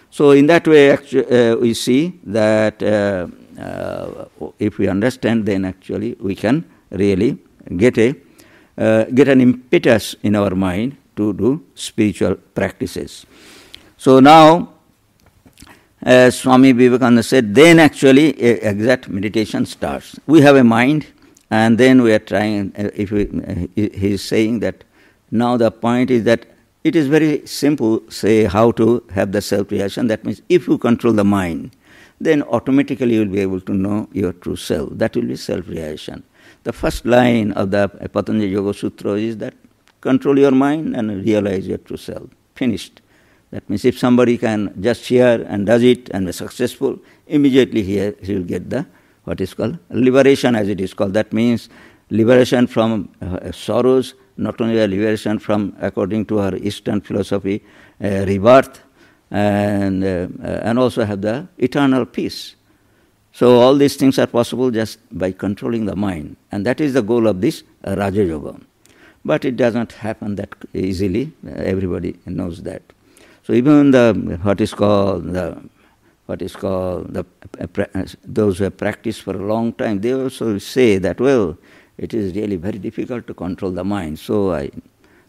So, 0.09 0.31
in 0.31 0.47
that 0.47 0.67
way, 0.67 0.91
uh, 0.91 1.55
we 1.57 1.73
see 1.73 2.19
that 2.25 2.81
uh, 2.81 3.27
uh, 3.61 4.25
if 4.59 4.77
we 4.77 4.87
understand, 4.87 5.45
then 5.45 5.65
actually 5.65 6.15
we 6.19 6.35
can 6.35 6.65
really 6.91 7.37
get 7.75 7.97
a 7.97 8.15
uh, 8.77 9.05
get 9.05 9.27
an 9.27 9.41
impetus 9.41 10.15
in 10.21 10.35
our 10.35 10.53
mind 10.53 10.95
to 11.15 11.33
do 11.33 11.65
spiritual 11.73 12.35
practices. 12.35 13.25
So 13.97 14.19
now, 14.19 14.69
as 16.03 16.39
Swami 16.39 16.71
Vivekananda 16.73 17.23
said, 17.23 17.55
then 17.55 17.79
actually 17.79 18.39
exact 18.39 19.09
meditation 19.09 19.65
starts. 19.65 20.19
We 20.27 20.41
have 20.41 20.55
a 20.55 20.63
mind 20.63 21.07
and 21.49 21.77
then 21.77 22.03
we 22.03 22.13
are 22.13 22.19
trying, 22.19 22.73
uh, 22.77 22.91
if 22.93 23.11
we, 23.11 23.27
uh, 23.27 23.67
he 23.75 24.11
is 24.13 24.23
saying 24.23 24.59
that 24.59 24.83
now 25.31 25.57
the 25.57 25.71
point 25.71 26.11
is 26.11 26.23
that 26.25 26.45
it 26.87 26.95
is 26.95 27.07
very 27.07 27.45
simple, 27.45 28.01
say, 28.09 28.45
how 28.45 28.71
to 28.71 29.03
have 29.11 29.31
the 29.33 29.41
self 29.41 29.69
realization. 29.71 30.07
That 30.07 30.23
means 30.23 30.41
if 30.47 30.67
you 30.67 30.77
control 30.77 31.13
the 31.13 31.25
mind, 31.25 31.75
then 32.21 32.43
automatically 32.43 33.15
you 33.15 33.19
will 33.21 33.33
be 33.33 33.41
able 33.41 33.59
to 33.61 33.73
know 33.73 34.07
your 34.13 34.31
true 34.33 34.55
self. 34.55 34.89
That 34.93 35.15
will 35.15 35.27
be 35.33 35.35
self 35.35 35.67
realization. 35.67 36.23
The 36.63 36.71
first 36.73 37.05
line 37.05 37.51
of 37.53 37.71
the 37.71 37.89
Patanjali 37.89 38.47
Yoga 38.47 38.73
Sutra 38.73 39.13
is 39.13 39.37
that 39.37 39.53
control 39.99 40.39
your 40.39 40.51
mind 40.51 40.95
and 40.95 41.25
realize 41.25 41.67
your 41.67 41.77
true 41.79 41.97
self. 41.97 42.29
Finished. 42.55 43.01
That 43.51 43.69
means 43.69 43.83
if 43.85 43.97
somebody 43.99 44.37
can 44.37 44.73
just 44.81 45.05
hear 45.05 45.45
and 45.47 45.65
does 45.65 45.83
it 45.83 46.09
and 46.09 46.25
be 46.25 46.31
successful, 46.31 46.99
immediately 47.27 47.83
he, 47.83 48.13
he 48.21 48.33
will 48.35 48.43
get 48.43 48.69
the 48.69 48.85
what 49.25 49.41
is 49.41 49.53
called 49.53 49.77
liberation, 49.89 50.55
as 50.55 50.69
it 50.69 50.79
is 50.79 50.93
called. 50.93 51.13
That 51.13 51.33
means 51.33 51.67
liberation 52.09 52.65
from 52.67 53.09
uh, 53.21 53.51
sorrows, 53.51 54.13
not 54.37 54.61
only 54.61 54.79
a 54.79 54.87
liberation 54.87 55.39
from, 55.39 55.75
according 55.81 56.25
to 56.25 56.39
our 56.39 56.55
Eastern 56.55 57.01
philosophy, 57.01 57.63
uh, 58.03 58.25
rebirth, 58.27 58.81
and, 59.31 60.03
uh, 60.03 60.27
and 60.63 60.79
also 60.79 61.03
have 61.03 61.21
the 61.21 61.47
eternal 61.57 62.05
peace. 62.05 62.55
So, 63.33 63.59
all 63.59 63.75
these 63.75 63.95
things 63.97 64.17
are 64.17 64.27
possible 64.27 64.71
just 64.71 64.99
by 65.11 65.31
controlling 65.31 65.85
the 65.85 65.95
mind, 65.95 66.37
and 66.51 66.65
that 66.65 66.81
is 66.81 66.93
the 66.93 67.03
goal 67.03 67.27
of 67.27 67.41
this 67.41 67.63
uh, 67.83 67.95
Raja 67.95 68.23
Yoga. 68.23 68.59
But 69.23 69.45
it 69.45 69.57
doesn't 69.57 69.91
happen 69.91 70.35
that 70.35 70.49
easily, 70.73 71.33
everybody 71.55 72.17
knows 72.25 72.63
that. 72.63 72.81
So, 73.43 73.53
even 73.53 73.91
the 73.91 74.39
what 74.41 74.59
is 74.61 74.73
called 74.73 75.33
the 75.33 75.61
what 76.27 76.41
is 76.41 76.55
called 76.55 77.13
the, 77.13 77.25
uh, 77.59 78.05
those 78.25 78.57
who 78.57 78.65
have 78.65 78.77
practiced 78.77 79.21
for 79.21 79.35
a 79.35 79.45
long 79.45 79.73
time, 79.73 80.01
they 80.01 80.13
also 80.13 80.57
say 80.57 80.97
that, 80.97 81.19
well, 81.19 81.57
it 81.97 82.13
is 82.13 82.35
really 82.35 82.55
very 82.55 82.79
difficult 82.79 83.27
to 83.27 83.33
control 83.33 83.71
the 83.71 83.83
mind. 83.83 84.19
So 84.19 84.53
I, 84.53 84.71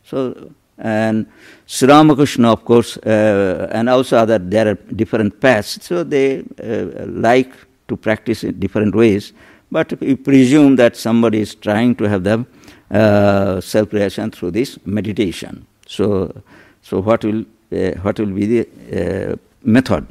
so 0.04 0.52
and 0.78 1.26
Sri 1.66 1.88
Ramakrishna, 1.88 2.52
of 2.52 2.64
course, 2.64 2.96
uh, 2.98 3.68
and 3.72 3.88
also 3.88 4.16
other 4.18 4.38
there 4.38 4.68
are 4.68 4.74
different 4.74 5.40
paths. 5.40 5.84
So 5.84 6.04
they 6.04 6.44
uh, 6.62 7.06
like 7.06 7.52
to 7.88 7.96
practice 7.96 8.44
in 8.44 8.60
different 8.60 8.94
ways. 8.94 9.32
But 9.70 9.98
we 10.00 10.16
presume 10.16 10.76
that 10.76 10.96
somebody 10.96 11.40
is 11.40 11.54
trying 11.54 11.96
to 11.96 12.08
have 12.08 12.24
the 12.24 12.46
uh, 12.90 13.60
self-realization 13.60 14.30
through 14.30 14.52
this 14.52 14.78
meditation. 14.86 15.66
So, 15.86 16.42
so 16.82 17.00
what 17.00 17.24
will 17.24 17.44
uh, 17.72 17.92
what 18.00 18.18
will 18.18 18.26
be 18.26 18.46
the 18.46 19.32
uh, 19.32 19.36
method? 19.62 20.06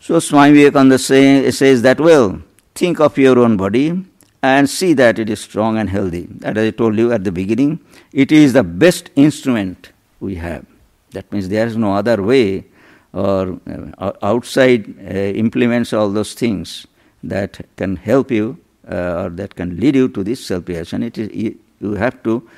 So 0.00 0.20
Swami 0.20 0.52
Vivekananda 0.54 0.98
say, 0.98 1.50
says 1.50 1.82
that, 1.82 1.98
well, 1.98 2.40
think 2.76 3.00
of 3.00 3.18
your 3.18 3.40
own 3.40 3.56
body 3.56 4.04
and 4.46 4.68
see 4.68 4.92
that 4.94 5.18
it 5.18 5.30
is 5.30 5.40
strong 5.40 5.78
and 5.78 5.90
healthy. 5.90 6.26
That 6.30 6.58
I 6.58 6.70
told 6.70 6.96
you 6.96 7.12
at 7.12 7.24
the 7.24 7.32
beginning, 7.32 7.80
it 8.12 8.32
is 8.32 8.52
the 8.52 8.62
best 8.62 9.10
instrument 9.16 9.92
we 10.20 10.36
have. 10.36 10.64
That 11.10 11.30
means 11.32 11.48
there 11.48 11.66
is 11.66 11.76
no 11.76 11.94
other 11.94 12.22
way 12.22 12.64
or 13.12 13.58
uh, 13.98 14.12
outside 14.22 14.94
uh, 15.00 15.12
implements 15.12 15.92
all 15.92 16.10
those 16.10 16.34
things 16.34 16.86
that 17.22 17.66
can 17.76 17.96
help 17.96 18.30
you 18.30 18.58
uh, 18.90 19.24
or 19.24 19.30
that 19.30 19.54
can 19.54 19.78
lead 19.80 19.96
you 19.96 20.08
to 20.08 20.22
this 20.22 20.44
self-realization. 20.44 21.02
It 21.02 21.18
is 21.18 21.30
you, 21.32 21.58
you 21.80 21.94
have 21.94 22.22
to 22.24 22.48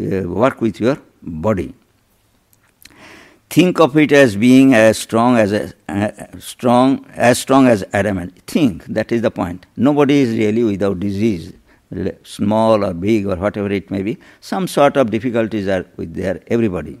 uh, 0.00 0.28
work 0.28 0.60
with 0.60 0.80
your 0.80 0.98
body 1.22 1.74
think 3.52 3.80
of 3.80 3.96
it 3.98 4.12
as 4.12 4.34
being 4.34 4.72
as 4.74 4.98
strong 4.98 5.36
as 5.36 5.52
a, 5.52 5.72
uh, 5.88 6.10
strong 6.38 7.04
as 7.14 7.38
strong 7.38 7.66
as 7.66 7.84
adamant. 7.92 8.34
Think 8.46 8.86
that 8.86 9.12
is 9.12 9.20
the 9.22 9.30
point. 9.30 9.66
Nobody 9.76 10.20
is 10.20 10.36
really 10.38 10.64
without 10.64 11.00
disease, 11.00 11.52
small 12.24 12.84
or 12.84 12.94
big 12.94 13.26
or 13.26 13.36
whatever 13.36 13.70
it 13.70 13.90
may 13.90 14.02
be. 14.02 14.18
Some 14.40 14.66
sort 14.66 14.96
of 14.96 15.10
difficulties 15.10 15.68
are 15.68 15.84
with 15.96 16.14
there 16.14 16.40
everybody, 16.46 16.98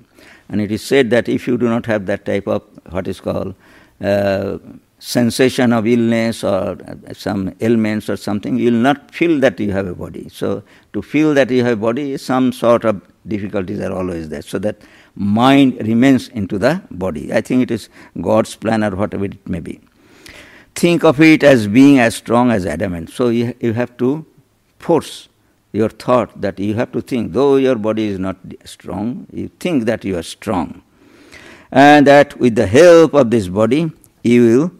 and 0.50 0.60
it 0.60 0.70
is 0.70 0.84
said 0.84 1.10
that 1.10 1.28
if 1.28 1.48
you 1.48 1.56
do 1.56 1.68
not 1.68 1.86
have 1.86 2.04
that 2.06 2.26
type 2.26 2.46
of 2.46 2.62
what 2.90 3.08
is 3.08 3.20
called 3.20 3.54
uh, 4.02 4.58
sensation 4.98 5.72
of 5.72 5.86
illness 5.86 6.44
or 6.44 6.76
some 7.12 7.54
ailments 7.60 8.10
or 8.10 8.16
something, 8.16 8.58
you 8.58 8.70
will 8.70 8.84
not 8.90 9.12
feel 9.12 9.40
that 9.40 9.58
you 9.58 9.72
have 9.72 9.86
a 9.86 9.94
body. 9.94 10.28
So 10.28 10.62
to 10.92 11.02
feel 11.02 11.34
that 11.34 11.50
you 11.50 11.64
have 11.64 11.78
a 11.78 11.82
body, 11.88 12.16
some 12.18 12.52
sort 12.52 12.84
of 12.84 13.00
difficulties 13.26 13.80
are 13.80 13.92
always 13.92 14.28
there. 14.28 14.42
So 14.42 14.58
that 14.60 14.76
mind 15.14 15.86
remains 15.86 16.28
into 16.28 16.58
the 16.58 16.82
body. 16.90 17.32
I 17.32 17.40
think 17.40 17.62
it 17.62 17.70
is 17.70 17.88
God's 18.20 18.54
plan 18.56 18.82
or 18.84 18.90
whatever 18.96 19.24
it 19.24 19.48
may 19.48 19.60
be. 19.60 19.80
Think 20.74 21.04
of 21.04 21.20
it 21.20 21.42
as 21.42 21.68
being 21.68 21.98
as 21.98 22.14
strong 22.14 22.50
as 22.50 22.64
adamant. 22.66 23.10
So 23.10 23.28
you, 23.28 23.54
you 23.60 23.72
have 23.74 23.96
to 23.98 24.24
force 24.78 25.28
your 25.72 25.88
thought 25.88 26.40
that 26.40 26.58
you 26.58 26.74
have 26.74 26.92
to 26.92 27.00
think, 27.00 27.32
though 27.32 27.56
your 27.56 27.76
body 27.76 28.06
is 28.06 28.18
not 28.18 28.36
strong, 28.64 29.26
you 29.32 29.48
think 29.60 29.84
that 29.84 30.04
you 30.04 30.16
are 30.18 30.22
strong. 30.22 30.82
And 31.70 32.06
that 32.06 32.38
with 32.38 32.54
the 32.54 32.66
help 32.66 33.14
of 33.14 33.30
this 33.30 33.48
body, 33.48 33.90
you 34.22 34.42
will 34.46 34.72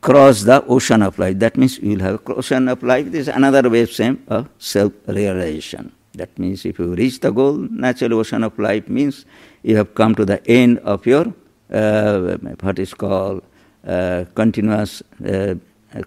cross 0.00 0.42
the 0.42 0.64
ocean 0.66 1.02
of 1.02 1.18
life. 1.18 1.38
That 1.38 1.56
means 1.56 1.78
you 1.78 1.96
will 1.96 2.00
have 2.00 2.14
a 2.26 2.34
ocean 2.34 2.68
of 2.68 2.82
life. 2.82 3.10
This 3.10 3.22
is 3.22 3.28
another 3.28 3.68
way 3.68 3.82
of 3.82 3.90
saying 3.90 4.22
of 4.28 4.48
self 4.58 4.92
realization. 5.06 5.92
That 6.14 6.36
means 6.38 6.64
if 6.66 6.78
you 6.78 6.94
reach 6.94 7.20
the 7.20 7.30
goal, 7.30 7.54
natural 7.54 8.18
ocean 8.18 8.44
of 8.44 8.58
life 8.58 8.88
means 8.88 9.24
you 9.62 9.76
have 9.76 9.94
come 9.94 10.14
to 10.14 10.24
the 10.24 10.46
end 10.48 10.78
of 10.80 11.06
your 11.06 11.34
uh, 11.70 12.36
what 12.60 12.78
is 12.78 12.94
called 12.94 13.42
uh, 13.86 14.24
continuous, 14.34 15.02
uh, 15.26 15.54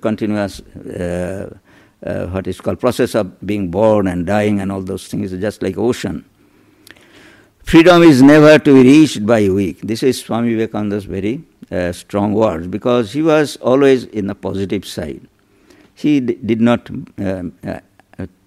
continuous 0.01 0.61
what 2.01 2.47
is 2.47 2.59
called 2.59 2.79
process 2.79 3.15
of 3.15 3.39
being 3.45 3.69
born 3.69 4.07
and 4.07 4.25
dying 4.25 4.59
and 4.59 4.71
all 4.71 4.81
those 4.81 5.07
things, 5.07 5.31
just 5.31 5.61
like 5.61 5.77
ocean. 5.77 6.25
Freedom 7.63 8.01
is 8.01 8.21
never 8.21 8.57
to 8.59 8.73
be 8.73 8.89
reached 8.89 9.25
by 9.25 9.47
weak. 9.47 9.81
This 9.81 10.03
is 10.03 10.19
Swami 10.19 10.55
Vivekananda's 10.55 11.05
very 11.05 11.43
uh, 11.71 11.91
strong 11.91 12.33
words 12.33 12.67
because 12.67 13.13
he 13.13 13.21
was 13.21 13.55
always 13.57 14.05
in 14.05 14.27
the 14.27 14.35
positive 14.35 14.85
side. 14.85 15.21
He 15.93 16.19
d- 16.19 16.37
did 16.43 16.59
not 16.59 16.89
um, 16.89 17.53
uh, 17.65 17.79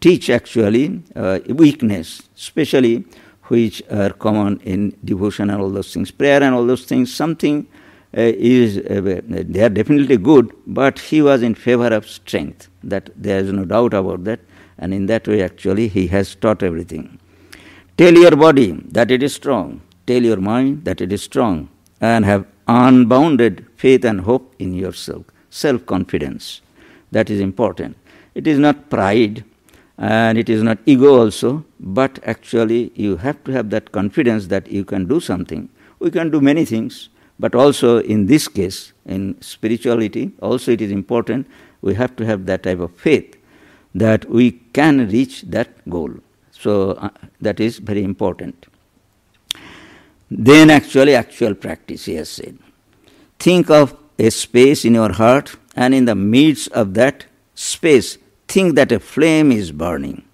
teach 0.00 0.28
actually 0.30 1.02
uh, 1.14 1.38
weakness, 1.48 2.22
especially 2.36 3.04
which 3.48 3.82
are 3.90 4.10
common 4.10 4.58
in 4.60 4.96
devotion 5.04 5.50
and 5.50 5.60
all 5.60 5.70
those 5.70 5.92
things. 5.92 6.10
Prayer 6.10 6.42
and 6.42 6.54
all 6.54 6.66
those 6.66 6.84
things, 6.84 7.14
something 7.14 7.66
uh, 8.16 8.20
is, 8.20 8.78
uh, 8.78 9.20
they 9.28 9.62
are 9.62 9.68
definitely 9.68 10.16
good, 10.16 10.52
but 10.66 10.98
he 10.98 11.20
was 11.20 11.42
in 11.42 11.54
favor 11.54 11.88
of 11.88 12.08
strength. 12.08 12.68
That 12.82 13.10
there 13.16 13.38
is 13.40 13.52
no 13.52 13.64
doubt 13.64 13.94
about 13.94 14.24
that. 14.24 14.40
And 14.78 14.94
in 14.94 15.06
that 15.06 15.28
way, 15.28 15.42
actually, 15.42 15.88
he 15.88 16.06
has 16.08 16.34
taught 16.34 16.62
everything. 16.62 17.18
Tell 17.96 18.14
your 18.14 18.34
body 18.36 18.72
that 18.90 19.10
it 19.10 19.22
is 19.22 19.34
strong. 19.34 19.80
Tell 20.06 20.22
your 20.22 20.38
mind 20.38 20.84
that 20.84 21.00
it 21.00 21.12
is 21.12 21.22
strong. 21.22 21.68
And 22.00 22.24
have 22.24 22.46
unbounded 22.66 23.66
faith 23.76 24.04
and 24.04 24.20
hope 24.20 24.54
in 24.58 24.74
yourself. 24.74 25.24
Self 25.50 25.86
confidence. 25.86 26.60
That 27.12 27.30
is 27.30 27.40
important. 27.40 27.96
It 28.34 28.46
is 28.46 28.58
not 28.58 28.90
pride 28.90 29.44
and 29.98 30.38
it 30.38 30.48
is 30.48 30.62
not 30.62 30.78
ego 30.86 31.18
also, 31.18 31.64
but 31.78 32.18
actually 32.24 32.92
you 32.94 33.16
have 33.16 33.42
to 33.44 33.52
have 33.52 33.70
that 33.70 33.92
confidence 33.92 34.48
that 34.48 34.70
you 34.70 34.84
can 34.84 35.06
do 35.06 35.20
something. 35.20 35.68
We 35.98 36.10
can 36.10 36.30
do 36.30 36.40
many 36.40 36.64
things, 36.64 37.10
but 37.38 37.54
also 37.54 37.98
in 38.00 38.26
this 38.26 38.48
case, 38.48 38.92
in 39.06 39.40
spirituality, 39.40 40.32
also 40.40 40.72
it 40.72 40.80
is 40.80 40.90
important 40.90 41.46
we 41.80 41.94
have 41.94 42.16
to 42.16 42.24
have 42.24 42.46
that 42.46 42.62
type 42.62 42.80
of 42.80 42.96
faith 42.96 43.36
that 43.94 44.28
we 44.28 44.52
can 44.72 45.08
reach 45.08 45.42
that 45.42 45.88
goal. 45.88 46.10
So 46.50 46.92
uh, 46.92 47.10
that 47.40 47.60
is 47.60 47.78
very 47.78 48.02
important. 48.02 48.66
Then 50.30 50.70
actually 50.70 51.14
actual 51.14 51.54
practice, 51.54 52.06
he 52.06 52.14
has 52.14 52.28
said. 52.28 52.58
Think 53.38 53.70
of 53.70 53.96
a 54.18 54.30
space 54.30 54.84
in 54.84 54.94
your 54.94 55.12
heart 55.12 55.56
and 55.76 55.94
in 55.94 56.06
the 56.06 56.14
midst 56.14 56.68
of 56.72 56.94
that 56.94 57.26
space 57.54 58.18
think 58.48 58.74
that 58.76 58.92
a 58.92 59.00
flame 59.00 59.52
is 59.52 59.72
burning. 59.72 60.24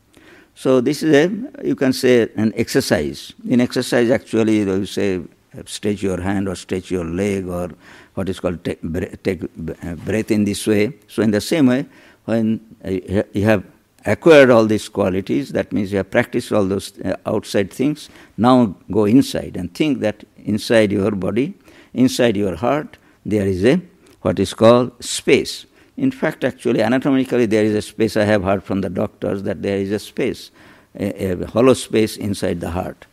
So 0.54 0.80
this 0.80 1.02
is 1.02 1.14
a, 1.14 1.66
you 1.66 1.74
can 1.74 1.92
say, 1.92 2.28
an 2.36 2.52
exercise. 2.56 3.32
In 3.48 3.60
exercise, 3.60 4.10
actually, 4.10 4.58
you 4.58 4.86
say, 4.86 5.22
stretch 5.66 6.02
your 6.02 6.20
hand 6.20 6.48
or 6.48 6.54
stretch 6.54 6.90
your 6.90 7.04
leg 7.04 7.48
or 7.48 7.70
what 8.14 8.28
is 8.28 8.40
called 8.40 8.62
take, 8.64 8.80
take 9.22 9.54
breath 9.54 10.30
in 10.30 10.44
this 10.44 10.66
way. 10.66 10.92
So 11.08 11.22
in 11.22 11.30
the 11.30 11.40
same 11.40 11.66
way, 11.66 11.86
when 12.24 12.60
you 12.84 13.44
have 13.44 13.64
acquired 14.06 14.50
all 14.50 14.66
these 14.66 14.88
qualities, 14.88 15.50
that 15.52 15.72
means 15.72 15.92
you 15.92 15.98
have 15.98 16.10
practiced 16.10 16.52
all 16.52 16.64
those 16.64 16.98
uh, 17.00 17.16
outside 17.26 17.72
things, 17.72 18.08
now 18.36 18.74
go 18.90 19.04
inside 19.04 19.56
and 19.56 19.74
think 19.74 20.00
that 20.00 20.24
inside 20.44 20.92
your 20.92 21.10
body, 21.12 21.54
inside 21.92 22.36
your 22.36 22.56
heart, 22.56 22.98
there 23.24 23.46
is 23.46 23.64
a 23.64 23.80
what 24.22 24.38
is 24.38 24.54
called 24.54 24.92
space. 25.02 25.66
In 25.96 26.10
fact, 26.10 26.44
actually, 26.44 26.82
anatomically, 26.82 27.46
there 27.46 27.64
is 27.64 27.74
a 27.74 27.82
space. 27.82 28.16
I 28.16 28.24
have 28.24 28.42
heard 28.42 28.62
from 28.62 28.80
the 28.80 28.90
doctors 28.90 29.42
that 29.42 29.62
there 29.62 29.78
is 29.78 29.92
a 29.92 29.98
space, 29.98 30.50
a, 30.98 31.32
a 31.32 31.46
hollow 31.46 31.74
space 31.74 32.16
inside 32.16 32.60
the 32.60 32.70
heart. 32.70 33.06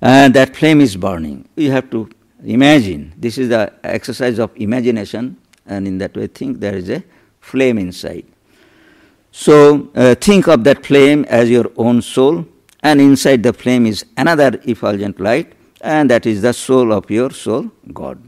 And 0.00 0.34
that 0.34 0.56
flame 0.56 0.80
is 0.80 0.96
burning. 0.96 1.48
You 1.56 1.72
have 1.72 1.90
to 1.90 2.08
imagine. 2.44 3.12
This 3.16 3.38
is 3.38 3.48
the 3.48 3.72
exercise 3.84 4.38
of 4.38 4.50
imagination, 4.56 5.36
and 5.66 5.86
in 5.86 5.98
that 5.98 6.16
way, 6.16 6.26
think 6.26 6.60
there 6.60 6.76
is 6.76 6.88
a 6.90 7.02
flame 7.40 7.78
inside. 7.78 8.24
So, 9.32 9.90
uh, 9.94 10.14
think 10.14 10.48
of 10.48 10.64
that 10.64 10.84
flame 10.84 11.24
as 11.28 11.50
your 11.50 11.70
own 11.76 12.02
soul, 12.02 12.46
and 12.82 13.00
inside 13.00 13.42
the 13.42 13.52
flame 13.52 13.86
is 13.86 14.04
another 14.16 14.60
effulgent 14.64 15.20
light, 15.20 15.52
and 15.80 16.10
that 16.10 16.26
is 16.26 16.42
the 16.42 16.52
soul 16.52 16.92
of 16.92 17.10
your 17.10 17.30
soul, 17.30 17.70
God. 17.92 18.18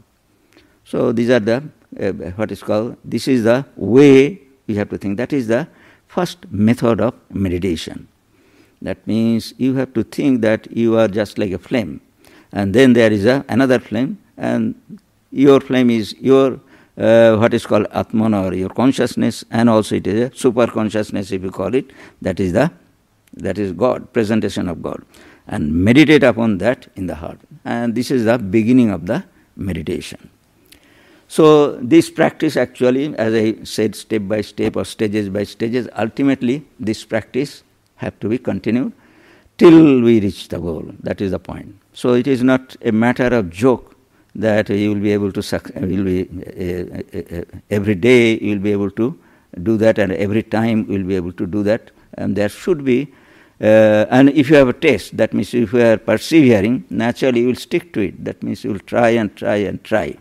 So, 0.85 1.11
these 1.11 1.29
are 1.29 1.39
the 1.39 1.63
uh, 1.99 2.31
what 2.31 2.51
is 2.51 2.63
called, 2.63 2.97
this 3.03 3.27
is 3.27 3.43
the 3.43 3.65
way 3.75 4.41
you 4.67 4.75
have 4.75 4.89
to 4.89 4.97
think. 4.97 5.17
That 5.17 5.33
is 5.33 5.47
the 5.47 5.67
first 6.07 6.51
method 6.51 7.01
of 7.01 7.13
meditation. 7.31 8.07
That 8.81 9.05
means 9.07 9.53
you 9.57 9.75
have 9.75 9.93
to 9.93 10.03
think 10.03 10.41
that 10.41 10.75
you 10.75 10.97
are 10.97 11.07
just 11.07 11.37
like 11.37 11.51
a 11.51 11.57
flame. 11.57 12.01
And 12.51 12.73
then 12.73 12.93
there 12.93 13.11
is 13.11 13.25
a, 13.25 13.43
another 13.49 13.79
flame, 13.79 14.19
and 14.37 14.75
your 15.31 15.59
flame 15.59 15.89
is 15.89 16.15
your 16.19 16.59
uh, 16.97 17.35
what 17.37 17.53
is 17.53 17.65
called 17.65 17.87
Atman 17.91 18.33
or 18.35 18.53
your 18.53 18.69
consciousness, 18.69 19.43
and 19.49 19.69
also 19.69 19.95
it 19.95 20.05
is 20.05 20.29
a 20.29 20.35
super 20.35 20.67
consciousness, 20.67 21.31
if 21.31 21.41
you 21.41 21.49
call 21.49 21.73
it. 21.73 21.91
That 22.21 22.39
is 22.39 22.53
the 22.53 22.71
that 23.35 23.57
is 23.57 23.71
God, 23.71 24.13
presentation 24.13 24.69
of 24.69 24.83
God, 24.83 25.03
and 25.47 25.73
meditate 25.73 26.23
upon 26.23 26.59
that 26.59 26.87
in 26.95 27.07
the 27.07 27.15
heart. 27.15 27.39
And 27.65 27.95
this 27.95 28.11
is 28.11 28.25
the 28.25 28.37
beginning 28.37 28.91
of 28.91 29.07
the 29.07 29.23
meditation. 29.55 30.29
So 31.33 31.77
this 31.77 32.11
practice 32.11 32.55
actually, 32.55 33.15
as 33.17 33.33
I 33.33 33.63
said, 33.63 33.95
step 33.95 34.27
by 34.27 34.41
step 34.41 34.75
or 34.75 34.85
stages 34.85 35.29
by 35.29 35.45
stages, 35.45 35.87
ultimately 35.97 36.63
this 36.79 37.03
practice 37.03 37.63
have 37.95 38.19
to 38.19 38.29
be 38.29 38.37
continued 38.37 38.93
till 39.57 40.03
we 40.03 40.19
reach 40.19 40.49
the 40.49 40.59
goal. 40.59 40.85
That 40.99 41.21
is 41.21 41.31
the 41.31 41.39
point. 41.39 41.75
So 41.93 42.13
it 42.13 42.27
is 42.27 42.43
not 42.43 42.75
a 42.83 42.91
matter 42.91 43.29
of 43.33 43.49
joke 43.49 43.95
that 44.35 44.69
you 44.69 44.89
will 44.93 45.01
be 45.01 45.11
able 45.11 45.31
to 45.31 45.41
will 45.75 46.03
be 46.03 46.19
uh, 46.21 46.99
uh, 47.17 47.39
uh, 47.39 47.45
every 47.71 47.95
day 47.95 48.37
you 48.37 48.51
will 48.51 48.65
be 48.69 48.71
able 48.71 48.91
to 48.91 49.17
do 49.63 49.75
that, 49.77 49.97
and 49.97 50.11
every 50.11 50.43
time 50.43 50.85
you 50.87 50.99
will 50.99 51.07
be 51.13 51.15
able 51.15 51.33
to 51.33 51.47
do 51.47 51.63
that. 51.63 51.89
And 52.13 52.35
there 52.35 52.49
should 52.49 52.85
be, 52.85 53.07
uh, 53.59 54.05
and 54.11 54.29
if 54.29 54.51
you 54.51 54.55
have 54.57 54.67
a 54.67 54.73
taste, 54.73 55.17
that 55.17 55.33
means 55.33 55.51
if 55.55 55.73
you 55.73 55.81
are 55.81 55.97
persevering, 55.97 56.85
naturally 56.91 57.41
you 57.41 57.47
will 57.47 57.55
stick 57.55 57.91
to 57.93 58.01
it. 58.01 58.23
That 58.23 58.43
means 58.43 58.63
you 58.63 58.73
will 58.73 58.85
try 58.93 59.09
and 59.09 59.35
try 59.35 59.55
and 59.55 59.83
try. 59.83 60.15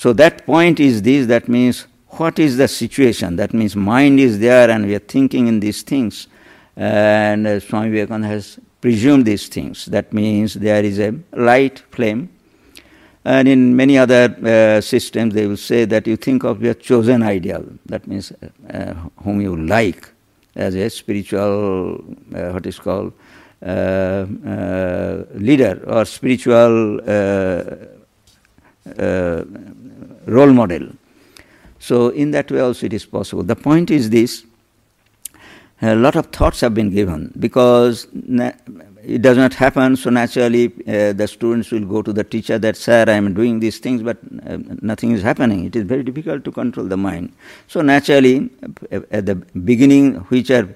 So 0.00 0.14
that 0.14 0.46
point 0.46 0.80
is 0.80 1.02
this, 1.02 1.26
that 1.26 1.46
means 1.46 1.86
what 2.06 2.38
is 2.38 2.56
the 2.56 2.68
situation? 2.68 3.36
That 3.36 3.52
means 3.52 3.76
mind 3.76 4.18
is 4.18 4.38
there 4.38 4.70
and 4.70 4.86
we 4.86 4.94
are 4.94 4.98
thinking 4.98 5.46
in 5.46 5.60
these 5.60 5.82
things. 5.82 6.26
And 6.74 7.46
uh, 7.46 7.60
Swami 7.60 7.90
Vivekananda 7.90 8.28
has 8.28 8.58
presumed 8.80 9.26
these 9.26 9.48
things. 9.48 9.84
That 9.84 10.10
means 10.14 10.54
there 10.54 10.82
is 10.82 10.98
a 10.98 11.14
light 11.32 11.80
flame. 11.90 12.30
And 13.26 13.46
in 13.46 13.76
many 13.76 13.98
other 13.98 14.34
uh, 14.42 14.80
systems, 14.80 15.34
they 15.34 15.46
will 15.46 15.58
say 15.58 15.84
that 15.84 16.06
you 16.06 16.16
think 16.16 16.44
of 16.44 16.62
your 16.62 16.72
chosen 16.72 17.22
ideal. 17.22 17.62
That 17.84 18.06
means 18.06 18.32
uh, 18.72 18.94
whom 19.22 19.42
you 19.42 19.54
like 19.54 20.08
as 20.56 20.76
a 20.76 20.88
spiritual, 20.88 22.02
uh, 22.34 22.52
what 22.52 22.64
is 22.64 22.78
called, 22.78 23.12
uh, 23.60 23.68
uh, 23.68 25.24
leader 25.34 25.84
or 25.86 26.06
spiritual 26.06 27.00
role 30.26 30.52
model. 30.52 30.88
So, 31.78 32.10
in 32.10 32.30
that 32.32 32.50
way, 32.50 32.60
also 32.60 32.86
it 32.86 32.92
is 32.92 33.06
possible. 33.06 33.42
The 33.42 33.56
point 33.56 33.90
is 33.90 34.10
this 34.10 34.44
a 35.82 35.94
lot 35.94 36.14
of 36.14 36.26
thoughts 36.26 36.60
have 36.60 36.74
been 36.74 36.90
given 36.90 37.32
because 37.38 38.06
it 39.02 39.22
does 39.22 39.38
not 39.38 39.54
happen, 39.54 39.96
so 39.96 40.10
naturally 40.10 40.66
uh, 40.86 41.14
the 41.14 41.26
students 41.26 41.70
will 41.70 41.86
go 41.86 42.02
to 42.02 42.12
the 42.12 42.22
teacher 42.22 42.58
that, 42.58 42.76
Sir, 42.76 43.06
I 43.08 43.12
am 43.12 43.32
doing 43.32 43.60
these 43.60 43.78
things, 43.78 44.02
but 44.02 44.18
uh, 44.46 44.58
nothing 44.82 45.12
is 45.12 45.22
happening. 45.22 45.64
It 45.64 45.76
is 45.76 45.84
very 45.84 46.02
difficult 46.02 46.44
to 46.44 46.52
control 46.52 46.86
the 46.86 46.98
mind. 46.98 47.32
So, 47.66 47.80
naturally, 47.80 48.50
uh, 48.92 49.00
at 49.10 49.24
the 49.24 49.36
beginning, 49.36 50.16
which 50.28 50.50
are 50.50 50.68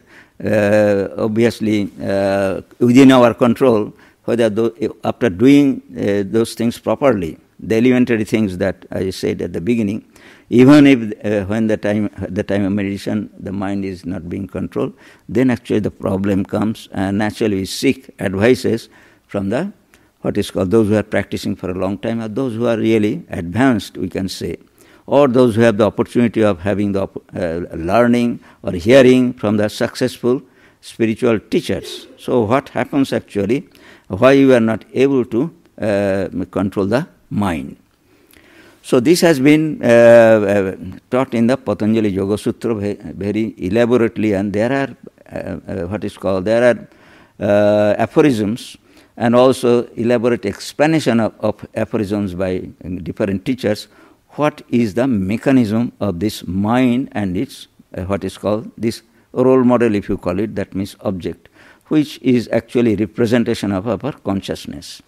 uh, 0.42 1.08
obviously 1.18 1.90
uh, 2.02 2.62
within 2.78 3.12
our 3.12 3.34
control, 3.34 3.92
whether 4.24 4.48
those, 4.48 4.72
after 5.04 5.28
doing 5.28 5.82
uh, 5.92 6.24
those 6.26 6.54
things 6.54 6.78
properly, 6.78 7.38
the 7.68 7.76
elementary 7.76 8.24
things 8.24 8.58
that 8.58 8.86
I 8.90 9.10
said 9.10 9.42
at 9.42 9.52
the 9.52 9.60
beginning, 9.60 10.04
even 10.50 10.86
if 10.86 10.98
uh, 11.24 11.46
when 11.46 11.66
the 11.66 11.76
time 11.76 12.10
the 12.28 12.42
time 12.42 12.64
of 12.64 12.72
meditation 12.72 13.30
the 13.38 13.52
mind 13.52 13.84
is 13.84 14.04
not 14.04 14.28
being 14.28 14.46
controlled, 14.46 14.92
then 15.28 15.50
actually 15.50 15.80
the 15.80 15.90
problem 15.90 16.44
comes, 16.44 16.88
and 16.92 17.18
naturally 17.18 17.56
we 17.56 17.64
seek 17.64 18.10
advices 18.18 18.88
from 19.26 19.50
the 19.50 19.72
what 20.20 20.38
is 20.38 20.50
called 20.50 20.70
those 20.70 20.88
who 20.88 20.96
are 20.96 21.02
practicing 21.02 21.54
for 21.54 21.70
a 21.70 21.74
long 21.74 21.98
time, 21.98 22.22
or 22.22 22.28
those 22.28 22.54
who 22.54 22.66
are 22.66 22.78
really 22.78 23.26
advanced, 23.28 23.98
we 23.98 24.08
can 24.08 24.28
say, 24.28 24.56
or 25.06 25.28
those 25.28 25.54
who 25.54 25.60
have 25.60 25.76
the 25.76 25.84
opportunity 25.84 26.42
of 26.42 26.60
having 26.60 26.92
the 26.92 27.02
uh, 27.02 27.76
learning 27.76 28.40
or 28.62 28.72
hearing 28.72 29.34
from 29.34 29.58
the 29.58 29.68
successful 29.68 30.40
spiritual 30.80 31.38
teachers. 31.38 32.06
So 32.18 32.42
what 32.42 32.70
happens 32.70 33.12
actually? 33.12 33.68
Why 34.08 34.32
you 34.32 34.54
are 34.54 34.60
not 34.60 34.84
able 34.92 35.24
to 35.26 35.54
uh, 35.80 36.28
control 36.50 36.86
the 36.86 37.06
mind. 37.34 37.76
So 38.82 39.00
this 39.00 39.20
has 39.22 39.40
been 39.40 39.82
uh, 39.82 39.86
uh, 39.86 40.76
taught 41.10 41.34
in 41.34 41.46
the 41.46 41.56
Patanjali 41.56 42.10
Yoga 42.10 42.38
Sutra 42.38 42.74
very 42.74 43.54
elaborately, 43.58 44.34
and 44.34 44.52
there 44.52 44.72
are 44.72 44.90
uh, 45.32 45.56
uh 45.66 45.86
what 45.86 46.04
is 46.04 46.18
called 46.18 46.44
there 46.44 46.62
are 46.70 46.88
uh, 47.40 47.94
aphorisms 47.98 48.76
and 49.16 49.34
also 49.34 49.84
elaborate 49.94 50.44
explanation 50.44 51.20
of, 51.20 51.32
of 51.40 51.66
aphorisms 51.74 52.34
by 52.34 52.58
different 53.02 53.44
teachers, 53.44 53.88
what 54.30 54.62
is 54.68 54.94
the 54.94 55.06
mechanism 55.06 55.92
of 56.00 56.20
this 56.20 56.46
mind 56.46 57.08
and 57.12 57.36
its 57.36 57.68
uh, 57.96 58.02
what 58.04 58.24
is 58.24 58.36
called 58.36 58.70
this 58.76 59.02
role 59.32 59.64
model, 59.64 59.94
if 59.94 60.08
you 60.08 60.16
call 60.16 60.38
it, 60.40 60.54
that 60.56 60.74
means 60.74 60.96
object, 61.00 61.48
which 61.88 62.18
is 62.22 62.48
actually 62.52 62.96
representation 62.96 63.72
of 63.72 63.86
our 63.86 64.12
consciousness. 64.12 65.02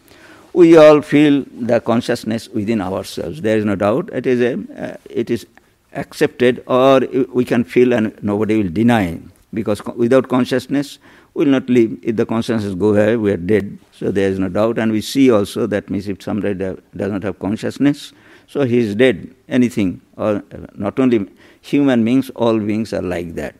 We 0.56 0.74
all 0.78 1.02
feel 1.02 1.44
the 1.52 1.80
consciousness 1.82 2.48
within 2.48 2.80
ourselves. 2.80 3.42
There 3.42 3.58
is 3.58 3.66
no 3.66 3.76
doubt. 3.76 4.08
It 4.10 4.26
is 4.26 4.40
a, 4.40 4.52
uh, 4.84 4.96
it 5.10 5.28
is 5.28 5.46
accepted, 5.92 6.64
or 6.66 7.00
we 7.30 7.44
can 7.44 7.62
feel, 7.62 7.92
and 7.92 8.18
nobody 8.22 8.62
will 8.62 8.70
deny. 8.70 9.20
Because 9.52 9.84
without 9.84 10.28
consciousness, 10.30 10.98
we 11.34 11.44
will 11.44 11.52
not 11.52 11.68
live. 11.68 11.98
If 12.02 12.16
the 12.16 12.24
consciousness 12.24 12.74
go 12.74 12.94
away, 12.94 13.16
we 13.16 13.32
are 13.32 13.36
dead. 13.36 13.78
So 13.92 14.10
there 14.10 14.30
is 14.30 14.38
no 14.38 14.48
doubt. 14.48 14.78
And 14.78 14.92
we 14.92 15.02
see 15.02 15.30
also 15.30 15.66
that 15.66 15.90
means 15.90 16.08
if 16.08 16.22
somebody 16.22 16.54
does 16.54 16.78
not 16.96 17.22
have 17.22 17.38
consciousness, 17.38 18.14
so 18.46 18.64
he 18.64 18.78
is 18.78 18.94
dead. 18.94 19.34
Anything, 19.50 20.00
or 20.16 20.42
not 20.74 20.98
only 20.98 21.28
human 21.60 22.02
beings, 22.02 22.30
all 22.30 22.58
beings 22.58 22.94
are 22.94 23.02
like 23.02 23.34
that. 23.34 23.56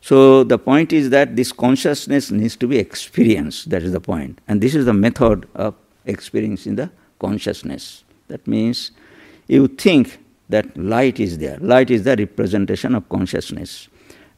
So 0.00 0.42
the 0.42 0.58
point 0.58 0.92
is 0.92 1.10
that 1.10 1.36
this 1.36 1.52
consciousness 1.52 2.32
needs 2.32 2.56
to 2.56 2.66
be 2.66 2.78
experienced. 2.78 3.70
That 3.70 3.84
is 3.84 3.92
the 3.92 4.00
point. 4.00 4.40
And 4.48 4.60
this 4.60 4.74
is 4.74 4.86
the 4.86 4.92
method 4.92 5.48
of 5.54 5.74
experiencing 6.06 6.76
the 6.76 6.90
consciousness. 7.18 8.04
That 8.28 8.46
means 8.46 8.92
you 9.46 9.68
think 9.68 10.18
that 10.48 10.76
light 10.76 11.20
is 11.20 11.38
there. 11.38 11.58
Light 11.58 11.90
is 11.90 12.04
the 12.04 12.16
representation 12.16 12.94
of 12.94 13.08
consciousness 13.08 13.88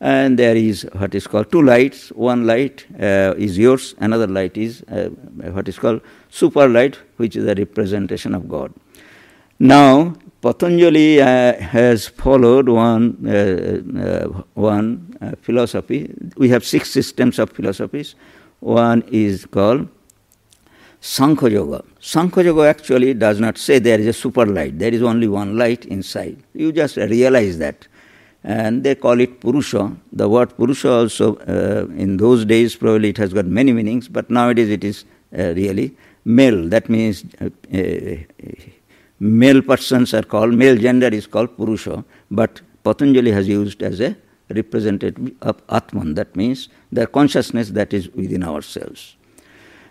and 0.00 0.38
there 0.38 0.56
is 0.56 0.86
what 0.92 1.14
is 1.14 1.26
called 1.26 1.50
two 1.50 1.62
lights. 1.62 2.10
One 2.10 2.46
light 2.46 2.86
uh, 2.94 3.34
is 3.36 3.58
yours, 3.58 3.94
another 3.98 4.26
light 4.26 4.56
is 4.56 4.82
uh, 4.82 5.08
what 5.50 5.68
is 5.68 5.78
called 5.78 6.00
super 6.28 6.68
light, 6.68 6.96
which 7.16 7.36
is 7.36 7.44
the 7.44 7.54
representation 7.54 8.34
of 8.34 8.48
God. 8.48 8.72
Now, 9.58 10.14
Patanjali 10.40 11.20
uh, 11.20 11.60
has 11.60 12.06
followed 12.06 12.68
one, 12.68 13.26
uh, 13.26 14.00
uh, 14.00 14.42
one 14.54 15.16
uh, 15.20 15.32
philosophy. 15.42 16.14
We 16.36 16.48
have 16.50 16.64
six 16.64 16.90
systems 16.90 17.40
of 17.40 17.50
philosophies. 17.50 18.14
One 18.60 19.02
is 19.08 19.46
called 19.46 19.88
Sankhya 21.00 21.50
Yoga. 21.50 21.84
Sankhya 22.00 22.44
Yoga 22.44 22.62
actually 22.68 23.14
does 23.14 23.40
not 23.40 23.56
say 23.56 23.78
there 23.78 24.00
is 24.00 24.06
a 24.06 24.12
super 24.12 24.46
light, 24.46 24.78
there 24.78 24.92
is 24.92 25.02
only 25.02 25.28
one 25.28 25.56
light 25.56 25.84
inside. 25.86 26.42
You 26.54 26.72
just 26.72 26.96
realize 26.96 27.58
that 27.58 27.86
and 28.44 28.82
they 28.84 28.94
call 28.94 29.20
it 29.20 29.40
Purusha. 29.40 29.94
The 30.12 30.28
word 30.28 30.56
Purusha 30.56 30.90
also, 30.90 31.36
uh, 31.36 31.86
in 31.94 32.16
those 32.16 32.44
days, 32.44 32.76
probably 32.76 33.10
it 33.10 33.18
has 33.18 33.32
got 33.32 33.46
many 33.46 33.72
meanings, 33.72 34.08
but 34.08 34.30
nowadays 34.30 34.70
it 34.70 34.84
is 34.84 35.04
uh, 35.36 35.54
really 35.54 35.96
male. 36.24 36.68
That 36.68 36.88
means 36.88 37.24
uh, 37.40 37.50
uh 37.74 38.16
male 39.20 39.62
persons 39.62 40.14
are 40.14 40.22
called, 40.22 40.54
male 40.54 40.76
gender 40.76 41.08
is 41.08 41.26
called 41.26 41.56
Purusha, 41.56 42.04
but 42.30 42.60
Patanjali 42.84 43.32
has 43.32 43.48
used 43.48 43.82
as 43.82 44.00
a 44.00 44.16
representative 44.50 45.32
of 45.42 45.60
Atman. 45.68 46.14
That 46.14 46.34
means 46.36 46.68
the 46.92 47.06
consciousness 47.06 47.70
that 47.70 47.92
is 47.92 48.08
within 48.10 48.44
ourselves. 48.44 49.16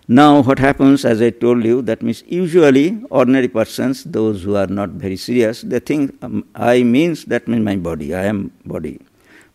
Now, 0.10 0.42
what 0.42 0.58
happens, 0.58 1.04
as 1.04 1.22
I 1.22 1.32
told 1.32 1.66
you, 1.66 1.82
that 1.82 2.02
means 2.02 2.24
usually 2.28 3.04
ordinary 3.10 3.50
persons, 3.50 4.06
those 4.06 4.42
who 4.42 4.56
are 4.56 4.68
not 4.68 4.92
very 4.92 5.18
serious, 5.18 5.64
they 5.64 5.80
think 5.80 6.16
um, 6.24 6.46
I 6.56 6.84
means 6.84 7.26
that 7.26 7.46
means 7.46 7.66
my 7.66 7.76
body, 7.76 8.16
I 8.16 8.24
am 8.24 8.54
body. 8.64 9.02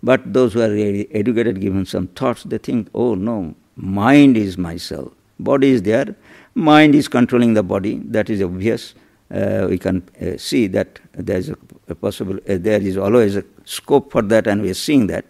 But 0.03 0.35
those 0.35 0.53
who 0.53 0.61
are 0.61 0.69
really 0.69 1.09
educated, 1.15 1.59
given 1.59 1.87
some 1.87 2.09
thoughts, 2.09 2.43
they 2.43 2.59
think, 2.59 2.91
oh 2.95 3.15
no, 3.15 3.55
mind 3.77 4.37
is 4.37 4.59
myself. 4.59 5.11
Body 5.41 5.71
is 5.71 5.81
there, 5.81 6.15
mind 6.55 6.95
is 6.95 7.09
controlling 7.09 7.55
the 7.55 7.63
body, 7.63 8.03
that 8.09 8.29
is 8.29 8.43
obvious. 8.43 8.95
Uh, 9.31 9.67
we 9.71 9.79
can 9.79 10.07
uh, 10.21 10.37
see 10.37 10.67
that 10.67 11.01
there 11.13 11.39
is 11.39 11.49
a, 11.49 11.57
a 11.89 11.95
possible, 11.95 12.37
uh, 12.47 12.59
there 12.59 12.83
is 12.83 12.99
always 12.99 13.37
a 13.37 13.45
scope 13.65 14.13
for 14.13 14.21
that, 14.21 14.47
and 14.47 14.61
we 14.61 14.69
are 14.69 14.75
seeing 14.75 15.07
that. 15.07 15.25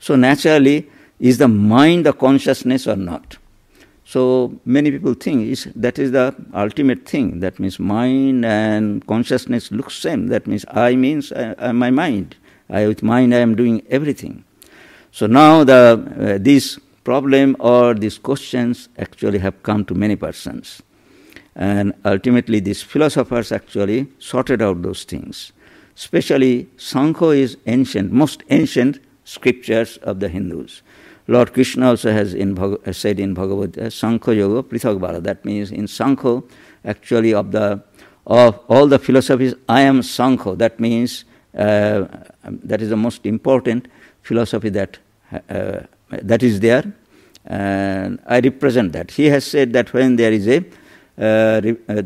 So, 0.00 0.16
naturally, 0.16 0.90
is 1.20 1.38
the 1.38 1.46
mind 1.46 2.06
the 2.06 2.12
consciousness 2.12 2.88
or 2.88 2.96
not? 2.96 3.36
So 4.08 4.58
many 4.64 4.90
people 4.90 5.12
think 5.12 5.48
is, 5.48 5.68
that 5.76 5.98
is 5.98 6.12
the 6.12 6.34
ultimate 6.54 7.06
thing. 7.06 7.40
That 7.40 7.58
means 7.58 7.78
mind 7.78 8.42
and 8.42 9.06
consciousness 9.06 9.70
look 9.70 9.90
same. 9.90 10.28
That 10.28 10.46
means 10.46 10.64
I 10.70 10.96
means 10.96 11.30
I, 11.30 11.54
I, 11.58 11.72
my 11.72 11.90
mind. 11.90 12.34
I 12.70 12.86
with 12.86 13.02
mind 13.02 13.34
I 13.34 13.40
am 13.40 13.54
doing 13.54 13.82
everything. 13.90 14.44
So 15.12 15.26
now 15.26 15.62
the 15.62 15.74
uh, 15.74 16.38
this 16.40 16.78
problem 17.04 17.54
or 17.60 17.92
these 17.92 18.16
questions 18.16 18.88
actually 18.96 19.40
have 19.40 19.62
come 19.62 19.84
to 19.84 19.94
many 19.94 20.16
persons, 20.16 20.80
and 21.54 21.92
ultimately 22.06 22.60
these 22.60 22.82
philosophers 22.82 23.52
actually 23.52 24.06
sorted 24.18 24.62
out 24.62 24.80
those 24.80 25.04
things. 25.04 25.52
Especially 25.94 26.66
Sankhya 26.78 27.28
is 27.44 27.58
ancient, 27.66 28.10
most 28.10 28.42
ancient 28.48 29.00
scriptures 29.24 29.98
of 29.98 30.20
the 30.20 30.30
Hindus. 30.30 30.80
Lord 31.28 31.52
Krishna 31.52 31.88
also 31.88 32.10
has 32.10 32.32
in, 32.32 32.56
said 32.92 33.20
in 33.20 33.34
Bhagavad 33.34 33.74
Gita, 33.74 33.90
Sankhya 33.90 34.34
Yoga 34.34 34.62
Prithakvara. 34.62 35.22
That 35.22 35.44
means 35.44 35.70
in 35.70 35.86
Sankhya, 35.86 36.42
actually 36.84 37.34
of 37.34 37.52
the 37.52 37.82
of 38.26 38.60
all 38.68 38.86
the 38.86 38.98
philosophies, 38.98 39.54
I 39.68 39.82
am 39.82 40.02
Sankhya. 40.02 40.56
That 40.56 40.80
means 40.80 41.26
uh, 41.54 42.06
that 42.44 42.80
is 42.80 42.88
the 42.88 42.96
most 42.96 43.26
important 43.26 43.88
philosophy 44.22 44.70
that 44.70 44.98
uh, 45.50 45.80
that 46.10 46.42
is 46.42 46.60
there, 46.60 46.90
and 47.44 48.18
I 48.26 48.40
represent 48.40 48.92
that. 48.92 49.10
He 49.10 49.26
has 49.26 49.44
said 49.44 49.74
that 49.74 49.92
when 49.92 50.16
there 50.16 50.32
is 50.32 50.48
a 50.48 50.64
uh, 51.18 51.60
uh 51.88 52.02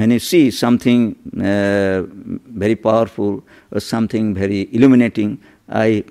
when 0.00 0.10
you 0.10 0.18
see 0.18 0.50
something 0.50 1.14
uh, 1.38 2.02
very 2.48 2.74
powerful 2.74 3.44
or 3.70 3.80
something 3.80 4.34
very 4.34 4.68
illuminating, 4.74 5.40
I 5.68 6.04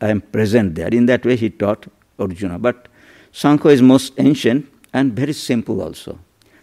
I 0.00 0.08
am 0.08 0.20
present 0.20 0.74
there. 0.74 0.88
In 0.88 1.06
that 1.06 1.24
way, 1.24 1.36
he 1.36 1.50
taught 1.50 1.86
Arjuna. 2.18 2.58
But 2.58 2.88
Sankhya 3.32 3.72
is 3.72 3.82
most 3.82 4.14
ancient 4.18 4.66
and 4.92 5.12
very 5.12 5.32
simple 5.32 5.82
also. 5.82 6.18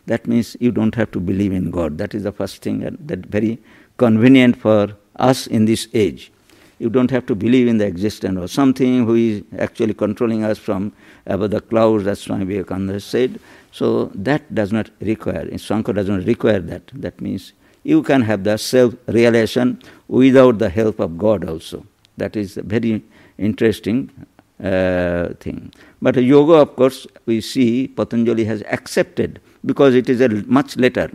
That 0.05 0.27
means 0.27 0.57
you 0.59 0.71
don't 0.71 0.95
have 0.95 1.11
to 1.11 1.19
believe 1.19 1.53
in 1.53 1.71
God. 1.71 1.97
That 1.97 2.13
is 2.13 2.23
the 2.23 2.31
first 2.31 2.61
thing, 2.61 2.83
and 2.83 2.97
that 3.07 3.25
very 3.27 3.59
convenient 3.97 4.57
for 4.57 4.97
us 5.15 5.47
in 5.47 5.65
this 5.65 5.87
age. 5.93 6.31
You 6.79 6.89
don't 6.89 7.11
have 7.11 7.25
to 7.27 7.35
believe 7.35 7.67
in 7.67 7.77
the 7.77 7.85
existence 7.85 8.37
of 8.37 8.51
something 8.51 9.05
who 9.05 9.15
is 9.15 9.43
actually 9.57 9.93
controlling 9.93 10.43
us 10.43 10.57
from 10.57 10.91
above 11.25 11.51
the 11.51 11.61
clouds, 11.61 12.07
as 12.07 12.19
Swami 12.19 12.43
Vivekananda 12.45 12.99
said. 12.99 13.39
So 13.71 14.11
that 14.15 14.53
does 14.53 14.73
not 14.73 14.89
require, 14.99 15.57
Sankhya 15.57 15.93
does 15.93 16.09
not 16.09 16.25
require 16.25 16.59
that. 16.59 16.91
That 16.93 17.21
means 17.21 17.53
you 17.83 18.03
can 18.03 18.21
have 18.23 18.43
the 18.43 18.57
self 18.57 18.95
realization 19.07 19.81
without 20.07 20.59
the 20.59 20.69
help 20.69 20.99
of 20.99 21.17
God 21.17 21.47
also. 21.47 21.85
That 22.17 22.35
is 22.35 22.57
a 22.57 22.63
very 22.63 23.03
interesting 23.37 24.09
uh, 24.63 25.29
thing. 25.39 25.71
But 26.01 26.15
yoga, 26.17 26.53
of 26.53 26.75
course, 26.75 27.07
we 27.25 27.41
see 27.41 27.87
Patanjali 27.87 28.45
has 28.45 28.61
accepted 28.63 29.41
because 29.65 29.95
it 29.95 30.09
is 30.09 30.21
a 30.21 30.29
much 30.29 30.77
later. 30.77 31.11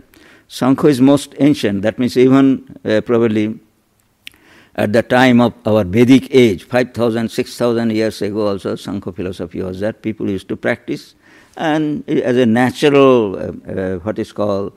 Sankhya 0.47 0.89
is 0.89 1.01
most 1.01 1.35
ancient. 1.39 1.83
That 1.83 1.99
means 1.99 2.17
even 2.17 2.75
uh, 2.83 3.01
probably 3.01 3.59
at 4.75 4.93
the 4.93 5.03
time 5.03 5.41
of 5.41 5.53
our 5.65 5.83
Vedic 5.83 6.33
age, 6.33 6.63
5,000, 6.63 7.29
6,000 7.29 7.91
years 7.91 8.21
ago 8.21 8.47
also, 8.47 8.75
Sankhya 8.75 9.13
philosophy 9.13 9.61
was 9.61 9.79
that 9.81 10.01
people 10.01 10.29
used 10.29 10.47
to 10.47 10.55
practice. 10.55 11.15
And 11.57 12.07
as 12.09 12.37
a 12.37 12.45
natural, 12.45 13.35
uh, 13.35 13.71
uh, 13.71 13.97
what 13.99 14.17
is 14.17 14.31
called 14.31 14.73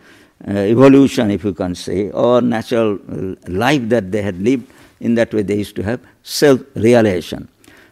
uh, 0.46 0.52
evolution, 0.52 1.30
if 1.30 1.44
you 1.44 1.54
can 1.54 1.74
say, 1.74 2.10
or 2.10 2.42
natural 2.42 2.98
uh, 3.08 3.36
life 3.48 3.88
that 3.90 4.10
they 4.10 4.22
had 4.22 4.40
lived, 4.42 4.66
in 5.00 5.14
that 5.16 5.32
way, 5.34 5.42
they 5.42 5.56
used 5.56 5.76
to 5.76 5.82
have 5.82 6.00
self 6.22 6.60
realization. 6.74 7.48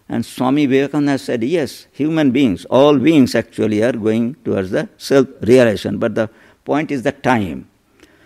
And 0.08 0.26
Swami 0.26 0.66
Vivekananda 0.66 1.18
said, 1.18 1.44
yes, 1.44 1.86
human 1.92 2.32
beings, 2.32 2.64
all 2.64 2.98
beings 2.98 3.34
actually 3.36 3.82
are 3.82 3.92
going 3.92 4.34
towards 4.44 4.70
the 4.70 4.88
self 4.98 5.28
realization, 5.42 5.98
but 5.98 6.14
the 6.14 6.28
point 6.64 6.90
is 6.90 7.02
the 7.02 7.12
time. 7.12 7.68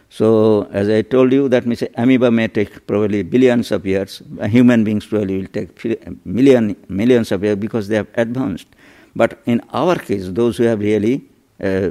So, 0.09 0.69
as 0.73 0.89
I 0.89 1.03
told 1.03 1.33
you, 1.33 1.49
that 1.49 1.67
means 1.67 1.83
amoeba 1.97 2.31
may 2.31 2.49
take 2.49 2.87
probably 2.87 3.23
billions 3.23 3.73
of 3.73 3.85
years, 3.85 4.23
human 4.49 4.85
beings 4.85 5.05
probably 5.05 5.39
will 5.41 5.49
take 5.49 6.25
million, 6.25 6.77
millions 6.89 7.33
of 7.33 7.43
years 7.43 7.57
because 7.57 7.89
they 7.89 7.97
have 7.97 8.07
advanced. 8.15 8.69
But 9.17 9.41
in 9.45 9.61
our 9.73 9.97
case, 9.97 10.29
those 10.29 10.57
who 10.57 10.65
have 10.65 10.81
really 10.81 11.25
uh, 11.63 11.91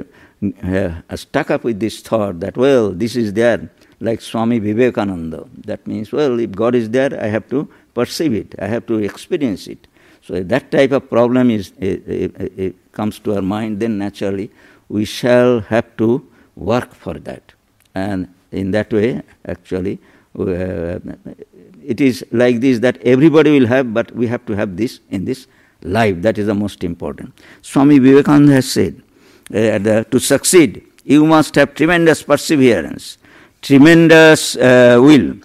uh, 0.62 1.16
stuck 1.16 1.50
up 1.50 1.64
with 1.64 1.80
this 1.80 2.00
thought 2.00 2.40
that, 2.40 2.56
well, 2.56 2.90
this 2.90 3.14
is 3.14 3.32
there, 3.32 3.70
like 4.00 4.20
Swami 4.20 4.58
Vivekananda. 4.58 5.46
That 5.66 5.86
means, 5.86 6.10
well, 6.10 6.40
if 6.40 6.50
God 6.52 6.74
is 6.74 6.90
there, 6.90 7.18
I 7.22 7.26
have 7.26 7.48
to 7.50 7.68
perceive 7.94 8.34
it, 8.34 8.54
I 8.58 8.66
have 8.66 8.86
to 8.86 8.98
experience 8.98 9.66
it. 9.68 9.86
So 10.22 10.42
that 10.42 10.70
type 10.70 10.92
of 10.92 11.08
problem 11.10 11.50
is 11.50 11.72
comes 12.92 13.18
to 13.20 13.36
our 13.36 13.42
mind, 13.42 13.80
then 13.80 13.98
naturally 13.98 14.50
we 14.88 15.04
shall 15.04 15.60
have 15.60 15.96
to 15.98 16.26
work 16.56 16.94
for 16.94 17.14
that. 17.14 17.52
And 17.94 18.28
in 18.50 18.70
that 18.72 18.92
way, 18.92 19.22
actually, 19.46 19.98
uh, 20.38 20.98
it 21.84 22.00
is 22.00 22.24
like 22.32 22.60
this 22.60 22.78
that 22.80 22.98
everybody 23.02 23.58
will 23.58 23.66
have, 23.66 23.92
but 23.92 24.10
we 24.12 24.26
have 24.26 24.44
to 24.46 24.54
have 24.54 24.76
this 24.76 25.00
in 25.10 25.24
this 25.24 25.46
life. 25.82 26.22
That 26.22 26.38
is 26.38 26.46
the 26.46 26.54
most 26.54 26.82
important. 26.84 27.32
Swami 27.62 27.98
Vivekananda 27.98 28.52
has 28.54 28.70
said 28.70 29.02
uh, 29.50 29.78
the, 29.78 30.06
to 30.10 30.18
succeed, 30.18 30.86
you 31.04 31.26
must 31.26 31.54
have 31.56 31.74
tremendous 31.74 32.22
perseverance, 32.22 33.18
tremendous 33.62 34.56
uh, 34.56 34.98
will. 35.00 35.36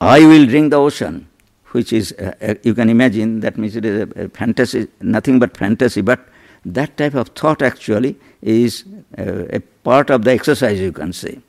I 0.00 0.20
will 0.20 0.46
drink 0.46 0.70
the 0.70 0.76
ocean, 0.76 1.26
which 1.74 1.92
is, 1.92 2.12
uh, 2.12 2.32
uh, 2.40 2.54
you 2.62 2.72
can 2.72 2.88
imagine, 2.88 3.40
that 3.40 3.58
means 3.58 3.74
it 3.74 3.84
is 3.84 4.08
a, 4.16 4.28
fantasy, 4.28 4.86
nothing 5.00 5.40
but 5.40 5.56
fantasy, 5.56 6.00
but 6.00 6.20
that 6.64 6.96
type 6.96 7.14
of 7.14 7.28
thought 7.30 7.62
actually 7.62 8.16
is 8.42 8.84
uh, 9.18 9.44
a 9.50 9.58
part 9.82 10.08
of 10.08 10.24
the 10.24 10.30
exercise, 10.30 10.78
you 10.78 10.92
can 10.92 11.12
say. 11.12 11.40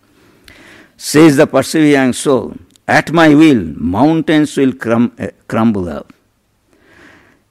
Says 0.97 1.37
the 1.37 1.45
persevering 1.45 2.13
soul, 2.13 2.55
at 2.87 3.11
my 3.11 3.35
will, 3.35 3.63
mountains 3.77 4.57
will 4.57 4.73
crum- 4.73 5.15
uh, 5.19 5.27
crumble 5.47 5.87
up. 5.89 6.11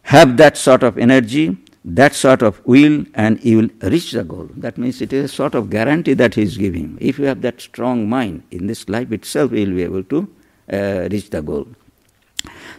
Have 0.03 0.37
that 0.39 0.57
sort 0.57 0.83
of 0.83 0.99
energy, 0.99 1.57
that 1.85 2.13
sort 2.15 2.43
of 2.43 2.61
will, 2.67 3.05
and 3.15 3.43
you 3.45 3.57
will 3.59 3.89
reach 3.89 4.11
the 4.11 4.25
goal. 4.25 4.49
That 4.57 4.79
means 4.79 5.01
it 5.01 5.13
is 5.13 5.31
a 5.31 5.35
sort 5.35 5.55
of 5.55 5.71
guarantee 5.71 6.15
that 6.15 6.35
he 6.35 6.43
is 6.43 6.59
giving. 6.59 6.99
If 7.01 7.21
you 7.21 7.27
have 7.27 7.41
that 7.43 7.61
strong 7.61 8.09
mind 8.09 8.43
in 8.51 8.67
this 8.67 8.89
life 8.89 9.13
itself, 9.13 9.53
you 9.53 9.67
will 9.67 9.77
be 9.77 9.83
able 9.85 10.03
to 10.03 10.29
uh, 10.73 11.09
reach 11.09 11.31
the 11.31 11.41
goal. 11.41 11.69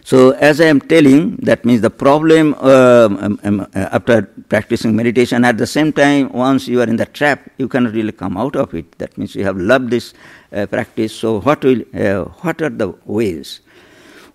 So, 0.06 0.30
as 0.30 0.60
I 0.60 0.66
am 0.66 0.80
telling, 0.80 1.34
that 1.38 1.64
means 1.64 1.80
the 1.80 1.90
problem 1.90 2.54
um, 2.54 3.16
um, 3.16 3.40
um, 3.42 3.60
uh, 3.62 3.88
after 3.90 4.22
practicing 4.48 4.94
meditation, 4.94 5.44
at 5.44 5.58
the 5.58 5.66
same 5.66 5.92
time, 5.92 6.32
once 6.32 6.68
you 6.68 6.80
are 6.80 6.86
in 6.86 6.94
the 6.94 7.06
trap, 7.06 7.50
you 7.58 7.66
cannot 7.66 7.92
really 7.92 8.12
come 8.12 8.36
out 8.36 8.54
of 8.54 8.72
it. 8.72 8.98
That 8.98 9.18
means 9.18 9.34
you 9.34 9.42
have 9.42 9.56
loved 9.56 9.90
this 9.90 10.14
uh, 10.52 10.66
practice. 10.66 11.12
So, 11.12 11.40
what 11.40 11.64
will, 11.64 11.82
uh, 11.92 12.22
what 12.42 12.62
are 12.62 12.70
the 12.70 12.94
ways? 13.04 13.62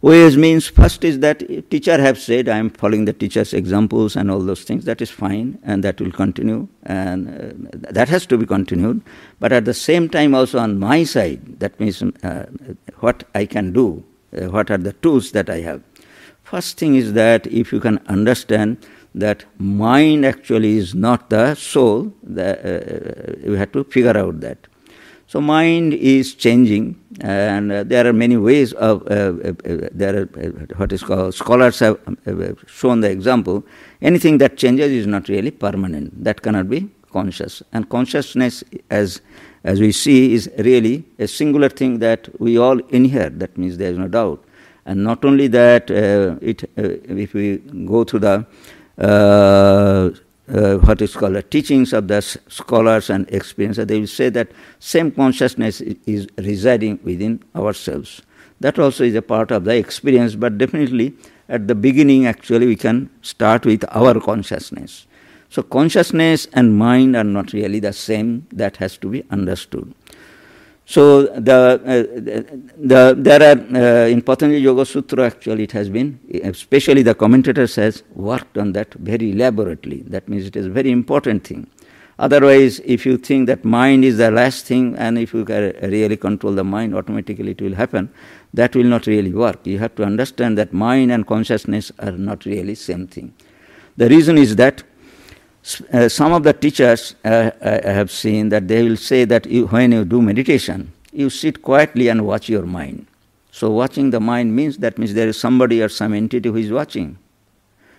Ways 0.02 0.36
means 0.36 0.68
first 0.68 1.06
is 1.06 1.20
that 1.20 1.40
teacher 1.70 1.98
have 1.98 2.20
said 2.20 2.50
I 2.50 2.58
am 2.58 2.70
following 2.70 3.06
the 3.06 3.14
teacher's 3.14 3.54
examples 3.54 4.18
and 4.18 4.30
all 4.30 4.42
those 4.42 4.66
things. 4.66 4.84
That 4.84 5.02
is 5.02 5.10
fine, 5.10 5.58
and 5.64 5.86
that 5.86 6.02
will 6.02 6.12
continue, 6.12 6.68
and 6.84 7.70
uh, 7.74 7.92
that 7.92 8.10
has 8.10 8.26
to 8.26 8.38
be 8.38 8.46
continued. 8.46 9.02
But 9.40 9.54
at 9.54 9.64
the 9.64 9.74
same 9.74 10.10
time, 10.10 10.36
also 10.36 10.60
on 10.60 10.80
my 10.80 11.06
side, 11.06 11.62
that 11.62 11.80
means 11.80 12.04
uh, 12.04 12.48
what 13.00 13.24
I 13.34 13.46
can 13.46 13.72
do 13.72 14.04
uh, 14.38 14.46
what 14.50 14.72
are 14.72 14.78
the 14.78 14.94
tools 14.94 15.32
that 15.32 15.50
I 15.50 15.62
have. 15.62 15.82
First 16.44 16.78
thing 16.78 16.96
is 16.96 17.14
that 17.14 17.48
if 17.48 17.72
you 17.72 17.80
can 17.80 18.00
understand 18.08 18.86
that 19.16 19.46
mind 19.58 20.26
actually 20.26 20.78
is 20.78 20.96
not 20.96 21.30
the 21.30 21.56
soul, 21.56 22.14
the, 22.24 22.50
uh, 22.60 23.48
you 23.50 23.54
have 23.54 23.72
to 23.74 23.84
figure 23.84 24.18
out 24.18 24.40
that. 24.42 24.68
So 25.28 25.40
mind 25.40 25.94
is 25.94 26.36
changing, 26.36 27.00
and 27.22 27.72
uh, 27.72 27.84
there 27.84 28.06
are 28.06 28.12
many 28.12 28.36
ways 28.36 28.74
of. 28.74 29.04
Uh, 29.04 29.34
uh, 29.48 29.54
uh 29.64 29.88
there 29.94 30.24
are 30.24 30.26
what 30.76 30.92
is 30.92 31.04
called 31.04 31.34
scholars 31.34 31.80
have 31.80 31.98
shown 32.68 33.00
the 33.00 33.10
example. 33.10 33.64
Anything 34.02 34.40
that 34.40 34.58
changes 34.58 34.92
is 34.92 35.08
not 35.08 35.30
really 35.30 35.52
permanent. 35.52 36.22
That 36.22 36.42
cannot 36.42 36.70
be 36.70 36.90
conscious, 37.14 37.64
and 37.72 37.88
consciousness, 37.90 38.62
as 38.90 39.22
as 39.64 39.80
we 39.80 39.92
see, 39.92 40.34
is 40.34 40.50
really 40.58 41.04
a 41.20 41.28
singular 41.28 41.70
thing 41.70 42.00
that 42.00 42.30
we 42.40 42.58
all 42.58 42.80
inherit. 42.90 43.40
That 43.40 43.58
means 43.58 43.78
there 43.78 43.92
is 43.92 43.98
no 43.98 44.08
doubt. 44.08 44.44
And 44.86 45.04
not 45.04 45.24
only 45.24 45.48
that, 45.48 45.92
uh, 45.92 46.38
it, 46.42 46.64
uh, 46.78 46.98
if 47.08 47.34
we 47.34 47.58
go 47.58 48.04
through 48.04 48.20
the 48.20 48.46
uh, 48.98 50.10
uh 50.52 50.76
what 50.80 51.02
is 51.02 51.16
called 51.16 51.36
the 51.36 51.44
teachings 51.44 51.94
of 51.94 52.08
the 52.08 52.22
scholars 52.22 53.10
and 53.10 53.30
experience, 53.30 53.78
they 53.78 54.00
will 54.00 54.08
say 54.08 54.30
that 54.30 54.52
same 54.80 55.12
consciousness 55.12 55.82
is 55.82 56.28
residing 56.38 57.00
within 57.04 57.42
ourselves. 57.56 58.22
That 58.60 58.78
also 58.78 59.04
is 59.04 59.16
a 59.16 59.22
part 59.22 59.52
of 59.52 59.64
the 59.64 59.76
experience, 59.76 60.36
but 60.36 60.58
definitely 60.58 61.16
at 61.52 61.68
the 61.68 61.76
beginning, 61.76 62.28
actually, 62.28 62.66
we 62.66 62.78
can 62.78 63.10
start 63.22 63.66
with 63.66 63.84
our 63.92 64.20
consciousness. 64.22 65.06
So 65.52 65.62
consciousness 65.64 66.48
and 66.54 66.78
mind 66.78 67.18
are 67.18 67.26
not 67.26 67.52
really 67.52 67.82
the 67.82 67.92
same. 67.92 68.48
That 68.54 68.78
has 68.78 68.98
to 69.00 69.10
be 69.10 69.26
understood. 69.30 69.94
So 70.86 71.24
the, 71.24 71.54
uh, 71.54 72.64
the 72.78 73.16
there 73.18 73.42
are 73.50 73.60
uh, 73.60 74.08
in 74.08 74.22
Patanjali 74.22 74.62
Yoga 74.62 74.86
Sutra 74.86 75.26
actually 75.26 75.64
it 75.64 75.74
has 75.74 75.90
been 75.90 76.20
especially 76.44 77.04
the 77.04 77.16
commentator 77.16 77.68
says 77.68 78.04
worked 78.16 78.58
on 78.58 78.72
that 78.74 78.94
very 78.94 79.32
elaborately. 79.32 80.04
That 80.08 80.30
means 80.30 80.48
it 80.48 80.56
is 80.56 80.68
a 80.68 80.70
very 80.70 80.90
important 80.90 81.46
thing. 81.46 81.68
Otherwise, 82.18 82.80
if 82.86 83.06
you 83.06 83.18
think 83.18 83.48
that 83.48 83.66
mind 83.66 84.06
is 84.06 84.18
the 84.20 84.32
last 84.32 84.66
thing 84.66 84.96
and 84.96 85.18
if 85.18 85.34
you 85.34 85.44
can 85.44 85.76
really 85.82 86.16
control 86.16 86.54
the 86.54 86.64
mind, 86.64 86.96
automatically 86.96 87.52
it 87.52 87.62
will 87.62 87.76
happen. 87.76 88.10
That 88.54 88.74
will 88.74 88.86
not 88.96 89.06
really 89.06 89.34
work. 89.34 89.68
You 89.68 89.80
have 89.80 89.96
to 89.96 90.04
understand 90.04 90.58
that 90.60 90.72
mind 90.72 91.12
and 91.12 91.28
consciousness 91.28 91.92
are 92.00 92.12
not 92.12 92.46
really 92.46 92.76
same 92.76 93.08
thing. 93.08 93.34
The 93.98 94.08
reason 94.08 94.38
is 94.38 94.56
that 94.56 94.84
uh, 95.94 96.10
some 96.10 96.34
of 96.34 96.44
the 96.44 96.54
teachers 96.54 97.16
uh, 97.24 97.52
I 97.62 97.92
have 97.92 98.10
seen 98.10 98.50
that 98.50 98.68
they 98.68 98.82
will 98.82 98.98
say 98.98 99.26
that 99.26 99.46
you, 99.46 99.68
when 99.68 99.92
you 99.92 100.06
do 100.06 100.22
meditation, 100.22 100.92
you 101.14 101.30
sit 101.30 101.62
quietly 101.62 102.08
and 102.08 102.26
watch 102.26 102.50
your 102.50 102.66
mind. 102.66 103.06
So, 103.52 103.70
watching 103.70 104.10
the 104.10 104.20
mind 104.20 104.56
means 104.56 104.78
that 104.78 104.98
means 104.98 105.14
there 105.14 105.28
is 105.28 105.40
somebody 105.40 105.82
or 105.84 105.90
some 105.90 106.14
entity 106.14 106.50
who 106.50 106.56
is 106.56 106.72
watching. 106.72 107.18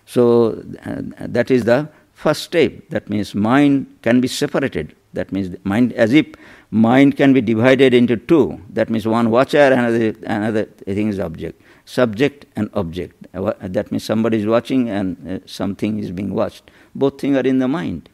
So, 0.06 0.62
uh, 0.84 1.02
that 1.20 1.50
is 1.50 1.64
the 1.64 1.88
first 2.14 2.42
step. 2.42 2.72
That 2.88 3.08
means 3.08 3.34
mind 3.34 3.98
can 4.02 4.20
be 4.20 4.28
separated. 4.28 4.96
That 5.12 5.30
means 5.30 5.54
mind, 5.62 5.92
as 5.92 6.14
if 6.14 6.26
mind 6.70 7.16
can 7.16 7.32
be 7.32 7.42
divided 7.42 7.94
into 7.94 8.16
two. 8.16 8.60
That 8.70 8.90
means 8.90 9.06
one 9.06 9.30
watcher, 9.30 9.58
and 9.58 9.74
another 9.74 10.14
another 10.24 10.64
thing 10.64 11.08
is 11.08 11.20
object. 11.20 11.60
Subject 11.84 12.46
and 12.56 12.70
object. 12.72 13.26
Uh, 13.34 13.52
that 13.60 13.92
means 13.92 14.04
somebody 14.04 14.38
is 14.38 14.46
watching 14.46 14.88
and 14.88 15.16
uh, 15.30 15.46
something 15.46 15.98
is 15.98 16.10
being 16.10 16.32
watched 16.34 16.70
both 16.94 17.20
things 17.20 17.36
are 17.36 17.46
in 17.46 17.58
the 17.58 17.68
mind. 17.68 18.08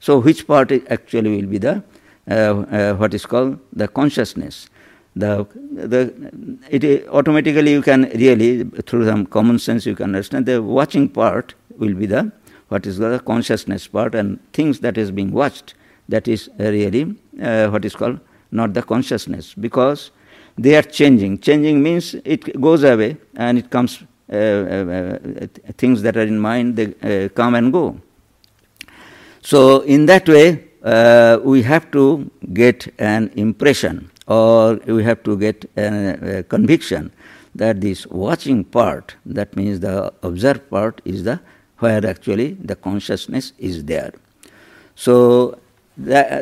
So, 0.00 0.18
which 0.20 0.46
part 0.46 0.72
actually 0.90 1.36
will 1.36 1.48
be 1.48 1.58
the 1.58 1.82
uh, 2.30 2.34
uh, 2.34 2.94
what 2.94 3.14
is 3.14 3.26
called 3.26 3.58
the 3.72 3.88
consciousness? 3.88 4.68
The 5.14 5.46
the 5.72 6.14
it 6.70 7.08
automatically 7.08 7.72
you 7.72 7.82
can 7.82 8.02
really 8.14 8.64
through 8.64 9.06
some 9.06 9.24
common 9.26 9.58
sense 9.58 9.86
you 9.86 9.94
can 9.94 10.06
understand 10.06 10.44
the 10.44 10.62
watching 10.62 11.08
part 11.08 11.54
will 11.78 11.94
be 11.94 12.04
the 12.04 12.30
what 12.68 12.86
is 12.86 12.98
called 12.98 13.14
the 13.14 13.20
consciousness 13.20 13.86
part 13.88 14.14
and 14.14 14.38
things 14.52 14.80
that 14.80 14.98
is 14.98 15.10
being 15.10 15.32
watched 15.32 15.74
that 16.10 16.28
is 16.28 16.50
really 16.58 17.16
uh, 17.40 17.68
what 17.68 17.86
is 17.86 17.96
called 17.96 18.20
not 18.50 18.74
the 18.74 18.82
consciousness 18.82 19.54
because 19.54 20.10
they 20.58 20.74
are 20.76 20.82
changing. 20.82 21.38
Changing 21.38 21.82
means 21.82 22.14
it 22.24 22.60
goes 22.60 22.82
away 22.84 23.16
and 23.34 23.58
it 23.58 23.70
comes. 23.70 24.02
Uh, 24.28 24.34
uh, 24.34 25.18
uh 25.32 25.46
things 25.78 26.02
that 26.02 26.16
are 26.16 26.26
in 26.26 26.36
mind 26.36 26.74
they 26.74 26.86
uh, 27.26 27.28
come 27.28 27.54
and 27.54 27.72
go. 27.72 27.96
So, 29.46 29.82
in 29.82 30.06
that 30.06 30.28
way, 30.28 30.64
uh, 30.82 31.38
we 31.44 31.62
have 31.62 31.92
to 31.92 32.28
get 32.52 32.92
an 32.98 33.30
impression 33.36 34.10
or 34.26 34.74
we 34.86 35.04
have 35.04 35.22
to 35.22 35.38
get 35.38 35.70
a, 35.76 36.38
a 36.38 36.42
conviction 36.42 37.12
that 37.54 37.80
this 37.80 38.08
watching 38.08 38.64
part, 38.64 39.14
that 39.24 39.54
means 39.54 39.78
the 39.78 40.12
observed 40.24 40.68
part, 40.68 41.00
is 41.04 41.22
the 41.22 41.38
where 41.78 42.04
actually 42.04 42.54
the 42.54 42.74
consciousness 42.74 43.52
is 43.60 43.84
there. 43.84 44.14
So, 44.96 45.60
uh, 46.12 46.40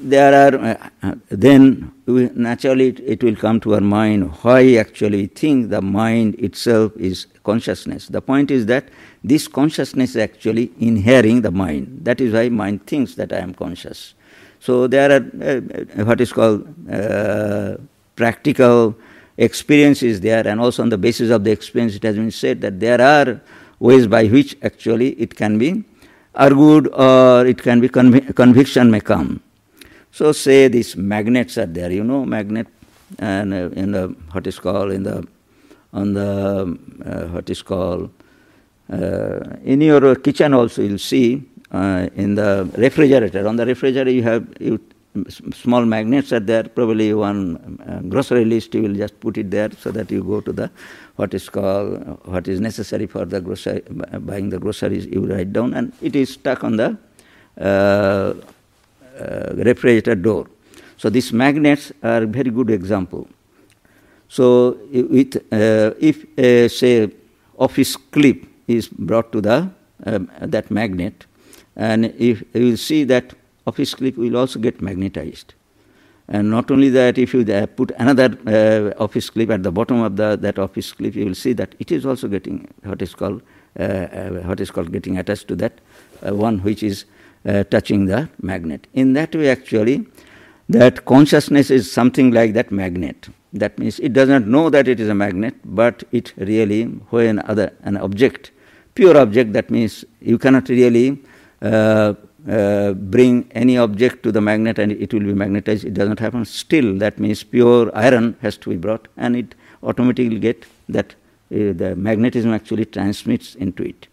there 0.00 0.32
are 0.32 0.90
uh, 1.02 1.14
then 1.28 1.92
we, 2.06 2.30
naturally 2.36 2.90
it, 2.90 3.00
it, 3.00 3.24
will 3.24 3.34
come 3.34 3.58
to 3.60 3.74
our 3.74 3.80
mind 3.80 4.30
why 4.42 4.74
actually 4.76 5.26
think 5.26 5.70
the 5.70 5.82
mind 5.82 6.36
itself 6.38 6.92
is 6.96 7.26
consciousness. 7.42 8.06
The 8.06 8.22
point 8.22 8.52
is 8.52 8.66
that 8.66 8.84
this 9.22 9.48
consciousness 9.48 10.10
is 10.10 10.16
actually 10.16 10.72
inhering 10.78 11.42
the 11.42 11.50
mind. 11.50 12.00
That 12.02 12.20
is 12.20 12.32
why 12.32 12.48
mind 12.48 12.86
thinks 12.86 13.14
that 13.16 13.32
I 13.32 13.38
am 13.38 13.54
conscious. 13.54 14.14
So 14.60 14.86
there 14.86 15.10
are 15.10 15.24
uh, 15.42 16.04
what 16.04 16.20
is 16.20 16.32
called 16.32 16.66
uh, 16.90 17.76
practical 18.16 18.96
experiences 19.36 20.20
there, 20.20 20.46
and 20.46 20.60
also 20.60 20.82
on 20.82 20.90
the 20.90 20.98
basis 20.98 21.30
of 21.30 21.44
the 21.44 21.50
experience, 21.50 21.94
it 21.96 22.02
has 22.02 22.16
been 22.16 22.30
said 22.30 22.60
that 22.60 22.80
there 22.80 23.00
are 23.00 23.40
ways 23.78 24.06
by 24.06 24.26
which 24.26 24.56
actually 24.62 25.12
it 25.12 25.34
can 25.34 25.58
be 25.58 25.84
argued 26.34 26.88
or 26.92 27.46
it 27.46 27.62
can 27.62 27.80
be 27.80 27.88
conv- 27.88 28.34
conviction 28.36 28.90
may 28.90 29.00
come. 29.00 29.42
So 30.12 30.32
say 30.32 30.68
these 30.68 30.96
magnets 30.96 31.56
are 31.58 31.66
there, 31.66 31.90
you 31.90 32.04
know, 32.04 32.24
magnet, 32.24 32.66
and 33.18 33.54
uh, 33.54 33.70
in 33.70 33.92
the 33.92 34.08
what 34.32 34.46
is 34.46 34.58
called 34.58 34.92
in 34.92 35.04
the 35.04 35.26
on 35.92 36.14
the 36.14 36.78
uh, 37.04 37.28
what 37.28 37.48
is 37.48 37.62
called 37.62 38.10
uh, 38.90 39.56
in 39.64 39.80
your 39.80 40.16
kitchen 40.16 40.54
also 40.54 40.82
you'll 40.82 40.98
see 40.98 41.42
uh, 41.70 42.08
in 42.16 42.34
the 42.34 42.68
refrigerator. 42.76 43.46
On 43.46 43.56
the 43.56 43.64
refrigerator 43.64 44.10
you 44.10 44.22
have 44.22 44.46
you, 44.58 44.80
small 45.52 45.84
magnets 45.84 46.32
are 46.32 46.40
there. 46.40 46.64
Probably 46.64 47.14
one 47.14 47.78
uh, 47.86 48.00
grocery 48.08 48.44
list 48.44 48.74
you 48.74 48.82
will 48.82 48.94
just 48.94 49.18
put 49.20 49.38
it 49.38 49.50
there 49.50 49.70
so 49.78 49.90
that 49.92 50.10
you 50.10 50.22
go 50.24 50.40
to 50.40 50.52
the 50.52 50.70
what 51.16 51.32
is 51.34 51.48
called 51.48 52.18
what 52.24 52.48
is 52.48 52.60
necessary 52.60 53.06
for 53.06 53.24
the 53.24 53.40
grocery 53.40 53.82
buying 54.20 54.50
the 54.50 54.58
groceries. 54.58 55.06
You 55.06 55.26
write 55.26 55.52
down 55.52 55.74
and 55.74 55.92
it 56.02 56.16
is 56.16 56.30
stuck 56.30 56.64
on 56.64 56.76
the 56.76 56.98
uh, 57.60 58.34
uh, 59.20 59.54
refrigerator 59.54 60.14
door. 60.14 60.46
So 60.96 61.10
these 61.10 61.32
magnets 61.32 61.92
are 62.02 62.26
very 62.26 62.50
good 62.50 62.70
example. 62.70 63.28
So 64.28 64.78
with, 64.92 65.36
uh, 65.52 65.94
if 65.98 66.72
say 66.72 67.10
office 67.58 67.96
clip 67.96 68.49
is 68.76 68.88
brought 68.88 69.32
to 69.32 69.40
the 69.40 69.70
um, 70.06 70.30
that 70.40 70.70
magnet, 70.70 71.26
And 71.76 72.06
if 72.18 72.42
you 72.54 72.66
will 72.66 72.76
see 72.76 73.04
that 73.04 73.32
office 73.66 73.94
clip 73.94 74.16
will 74.16 74.36
also 74.36 74.58
get 74.58 74.80
magnetized. 74.82 75.54
And 76.28 76.50
not 76.50 76.70
only 76.70 76.90
that, 76.90 77.18
if 77.18 77.34
you 77.34 77.40
uh, 77.52 77.66
put 77.66 77.90
another 77.98 78.28
uh, 78.46 79.02
office 79.02 79.30
clip 79.30 79.50
at 79.50 79.62
the 79.62 79.72
bottom 79.72 80.00
of 80.00 80.16
the, 80.16 80.36
that 80.40 80.58
office 80.58 80.92
clip, 80.92 81.14
you 81.14 81.24
will 81.26 81.34
see 81.34 81.52
that 81.54 81.74
it 81.78 81.90
is 81.90 82.06
also 82.06 82.28
getting 82.28 82.68
what 82.82 83.02
is 83.02 83.14
called 83.14 83.42
uh, 83.78 83.82
uh 83.82 84.28
what 84.48 84.60
is 84.60 84.70
called 84.70 84.90
getting 84.92 85.16
attached 85.18 85.46
to 85.46 85.54
that 85.54 85.72
uh, 86.26 86.34
one 86.34 86.58
which 86.58 86.82
is 86.82 87.04
uh, 87.46 87.62
touching 87.64 88.06
the 88.06 88.28
magnet. 88.42 88.86
In 88.94 89.12
that 89.14 89.34
way, 89.34 89.48
actually, 89.48 90.06
that 90.68 91.04
consciousness 91.04 91.70
is 91.70 91.90
something 91.90 92.30
like 92.30 92.52
that 92.54 92.70
magnet. 92.70 93.28
That 93.52 93.78
means 93.78 93.98
it 94.00 94.12
does 94.12 94.28
not 94.28 94.46
know 94.46 94.70
that 94.70 94.86
it 94.86 95.00
is 95.00 95.08
a 95.08 95.14
magnet, 95.14 95.54
but 95.64 96.04
it 96.12 96.32
really, 96.36 96.84
when 97.10 97.40
other 97.40 97.72
an 97.82 97.96
object, 97.96 98.50
pure 98.94 99.16
object, 99.16 99.52
that 99.52 99.70
means 99.70 100.04
you 100.20 100.38
cannot 100.38 100.68
really 100.68 101.18
uh, 101.62 102.14
uh, 102.48 102.92
bring 102.92 103.50
any 103.52 103.76
object 103.76 104.22
to 104.22 104.32
the 104.32 104.40
magnet 104.40 104.78
and 104.78 104.92
it 104.92 105.12
will 105.12 105.20
be 105.20 105.34
magnetized. 105.34 105.84
It 105.84 105.94
does 105.94 106.08
not 106.08 106.18
happen. 106.18 106.44
Still, 106.44 106.98
that 106.98 107.18
means 107.18 107.42
pure 107.44 107.90
iron 107.94 108.36
has 108.40 108.56
to 108.58 108.70
be 108.70 108.76
brought, 108.76 109.08
and 109.16 109.36
it 109.36 109.54
automatically 109.82 110.38
get 110.38 110.64
that 110.88 111.14
uh, 111.52 111.72
the 111.74 111.94
magnetism 111.96 112.52
actually 112.52 112.84
transmits 112.84 113.54
into 113.54 113.82
it, 113.82 114.08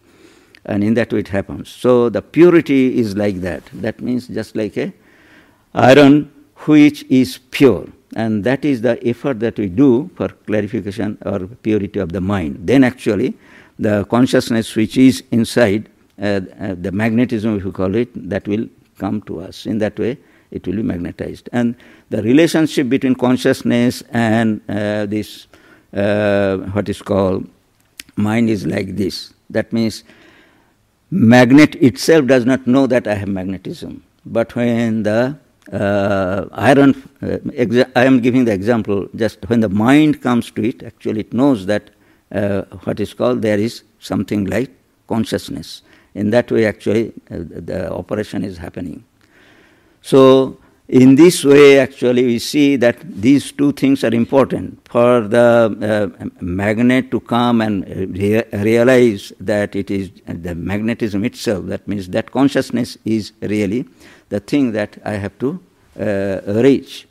and 0.65 0.83
in 0.83 0.93
that 0.95 1.13
way 1.13 1.19
it 1.19 1.29
happens. 1.29 1.69
So 1.69 2.09
the 2.09 2.21
purity 2.21 2.99
is 2.99 3.15
like 3.15 3.41
that. 3.41 3.63
That 3.73 4.01
means 4.01 4.27
just 4.27 4.55
like 4.55 4.77
a 4.77 4.93
iron 5.73 6.31
which 6.65 7.03
is 7.03 7.37
pure 7.51 7.87
and 8.15 8.43
that 8.43 8.63
is 8.65 8.81
the 8.81 9.05
effort 9.07 9.39
that 9.39 9.57
we 9.59 9.67
do 9.67 10.09
for 10.15 10.29
clarification 10.29 11.17
or 11.25 11.39
purity 11.47 11.99
of 11.99 12.11
the 12.11 12.21
mind. 12.21 12.57
Then 12.61 12.83
actually, 12.83 13.37
the 13.79 14.05
consciousness 14.05 14.75
which 14.75 14.97
is 14.97 15.23
inside, 15.31 15.89
uh, 16.21 16.41
uh, 16.59 16.75
the 16.79 16.91
magnetism, 16.91 17.57
if 17.57 17.63
you 17.63 17.71
call 17.71 17.95
it, 17.95 18.09
that 18.29 18.47
will 18.47 18.67
come 18.97 19.21
to 19.23 19.39
us. 19.41 19.65
In 19.65 19.77
that 19.79 19.97
way, 19.99 20.17
it 20.51 20.65
will 20.65 20.75
be 20.75 20.83
magnetized. 20.83 21.49
And 21.51 21.75
the 22.09 22.21
relationship 22.23 22.89
between 22.89 23.15
consciousness 23.15 24.03
and 24.11 24.61
uh, 24.69 25.05
this, 25.05 25.47
uh, 25.93 26.57
what 26.73 26.89
is 26.89 27.01
called 27.01 27.47
mind, 28.15 28.49
is 28.49 28.65
like 28.65 28.95
this. 28.95 29.33
That 29.49 29.71
means 29.71 30.03
magnet 31.11 31.75
itself 31.75 32.25
does 32.25 32.45
not 32.45 32.65
know 32.65 32.87
that 32.87 33.07
I 33.07 33.13
have 33.13 33.27
magnetism. 33.29 34.03
But 34.25 34.55
when 34.55 35.03
the 35.03 35.37
uh, 35.71 36.45
iron, 36.51 36.91
uh, 37.21 37.37
exa- 37.53 37.91
I 37.95 38.05
am 38.05 38.19
giving 38.21 38.45
the 38.45 38.53
example 38.53 39.07
just 39.15 39.47
when 39.49 39.59
the 39.59 39.69
mind 39.69 40.21
comes 40.21 40.49
to 40.51 40.67
it, 40.67 40.83
actually 40.83 41.21
it 41.21 41.33
knows 41.33 41.65
that 41.65 41.91
uh, 42.31 42.61
what 42.83 42.99
is 42.99 43.13
called 43.13 43.41
there 43.41 43.59
is 43.59 43.83
something 43.99 44.45
like 44.45 44.71
consciousness. 45.07 45.81
In 46.13 46.31
that 46.31 46.51
way, 46.51 46.65
actually, 46.65 47.13
uh, 47.29 47.37
the 47.39 47.91
operation 47.91 48.43
is 48.43 48.57
happening. 48.57 49.03
So, 50.01 50.57
in 50.87 51.15
this 51.15 51.43
way, 51.43 51.79
actually, 51.79 52.25
we 52.25 52.39
see 52.39 52.77
that 52.77 52.97
these 53.01 53.51
two 53.51 53.73
things 53.73 54.03
are 54.05 54.13
important 54.13 54.79
for 54.87 55.21
the 55.21 56.11
uh, 56.21 56.25
magnet 56.39 57.11
to 57.11 57.19
come 57.19 57.59
and 57.61 57.85
re- 58.17 58.43
realize 58.53 59.33
that 59.41 59.75
it 59.75 59.91
is 59.91 60.11
the 60.25 60.55
magnetism 60.55 61.25
itself. 61.25 61.65
That 61.65 61.87
means 61.87 62.07
that 62.09 62.31
consciousness 62.31 62.97
is 63.03 63.33
really 63.41 63.85
the 64.29 64.39
thing 64.39 64.71
that 64.71 64.97
I 65.03 65.13
have 65.13 65.37
to 65.39 65.59
uh, 65.99 66.41
reach. 66.61 67.05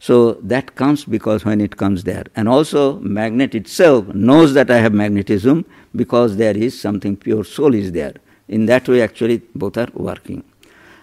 So 0.00 0.34
that 0.42 0.76
comes 0.76 1.04
because 1.04 1.44
when 1.44 1.60
it 1.60 1.76
comes 1.76 2.04
there. 2.04 2.24
And 2.36 2.48
also 2.48 2.98
magnet 3.00 3.54
itself 3.54 4.06
knows 4.08 4.54
that 4.54 4.70
I 4.70 4.78
have 4.78 4.92
magnetism 4.92 5.64
because 5.94 6.36
there 6.36 6.56
is 6.56 6.78
something 6.80 7.16
pure 7.16 7.44
soul 7.44 7.74
is 7.74 7.92
there. 7.92 8.14
In 8.48 8.66
that 8.66 8.88
way 8.88 9.02
actually 9.02 9.38
both 9.54 9.76
are 9.76 9.88
working. 9.94 10.44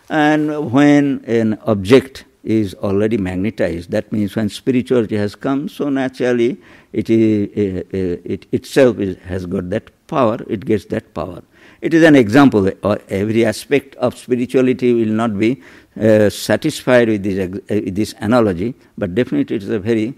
And 0.09 0.71
when 0.71 1.23
an 1.25 1.59
object 1.63 2.25
is 2.43 2.75
already 2.75 3.17
magnetized, 3.17 3.89
that 3.91 4.11
means 4.11 4.35
when 4.35 4.49
spirituality 4.49 5.17
has 5.17 5.35
come, 5.35 5.67
so 5.67 5.89
naturally 5.89 6.57
it, 6.93 7.09
is, 7.09 7.49
uh, 7.57 7.79
uh, 7.79 8.21
it 8.23 8.45
itself 8.51 8.99
is, 8.99 9.17
has 9.23 9.45
got 9.45 9.69
that 9.71 9.89
power, 10.07 10.37
it 10.47 10.63
gets 10.63 10.85
that 10.85 11.13
power. 11.13 11.41
It 11.81 11.93
is 11.93 12.03
an 12.03 12.15
example. 12.15 12.69
Every 13.09 13.45
aspect 13.45 13.95
of 13.95 14.17
spirituality 14.17 14.93
will 14.93 15.13
not 15.13 15.37
be 15.37 15.61
uh, 15.99 16.29
satisfied 16.29 17.09
with 17.09 17.23
this, 17.23 17.39
uh, 17.39 17.81
this 17.87 18.13
analogy, 18.19 18.75
but 18.97 19.15
definitely 19.15 19.55
it 19.55 19.63
is 19.63 19.69
a 19.69 19.79
very 19.79 20.13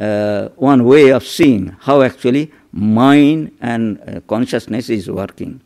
uh, 0.00 0.48
one 0.56 0.84
way 0.84 1.10
of 1.10 1.24
seeing 1.26 1.76
how 1.80 2.02
actually 2.02 2.50
mind 2.72 3.54
and 3.60 4.00
uh, 4.08 4.20
consciousness 4.26 4.88
is 4.88 5.10
working. 5.10 5.60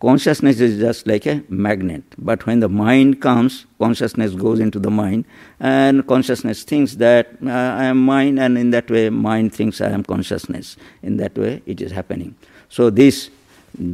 Consciousness 0.00 0.60
is 0.60 0.80
just 0.80 1.06
like 1.06 1.26
a 1.26 1.42
magnet, 1.50 2.02
but 2.16 2.46
when 2.46 2.60
the 2.60 2.68
mind 2.70 3.20
comes, 3.20 3.66
consciousness 3.78 4.32
goes 4.32 4.58
into 4.58 4.78
the 4.78 4.90
mind, 4.90 5.26
and 5.60 6.06
consciousness 6.06 6.62
thinks 6.62 6.94
that 6.94 7.28
uh, 7.44 7.50
I 7.50 7.84
am 7.84 8.02
mind, 8.06 8.40
and 8.40 8.56
in 8.56 8.70
that 8.70 8.90
way, 8.90 9.10
mind 9.10 9.54
thinks 9.54 9.82
I 9.82 9.90
am 9.90 10.02
consciousness. 10.02 10.78
In 11.02 11.18
that 11.18 11.36
way, 11.36 11.62
it 11.66 11.82
is 11.82 11.92
happening. 11.92 12.34
So, 12.70 12.88
this 12.88 13.28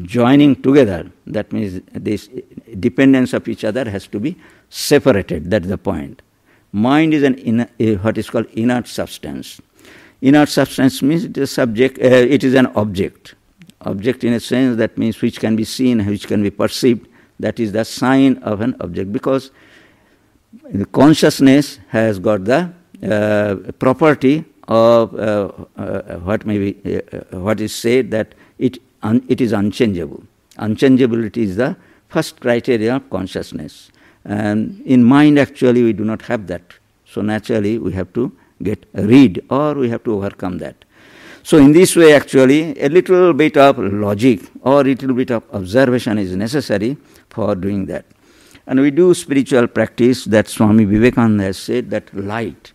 joining 0.02 0.62
together, 0.62 1.10
that 1.26 1.52
means 1.52 1.80
this 1.92 2.30
dependence 2.78 3.32
of 3.32 3.48
each 3.48 3.64
other 3.64 3.88
has 3.90 4.06
to 4.06 4.20
be 4.20 4.36
separated. 4.70 5.50
That's 5.50 5.66
the 5.66 5.78
point. 5.78 6.22
Mind 6.72 7.14
is 7.14 7.22
an 7.22 7.68
what 8.02 8.18
is 8.18 8.28
called 8.28 8.46
inert 8.52 8.86
substance. 8.86 9.60
Inert 10.20 10.48
substance 10.48 11.02
means 11.02 11.24
it 11.24 11.36
is 11.38 11.50
subject. 11.50 11.98
Uh, 11.98 12.06
it 12.06 12.44
is 12.44 12.54
an 12.54 12.66
object. 12.74 13.34
Object 13.82 14.24
in 14.24 14.32
a 14.32 14.40
sense 14.40 14.76
that 14.76 14.96
means 14.98 15.20
which 15.20 15.38
can 15.38 15.56
be 15.56 15.64
seen, 15.64 16.04
which 16.04 16.26
can 16.26 16.42
be 16.42 16.50
perceived. 16.50 17.06
That 17.38 17.60
is 17.60 17.72
the 17.72 17.84
sign 17.84 18.38
of 18.38 18.60
an 18.60 18.76
object 18.80 19.12
because 19.12 19.50
the 20.70 20.86
consciousness 20.86 21.78
has 21.88 22.18
got 22.18 22.44
the 22.44 22.72
uh, 23.02 23.72
property 23.78 24.44
of 24.68 25.14
uh, 25.14 25.48
uh 25.76 26.16
what 26.24 26.44
may 26.44 26.58
be 26.58 27.00
what 27.30 27.60
is 27.60 27.72
said 27.74 28.10
that 28.10 28.34
it 28.58 28.78
un, 29.02 29.24
it 29.28 29.40
is 29.40 29.52
unchangeable. 29.52 30.22
Unchangeability 30.58 31.38
is 31.38 31.56
the 31.56 31.76
first 32.08 32.40
criteria 32.40 32.96
of 32.96 33.08
consciousness. 33.10 33.90
And 34.26 34.82
in 34.84 35.04
mind, 35.04 35.38
actually, 35.38 35.84
we 35.84 35.92
do 35.92 36.04
not 36.04 36.22
have 36.22 36.48
that. 36.48 36.74
So 37.06 37.22
naturally, 37.22 37.78
we 37.78 37.92
have 37.92 38.12
to 38.14 38.32
get 38.62 38.84
rid 38.92 39.44
or 39.48 39.74
we 39.74 39.88
have 39.88 40.02
to 40.04 40.14
overcome 40.14 40.58
that. 40.58 40.84
So 41.44 41.58
in 41.58 41.70
this 41.70 41.94
way, 41.94 42.12
actually, 42.12 42.78
a 42.80 42.88
little 42.88 43.32
bit 43.32 43.56
of 43.56 43.78
logic 43.78 44.40
or 44.62 44.80
a 44.80 44.84
little 44.84 45.14
bit 45.14 45.30
of 45.30 45.44
observation 45.52 46.18
is 46.18 46.34
necessary 46.34 46.96
for 47.30 47.54
doing 47.54 47.86
that. 47.86 48.04
And 48.66 48.80
we 48.80 48.90
do 48.90 49.14
spiritual 49.14 49.68
practice 49.68 50.24
that 50.24 50.48
Swami 50.48 50.84
Vivekananda 50.84 51.44
has 51.44 51.56
said 51.56 51.90
that 51.90 52.12
light. 52.12 52.72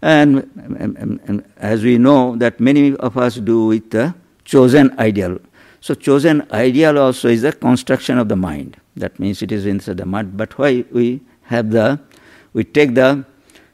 And, 0.00 0.50
and, 0.78 1.20
and, 1.26 1.44
as 1.58 1.82
we 1.82 1.98
know 1.98 2.36
that 2.36 2.58
many 2.58 2.96
of 2.96 3.18
us 3.18 3.34
do 3.34 3.66
with 3.66 3.90
the 3.90 4.14
chosen 4.44 4.98
ideal. 4.98 5.38
So 5.80 5.94
chosen 5.94 6.46
ideal 6.52 6.98
also 6.98 7.28
is 7.28 7.42
the 7.42 7.52
construction 7.52 8.18
of 8.18 8.28
the 8.28 8.36
mind. 8.36 8.76
That 8.96 9.18
means 9.18 9.42
it 9.42 9.50
is 9.50 9.66
inside 9.66 9.96
the 9.96 10.06
mind. 10.06 10.36
But 10.36 10.58
why 10.58 10.84
we 10.92 11.22
have 11.42 11.70
the, 11.70 11.98
we 12.52 12.64
take 12.64 12.94
the 12.94 13.24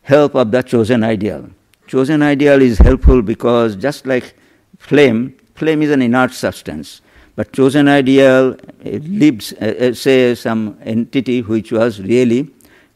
help 0.02 0.34
of 0.36 0.52
the 0.52 0.62
chosen 0.62 1.02
ideal. 1.02 1.50
Chosen 1.88 2.22
ideal 2.22 2.62
is 2.62 2.78
helpful 2.78 3.22
because 3.22 3.74
just 3.76 4.06
like 4.06 4.36
flame, 4.78 5.36
flame 5.54 5.82
is 5.82 5.90
an 5.90 6.02
inert 6.02 6.32
substance. 6.32 7.00
But 7.34 7.52
chosen 7.52 7.88
ideal 7.88 8.56
lives, 8.82 9.52
uh, 9.60 9.74
uh, 9.90 9.94
say, 9.94 10.34
some 10.34 10.78
entity 10.82 11.42
which 11.42 11.70
was 11.70 12.00
really 12.00 12.50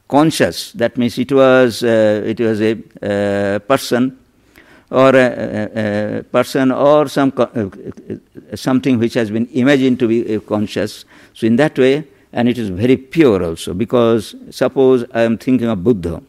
conscious. 0.08 0.72
That 0.72 0.96
means 0.96 1.18
it 1.18 1.30
was, 1.32 1.82
uh, 1.82 2.22
it 2.24 2.40
was 2.40 2.60
a 2.62 2.72
uh, 3.02 3.58
person 3.58 4.18
or 4.90 5.14
a, 5.14 5.18
a, 5.18 6.18
a 6.18 6.22
person 6.24 6.72
or 6.72 7.08
some 7.08 7.32
uh, 7.36 7.68
something 8.54 8.98
which 8.98 9.14
has 9.14 9.30
been 9.30 9.46
imagined 9.52 9.98
to 10.00 10.08
be 10.08 10.34
uh, 10.34 10.40
conscious. 10.40 11.04
So 11.32 11.46
in 11.46 11.56
that 11.56 11.78
way, 11.78 12.04
and 12.32 12.48
it 12.48 12.58
is 12.58 12.68
very 12.68 12.96
pure 12.96 13.42
also, 13.42 13.74
because 13.74 14.34
suppose 14.50 15.04
I 15.12 15.22
am 15.22 15.38
thinking 15.38 15.68
of 15.68 15.82
Buddha. 15.82 16.22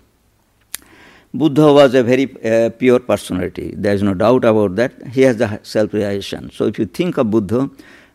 Buddha 1.33 1.71
was 1.71 1.95
a 1.95 2.03
very 2.03 2.27
uh, 2.43 2.69
pure 2.71 2.99
personality. 2.99 3.73
There 3.75 3.93
is 3.93 4.03
no 4.03 4.13
doubt 4.13 4.43
about 4.43 4.75
that. 4.75 5.07
He 5.07 5.21
has 5.21 5.37
the 5.37 5.59
self-realization. 5.63 6.51
So 6.51 6.65
if 6.65 6.77
you 6.77 6.85
think 6.85 7.17
of 7.17 7.31
Buddha, 7.31 7.69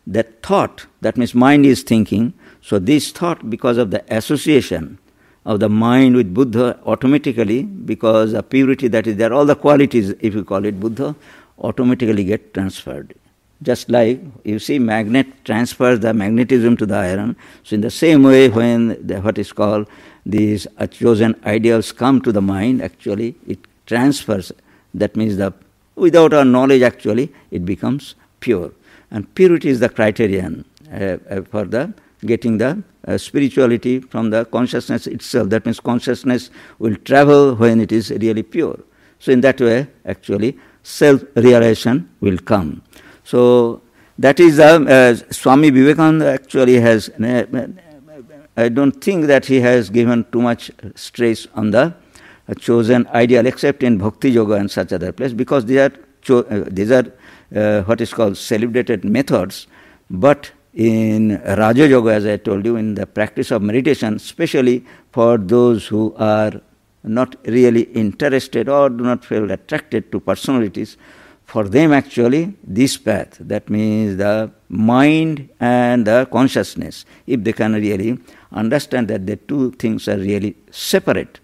that 0.05 0.43
thought, 0.43 0.85
that 1.01 1.17
means 1.17 1.33
mind 1.33 1.65
is 1.65 1.81
thinking. 1.81 2.33
So 2.61 2.79
this 2.79 3.11
thought, 3.11 3.49
because 3.49 3.77
of 3.77 3.91
the 3.91 4.03
association 4.13 4.99
of 5.47 5.61
the 5.61 5.69
mind 5.69 6.15
with 6.15 6.33
Buddha 6.33 6.77
automatically, 6.85 7.63
because 7.63 8.33
the 8.33 8.43
purity 8.43 8.89
that 8.89 9.07
is 9.07 9.15
there, 9.15 9.33
all 9.33 9.45
the 9.45 9.55
qualities, 9.55 10.09
if 10.19 10.35
you 10.35 10.43
call 10.43 10.65
it 10.65 10.79
Buddha, 10.79 11.15
automatically 11.59 12.25
get 12.25 12.53
transferred. 12.53 13.15
Just 13.63 13.89
like 13.89 14.19
you 14.43 14.59
see, 14.59 14.77
magnet 14.77 15.27
transfers 15.45 16.01
the 16.01 16.13
magnetism 16.13 16.75
to 16.77 16.85
the 16.85 16.95
iron. 16.95 17.35
So 17.63 17.75
in 17.75 17.81
the 17.81 17.89
same 17.89 18.23
way, 18.23 18.49
when 18.49 19.07
the, 19.07 19.21
what 19.21 19.37
is 19.37 19.53
called 19.53 19.87
these 20.25 20.67
chosen 20.91 21.39
ideals 21.45 21.91
come 21.91 22.21
to 22.21 22.31
the 22.31 22.41
mind, 22.41 22.83
actually 22.83 23.35
it 23.47 23.59
transfers. 23.85 24.51
That 24.93 25.15
means 25.15 25.37
the 25.37 25.53
without 25.95 26.33
our 26.33 26.45
knowledge, 26.45 26.81
actually 26.81 27.33
it 27.51 27.65
becomes 27.65 28.15
pure. 28.41 28.71
And 29.09 29.33
purity 29.33 29.69
is 29.69 29.79
the 29.79 29.89
criterion 29.89 30.65
uh, 30.91 31.17
uh, 31.29 31.41
for 31.43 31.63
the 31.63 31.93
getting 32.25 32.57
the 32.57 32.83
uh, 33.07 33.17
spirituality 33.17 33.99
from 33.99 34.29
the 34.29 34.45
consciousness 34.45 35.07
itself. 35.07 35.49
That 35.49 35.65
means 35.65 35.79
consciousness 35.79 36.49
will 36.79 36.95
travel 36.97 37.55
when 37.55 37.79
it 37.79 37.91
is 37.91 38.11
really 38.11 38.43
pure. 38.43 38.79
So, 39.19 39.31
in 39.31 39.41
that 39.41 39.59
way, 39.59 39.87
actually, 40.05 40.57
self 40.83 41.23
realization 41.35 42.09
will 42.19 42.37
come. 42.37 42.81
So, 43.23 43.81
that 44.19 44.39
is 44.39 44.59
uh, 44.59 44.79
uh, 44.81 45.15
Swami 45.31 45.69
Vivekananda 45.69 46.31
actually 46.31 46.79
has. 46.79 47.09
Uh, 47.09 47.67
I 48.55 48.69
don't 48.69 48.99
think 49.03 49.25
that 49.27 49.45
he 49.45 49.59
has 49.61 49.91
given 49.91 50.25
too 50.31 50.41
much 50.41 50.71
stress 50.95 51.47
on 51.53 51.69
the 51.69 51.93
uh, 52.49 52.53
chosen 52.55 53.07
ideal, 53.09 53.45
except 53.45 53.83
in 53.83 53.99
Bhakti 53.99 54.31
Yoga 54.31 54.53
and 54.53 54.69
such 54.71 54.91
other 54.91 55.11
place, 55.11 55.33
because 55.33 55.65
these 55.65 55.77
are 55.77 55.91
cho- 56.21 56.43
uh, 56.43 56.63
these 56.67 56.91
are 56.91 57.05
uh, 57.55 57.81
what 57.83 58.01
is 58.01 58.13
called 58.13 58.35
celebrated 58.35 59.05
methods. 59.05 59.67
But 60.09 60.51
in 60.77 61.41
Raja 61.43 61.87
Yoga, 61.87 62.13
as 62.13 62.25
I 62.27 62.37
told 62.37 62.63
you, 62.63 62.75
in 62.75 62.93
the 62.93 63.07
practice 63.07 63.49
of 63.49 63.63
meditation, 63.63 64.15
especially 64.15 64.85
for 65.11 65.39
those 65.39 65.87
who 65.87 66.13
are 66.17 66.61
not 67.03 67.35
really 67.45 67.81
interested 68.03 68.69
or 68.69 68.87
do 68.89 69.03
not 69.03 69.25
feel 69.25 69.49
attracted 69.49 70.11
to 70.11 70.19
personalities, 70.19 70.95
for 71.45 71.63
them 71.63 71.93
actually 71.93 72.53
this 72.63 72.95
path, 72.95 73.37
that 73.39 73.71
means 73.71 74.17
the 74.17 74.51
mind 74.69 75.49
and 75.59 76.05
the 76.05 76.27
consciousness, 76.31 77.05
if 77.25 77.43
they 77.43 77.53
can 77.53 77.73
really 77.73 78.19
understand 78.51 79.07
that 79.07 79.25
the 79.25 79.35
two 79.35 79.71
things 79.71 80.07
are 80.07 80.17
really 80.17 80.55
separate, 80.69 81.39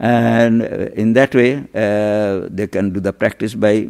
and 0.00 0.62
uh, 0.62 0.88
in 0.94 1.12
that 1.12 1.32
way 1.36 1.58
uh, 1.74 2.48
they 2.50 2.66
can 2.66 2.90
do 2.90 2.98
the 2.98 3.12
practice 3.12 3.54
by 3.54 3.82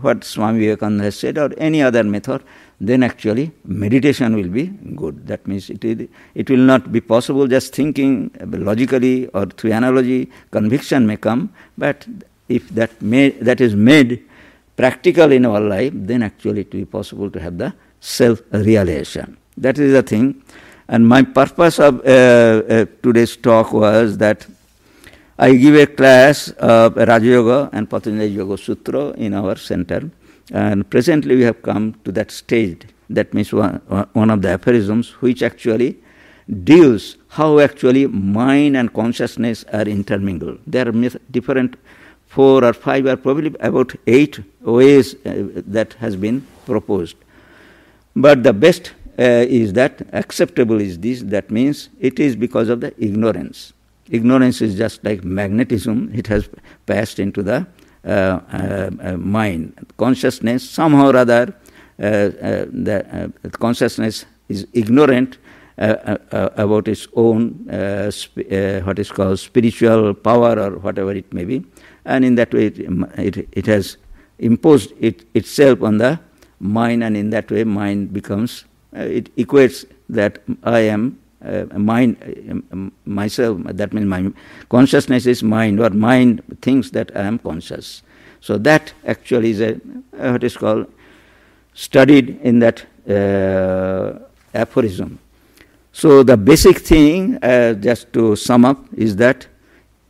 what 0.00 0.22
Swami 0.22 0.60
Vivekananda 0.60 1.04
has 1.04 1.18
said 1.18 1.38
or 1.38 1.52
any 1.58 1.82
other 1.82 2.04
method, 2.04 2.44
then 2.82 3.04
actually 3.04 3.52
meditation 3.64 4.34
will 4.34 4.48
be 4.48 4.66
good. 4.96 5.24
That 5.28 5.46
means 5.46 5.70
it, 5.70 5.84
is, 5.84 6.08
it 6.34 6.50
will 6.50 6.64
not 6.72 6.90
be 6.90 7.00
possible 7.00 7.46
just 7.46 7.72
thinking 7.72 8.30
logically 8.44 9.28
or 9.28 9.46
through 9.46 9.72
analogy, 9.72 10.30
conviction 10.50 11.06
may 11.06 11.16
come, 11.16 11.52
but 11.78 12.04
if 12.48 12.68
that, 12.70 13.00
may, 13.00 13.30
that 13.30 13.60
is 13.60 13.76
made 13.76 14.24
practical 14.76 15.30
in 15.30 15.46
our 15.46 15.60
life, 15.60 15.92
then 15.94 16.24
actually 16.24 16.62
it 16.62 16.72
will 16.74 16.80
be 16.80 16.84
possible 16.84 17.30
to 17.30 17.38
have 17.38 17.56
the 17.56 17.72
self 18.00 18.42
realization. 18.50 19.36
That 19.56 19.78
is 19.78 19.92
the 19.92 20.02
thing. 20.02 20.42
And 20.88 21.06
my 21.06 21.22
purpose 21.22 21.78
of 21.78 22.00
uh, 22.00 22.08
uh, 22.08 22.86
today's 23.00 23.36
talk 23.36 23.72
was 23.72 24.18
that 24.18 24.44
I 25.38 25.54
give 25.54 25.76
a 25.76 25.86
class 25.86 26.48
of 26.50 26.96
Raja 26.96 27.24
Yoga 27.26 27.70
and 27.72 27.88
Patanjali 27.88 28.26
Yoga 28.26 28.58
Sutra 28.58 29.10
in 29.12 29.34
our 29.34 29.56
center. 29.56 30.10
And 30.50 30.88
presently 30.90 31.36
we 31.36 31.42
have 31.42 31.62
come 31.62 31.94
to 32.04 32.12
that 32.12 32.30
stage. 32.30 32.82
That 33.10 33.32
means 33.34 33.52
one, 33.52 33.76
one 34.12 34.30
of 34.30 34.42
the 34.42 34.50
aphorisms 34.50 35.10
which 35.20 35.42
actually 35.42 35.98
deals 36.64 37.16
how 37.28 37.58
actually 37.60 38.06
mind 38.06 38.76
and 38.76 38.92
consciousness 38.92 39.64
are 39.72 39.82
intermingled. 39.82 40.58
There 40.66 40.88
are 40.88 40.92
different 41.30 41.76
four 42.26 42.64
or 42.64 42.72
five 42.72 43.06
or 43.06 43.16
probably 43.16 43.54
about 43.60 43.94
eight 44.06 44.40
ways 44.62 45.14
uh, 45.26 45.62
that 45.66 45.92
has 45.94 46.16
been 46.16 46.46
proposed. 46.66 47.16
But 48.16 48.42
the 48.42 48.52
best 48.52 48.92
uh, 49.18 49.44
is 49.48 49.72
that 49.74 50.06
acceptable 50.12 50.80
is 50.80 50.98
this, 50.98 51.22
that 51.22 51.50
means 51.50 51.90
it 52.00 52.18
is 52.18 52.34
because 52.34 52.68
of 52.68 52.80
the 52.80 52.94
ignorance. 53.02 53.72
Ignorance 54.10 54.60
is 54.60 54.76
just 54.76 55.04
like 55.04 55.24
magnetism, 55.24 56.10
it 56.14 56.26
has 56.26 56.48
passed 56.86 57.18
into 57.18 57.42
the 57.42 57.66
Uh, 58.04 58.40
uh, 58.52 58.90
uh, 59.00 59.16
mind. 59.16 59.72
Consciousness, 59.96 60.68
somehow 60.68 61.10
or 61.10 61.16
other, 61.16 61.54
uh, 62.00 62.34
the 62.72 63.50
consciousness 63.60 64.24
is 64.48 64.66
ignorant 64.72 65.38
about 65.78 66.88
its 66.88 67.06
own, 67.14 67.64
sp- 68.10 68.42
what 68.84 68.98
is 68.98 69.12
called 69.12 69.38
spiritual 69.38 70.14
power 70.14 70.58
or 70.58 70.78
whatever 70.78 71.12
it 71.12 71.32
may 71.32 71.44
be 71.44 71.64
and 72.04 72.24
in 72.24 72.34
that 72.34 72.52
way 72.52 72.66
it, 72.66 72.78
it, 73.18 73.48
it 73.52 73.66
has 73.66 73.98
imposed 74.38 74.92
it, 74.98 75.24
itself 75.34 75.82
on 75.82 75.98
the 75.98 76.18
mind, 76.58 77.04
and 77.04 77.16
in 77.16 77.30
that 77.30 77.50
way 77.50 77.64
mind 77.64 78.12
becomes, 78.12 78.64
uh, 78.96 79.00
it 79.00 79.34
equates 79.36 79.84
that 80.08 80.42
I 80.64 80.80
am 80.80 81.18
uh, 81.44 81.78
mind, 81.78 82.16
uh, 82.72 82.76
myself, 83.04 83.60
that 83.64 83.92
means 83.92 84.06
my 84.06 84.32
consciousness 84.68 85.26
is 85.26 85.42
mind, 85.42 85.80
or 85.80 85.90
mind 85.90 86.42
thinks 86.60 86.90
that 86.90 87.10
I 87.16 87.22
am 87.22 87.38
conscious. 87.38 88.02
So 88.40 88.58
that 88.58 88.92
actually 89.06 89.50
is 89.50 89.60
a, 89.60 89.74
uh, 90.18 90.32
what 90.32 90.44
is 90.44 90.56
called, 90.56 90.86
studied 91.74 92.40
in 92.42 92.58
that 92.60 92.84
uh, 93.08 94.18
aphorism. 94.54 95.18
So 95.92 96.22
the 96.22 96.36
basic 96.36 96.78
thing, 96.78 97.38
uh, 97.42 97.74
just 97.74 98.12
to 98.14 98.34
sum 98.36 98.64
up, 98.64 98.84
is 98.94 99.16
that 99.16 99.46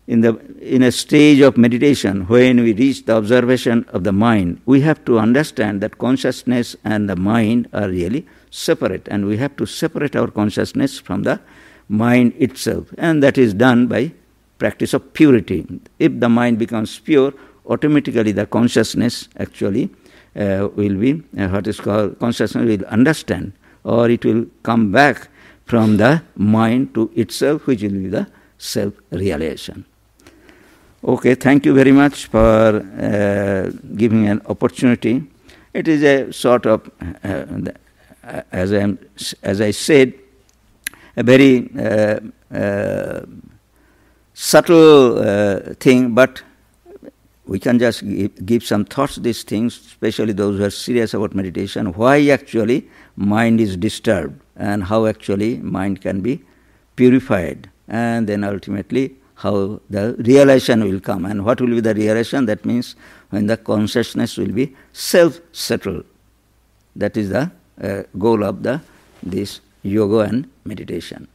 in, 0.06 0.20
the, 0.20 0.38
in 0.60 0.82
a 0.82 0.92
stage 0.92 1.40
of 1.40 1.56
meditation, 1.56 2.26
when 2.26 2.62
we 2.62 2.72
reach 2.72 3.04
the 3.04 3.16
observation 3.16 3.84
of 3.88 4.04
the 4.04 4.12
mind, 4.12 4.60
we 4.66 4.80
have 4.82 5.04
to 5.06 5.18
understand 5.18 5.80
that 5.80 5.98
consciousness 5.98 6.76
and 6.84 7.08
the 7.08 7.16
mind 7.16 7.68
are 7.72 7.88
really 7.88 8.26
separate, 8.52 9.08
and 9.08 9.26
we 9.26 9.38
have 9.38 9.56
to 9.56 9.66
separate 9.66 10.14
our 10.14 10.30
consciousness 10.30 10.98
from 11.00 11.24
the 11.24 11.40
mind 11.88 12.34
itself, 12.38 12.86
and 12.98 13.22
that 13.22 13.36
is 13.36 13.54
done 13.54 13.86
by 13.88 14.12
practice 14.58 14.94
of 14.94 15.12
purity. 15.12 15.66
If 15.98 16.20
the 16.20 16.28
mind 16.28 16.58
becomes 16.58 16.98
pure, 16.98 17.32
automatically 17.66 18.32
the 18.32 18.46
consciousness 18.46 19.28
actually 19.38 19.90
uh, 20.36 20.68
will 20.76 20.96
be 20.96 21.22
uh, 21.38 21.48
what 21.48 21.66
is 21.66 21.80
called 21.80 22.18
consciousness 22.18 22.64
will 22.64 22.86
understand, 22.86 23.52
or 23.84 24.10
it 24.10 24.24
will 24.24 24.46
come 24.62 24.92
back 24.92 25.28
from 25.64 25.96
the 25.96 26.22
mind 26.36 26.94
to 26.94 27.10
itself, 27.16 27.66
which 27.66 27.82
will 27.82 27.90
be 27.90 28.08
the 28.08 28.26
self 28.58 28.92
realization. 29.10 29.84
Okay, 31.04 31.34
thank 31.34 31.66
you 31.66 31.74
very 31.74 31.90
much 31.90 32.26
for 32.26 32.76
uh, 32.76 33.70
giving 33.96 34.28
an 34.28 34.40
opportunity. 34.46 35.24
It 35.74 35.88
is 35.88 36.02
a 36.04 36.32
sort 36.32 36.66
of, 36.66 36.88
uh, 37.24 37.44
as, 38.22 38.72
I'm, 38.72 38.98
as 39.42 39.60
I 39.60 39.70
said, 39.70 40.14
a 41.16 41.22
very 41.22 41.70
uh, 41.78 42.20
uh 42.54 43.20
subtle 44.34 45.18
uh, 45.18 45.74
thing, 45.74 46.14
but 46.14 46.42
we 47.46 47.58
can 47.58 47.78
just 47.78 48.06
give, 48.08 48.46
give, 48.46 48.64
some 48.64 48.84
thoughts 48.84 49.16
these 49.16 49.42
things, 49.42 49.76
especially 49.76 50.32
those 50.32 50.58
who 50.58 50.64
are 50.64 50.70
serious 50.70 51.12
about 51.12 51.34
meditation, 51.34 51.92
why 51.92 52.28
actually 52.28 52.88
mind 53.16 53.60
is 53.60 53.76
disturbed 53.76 54.40
and 54.56 54.84
how 54.84 55.06
actually 55.06 55.58
mind 55.58 56.00
can 56.00 56.20
be 56.20 56.42
purified 56.96 57.68
and 57.88 58.28
then 58.28 58.44
ultimately 58.44 59.16
how 59.34 59.80
the 59.90 60.14
realization 60.18 60.84
will 60.84 61.00
come. 61.00 61.26
And 61.26 61.44
what 61.44 61.60
will 61.60 61.68
be 61.68 61.80
the 61.80 61.94
realization? 61.94 62.46
That 62.46 62.64
means 62.64 62.94
when 63.30 63.46
the 63.46 63.56
consciousness 63.56 64.36
will 64.36 64.52
be 64.52 64.74
self 64.92 65.40
settled. 65.52 66.04
That 66.94 67.16
is 67.16 67.30
the 67.30 67.50
uh, 67.80 68.02
goal 68.18 68.42
of 68.44 68.62
the 68.62 68.80
this 69.22 69.60
yoga 69.82 70.20
and 70.20 70.50
meditation. 70.64 71.28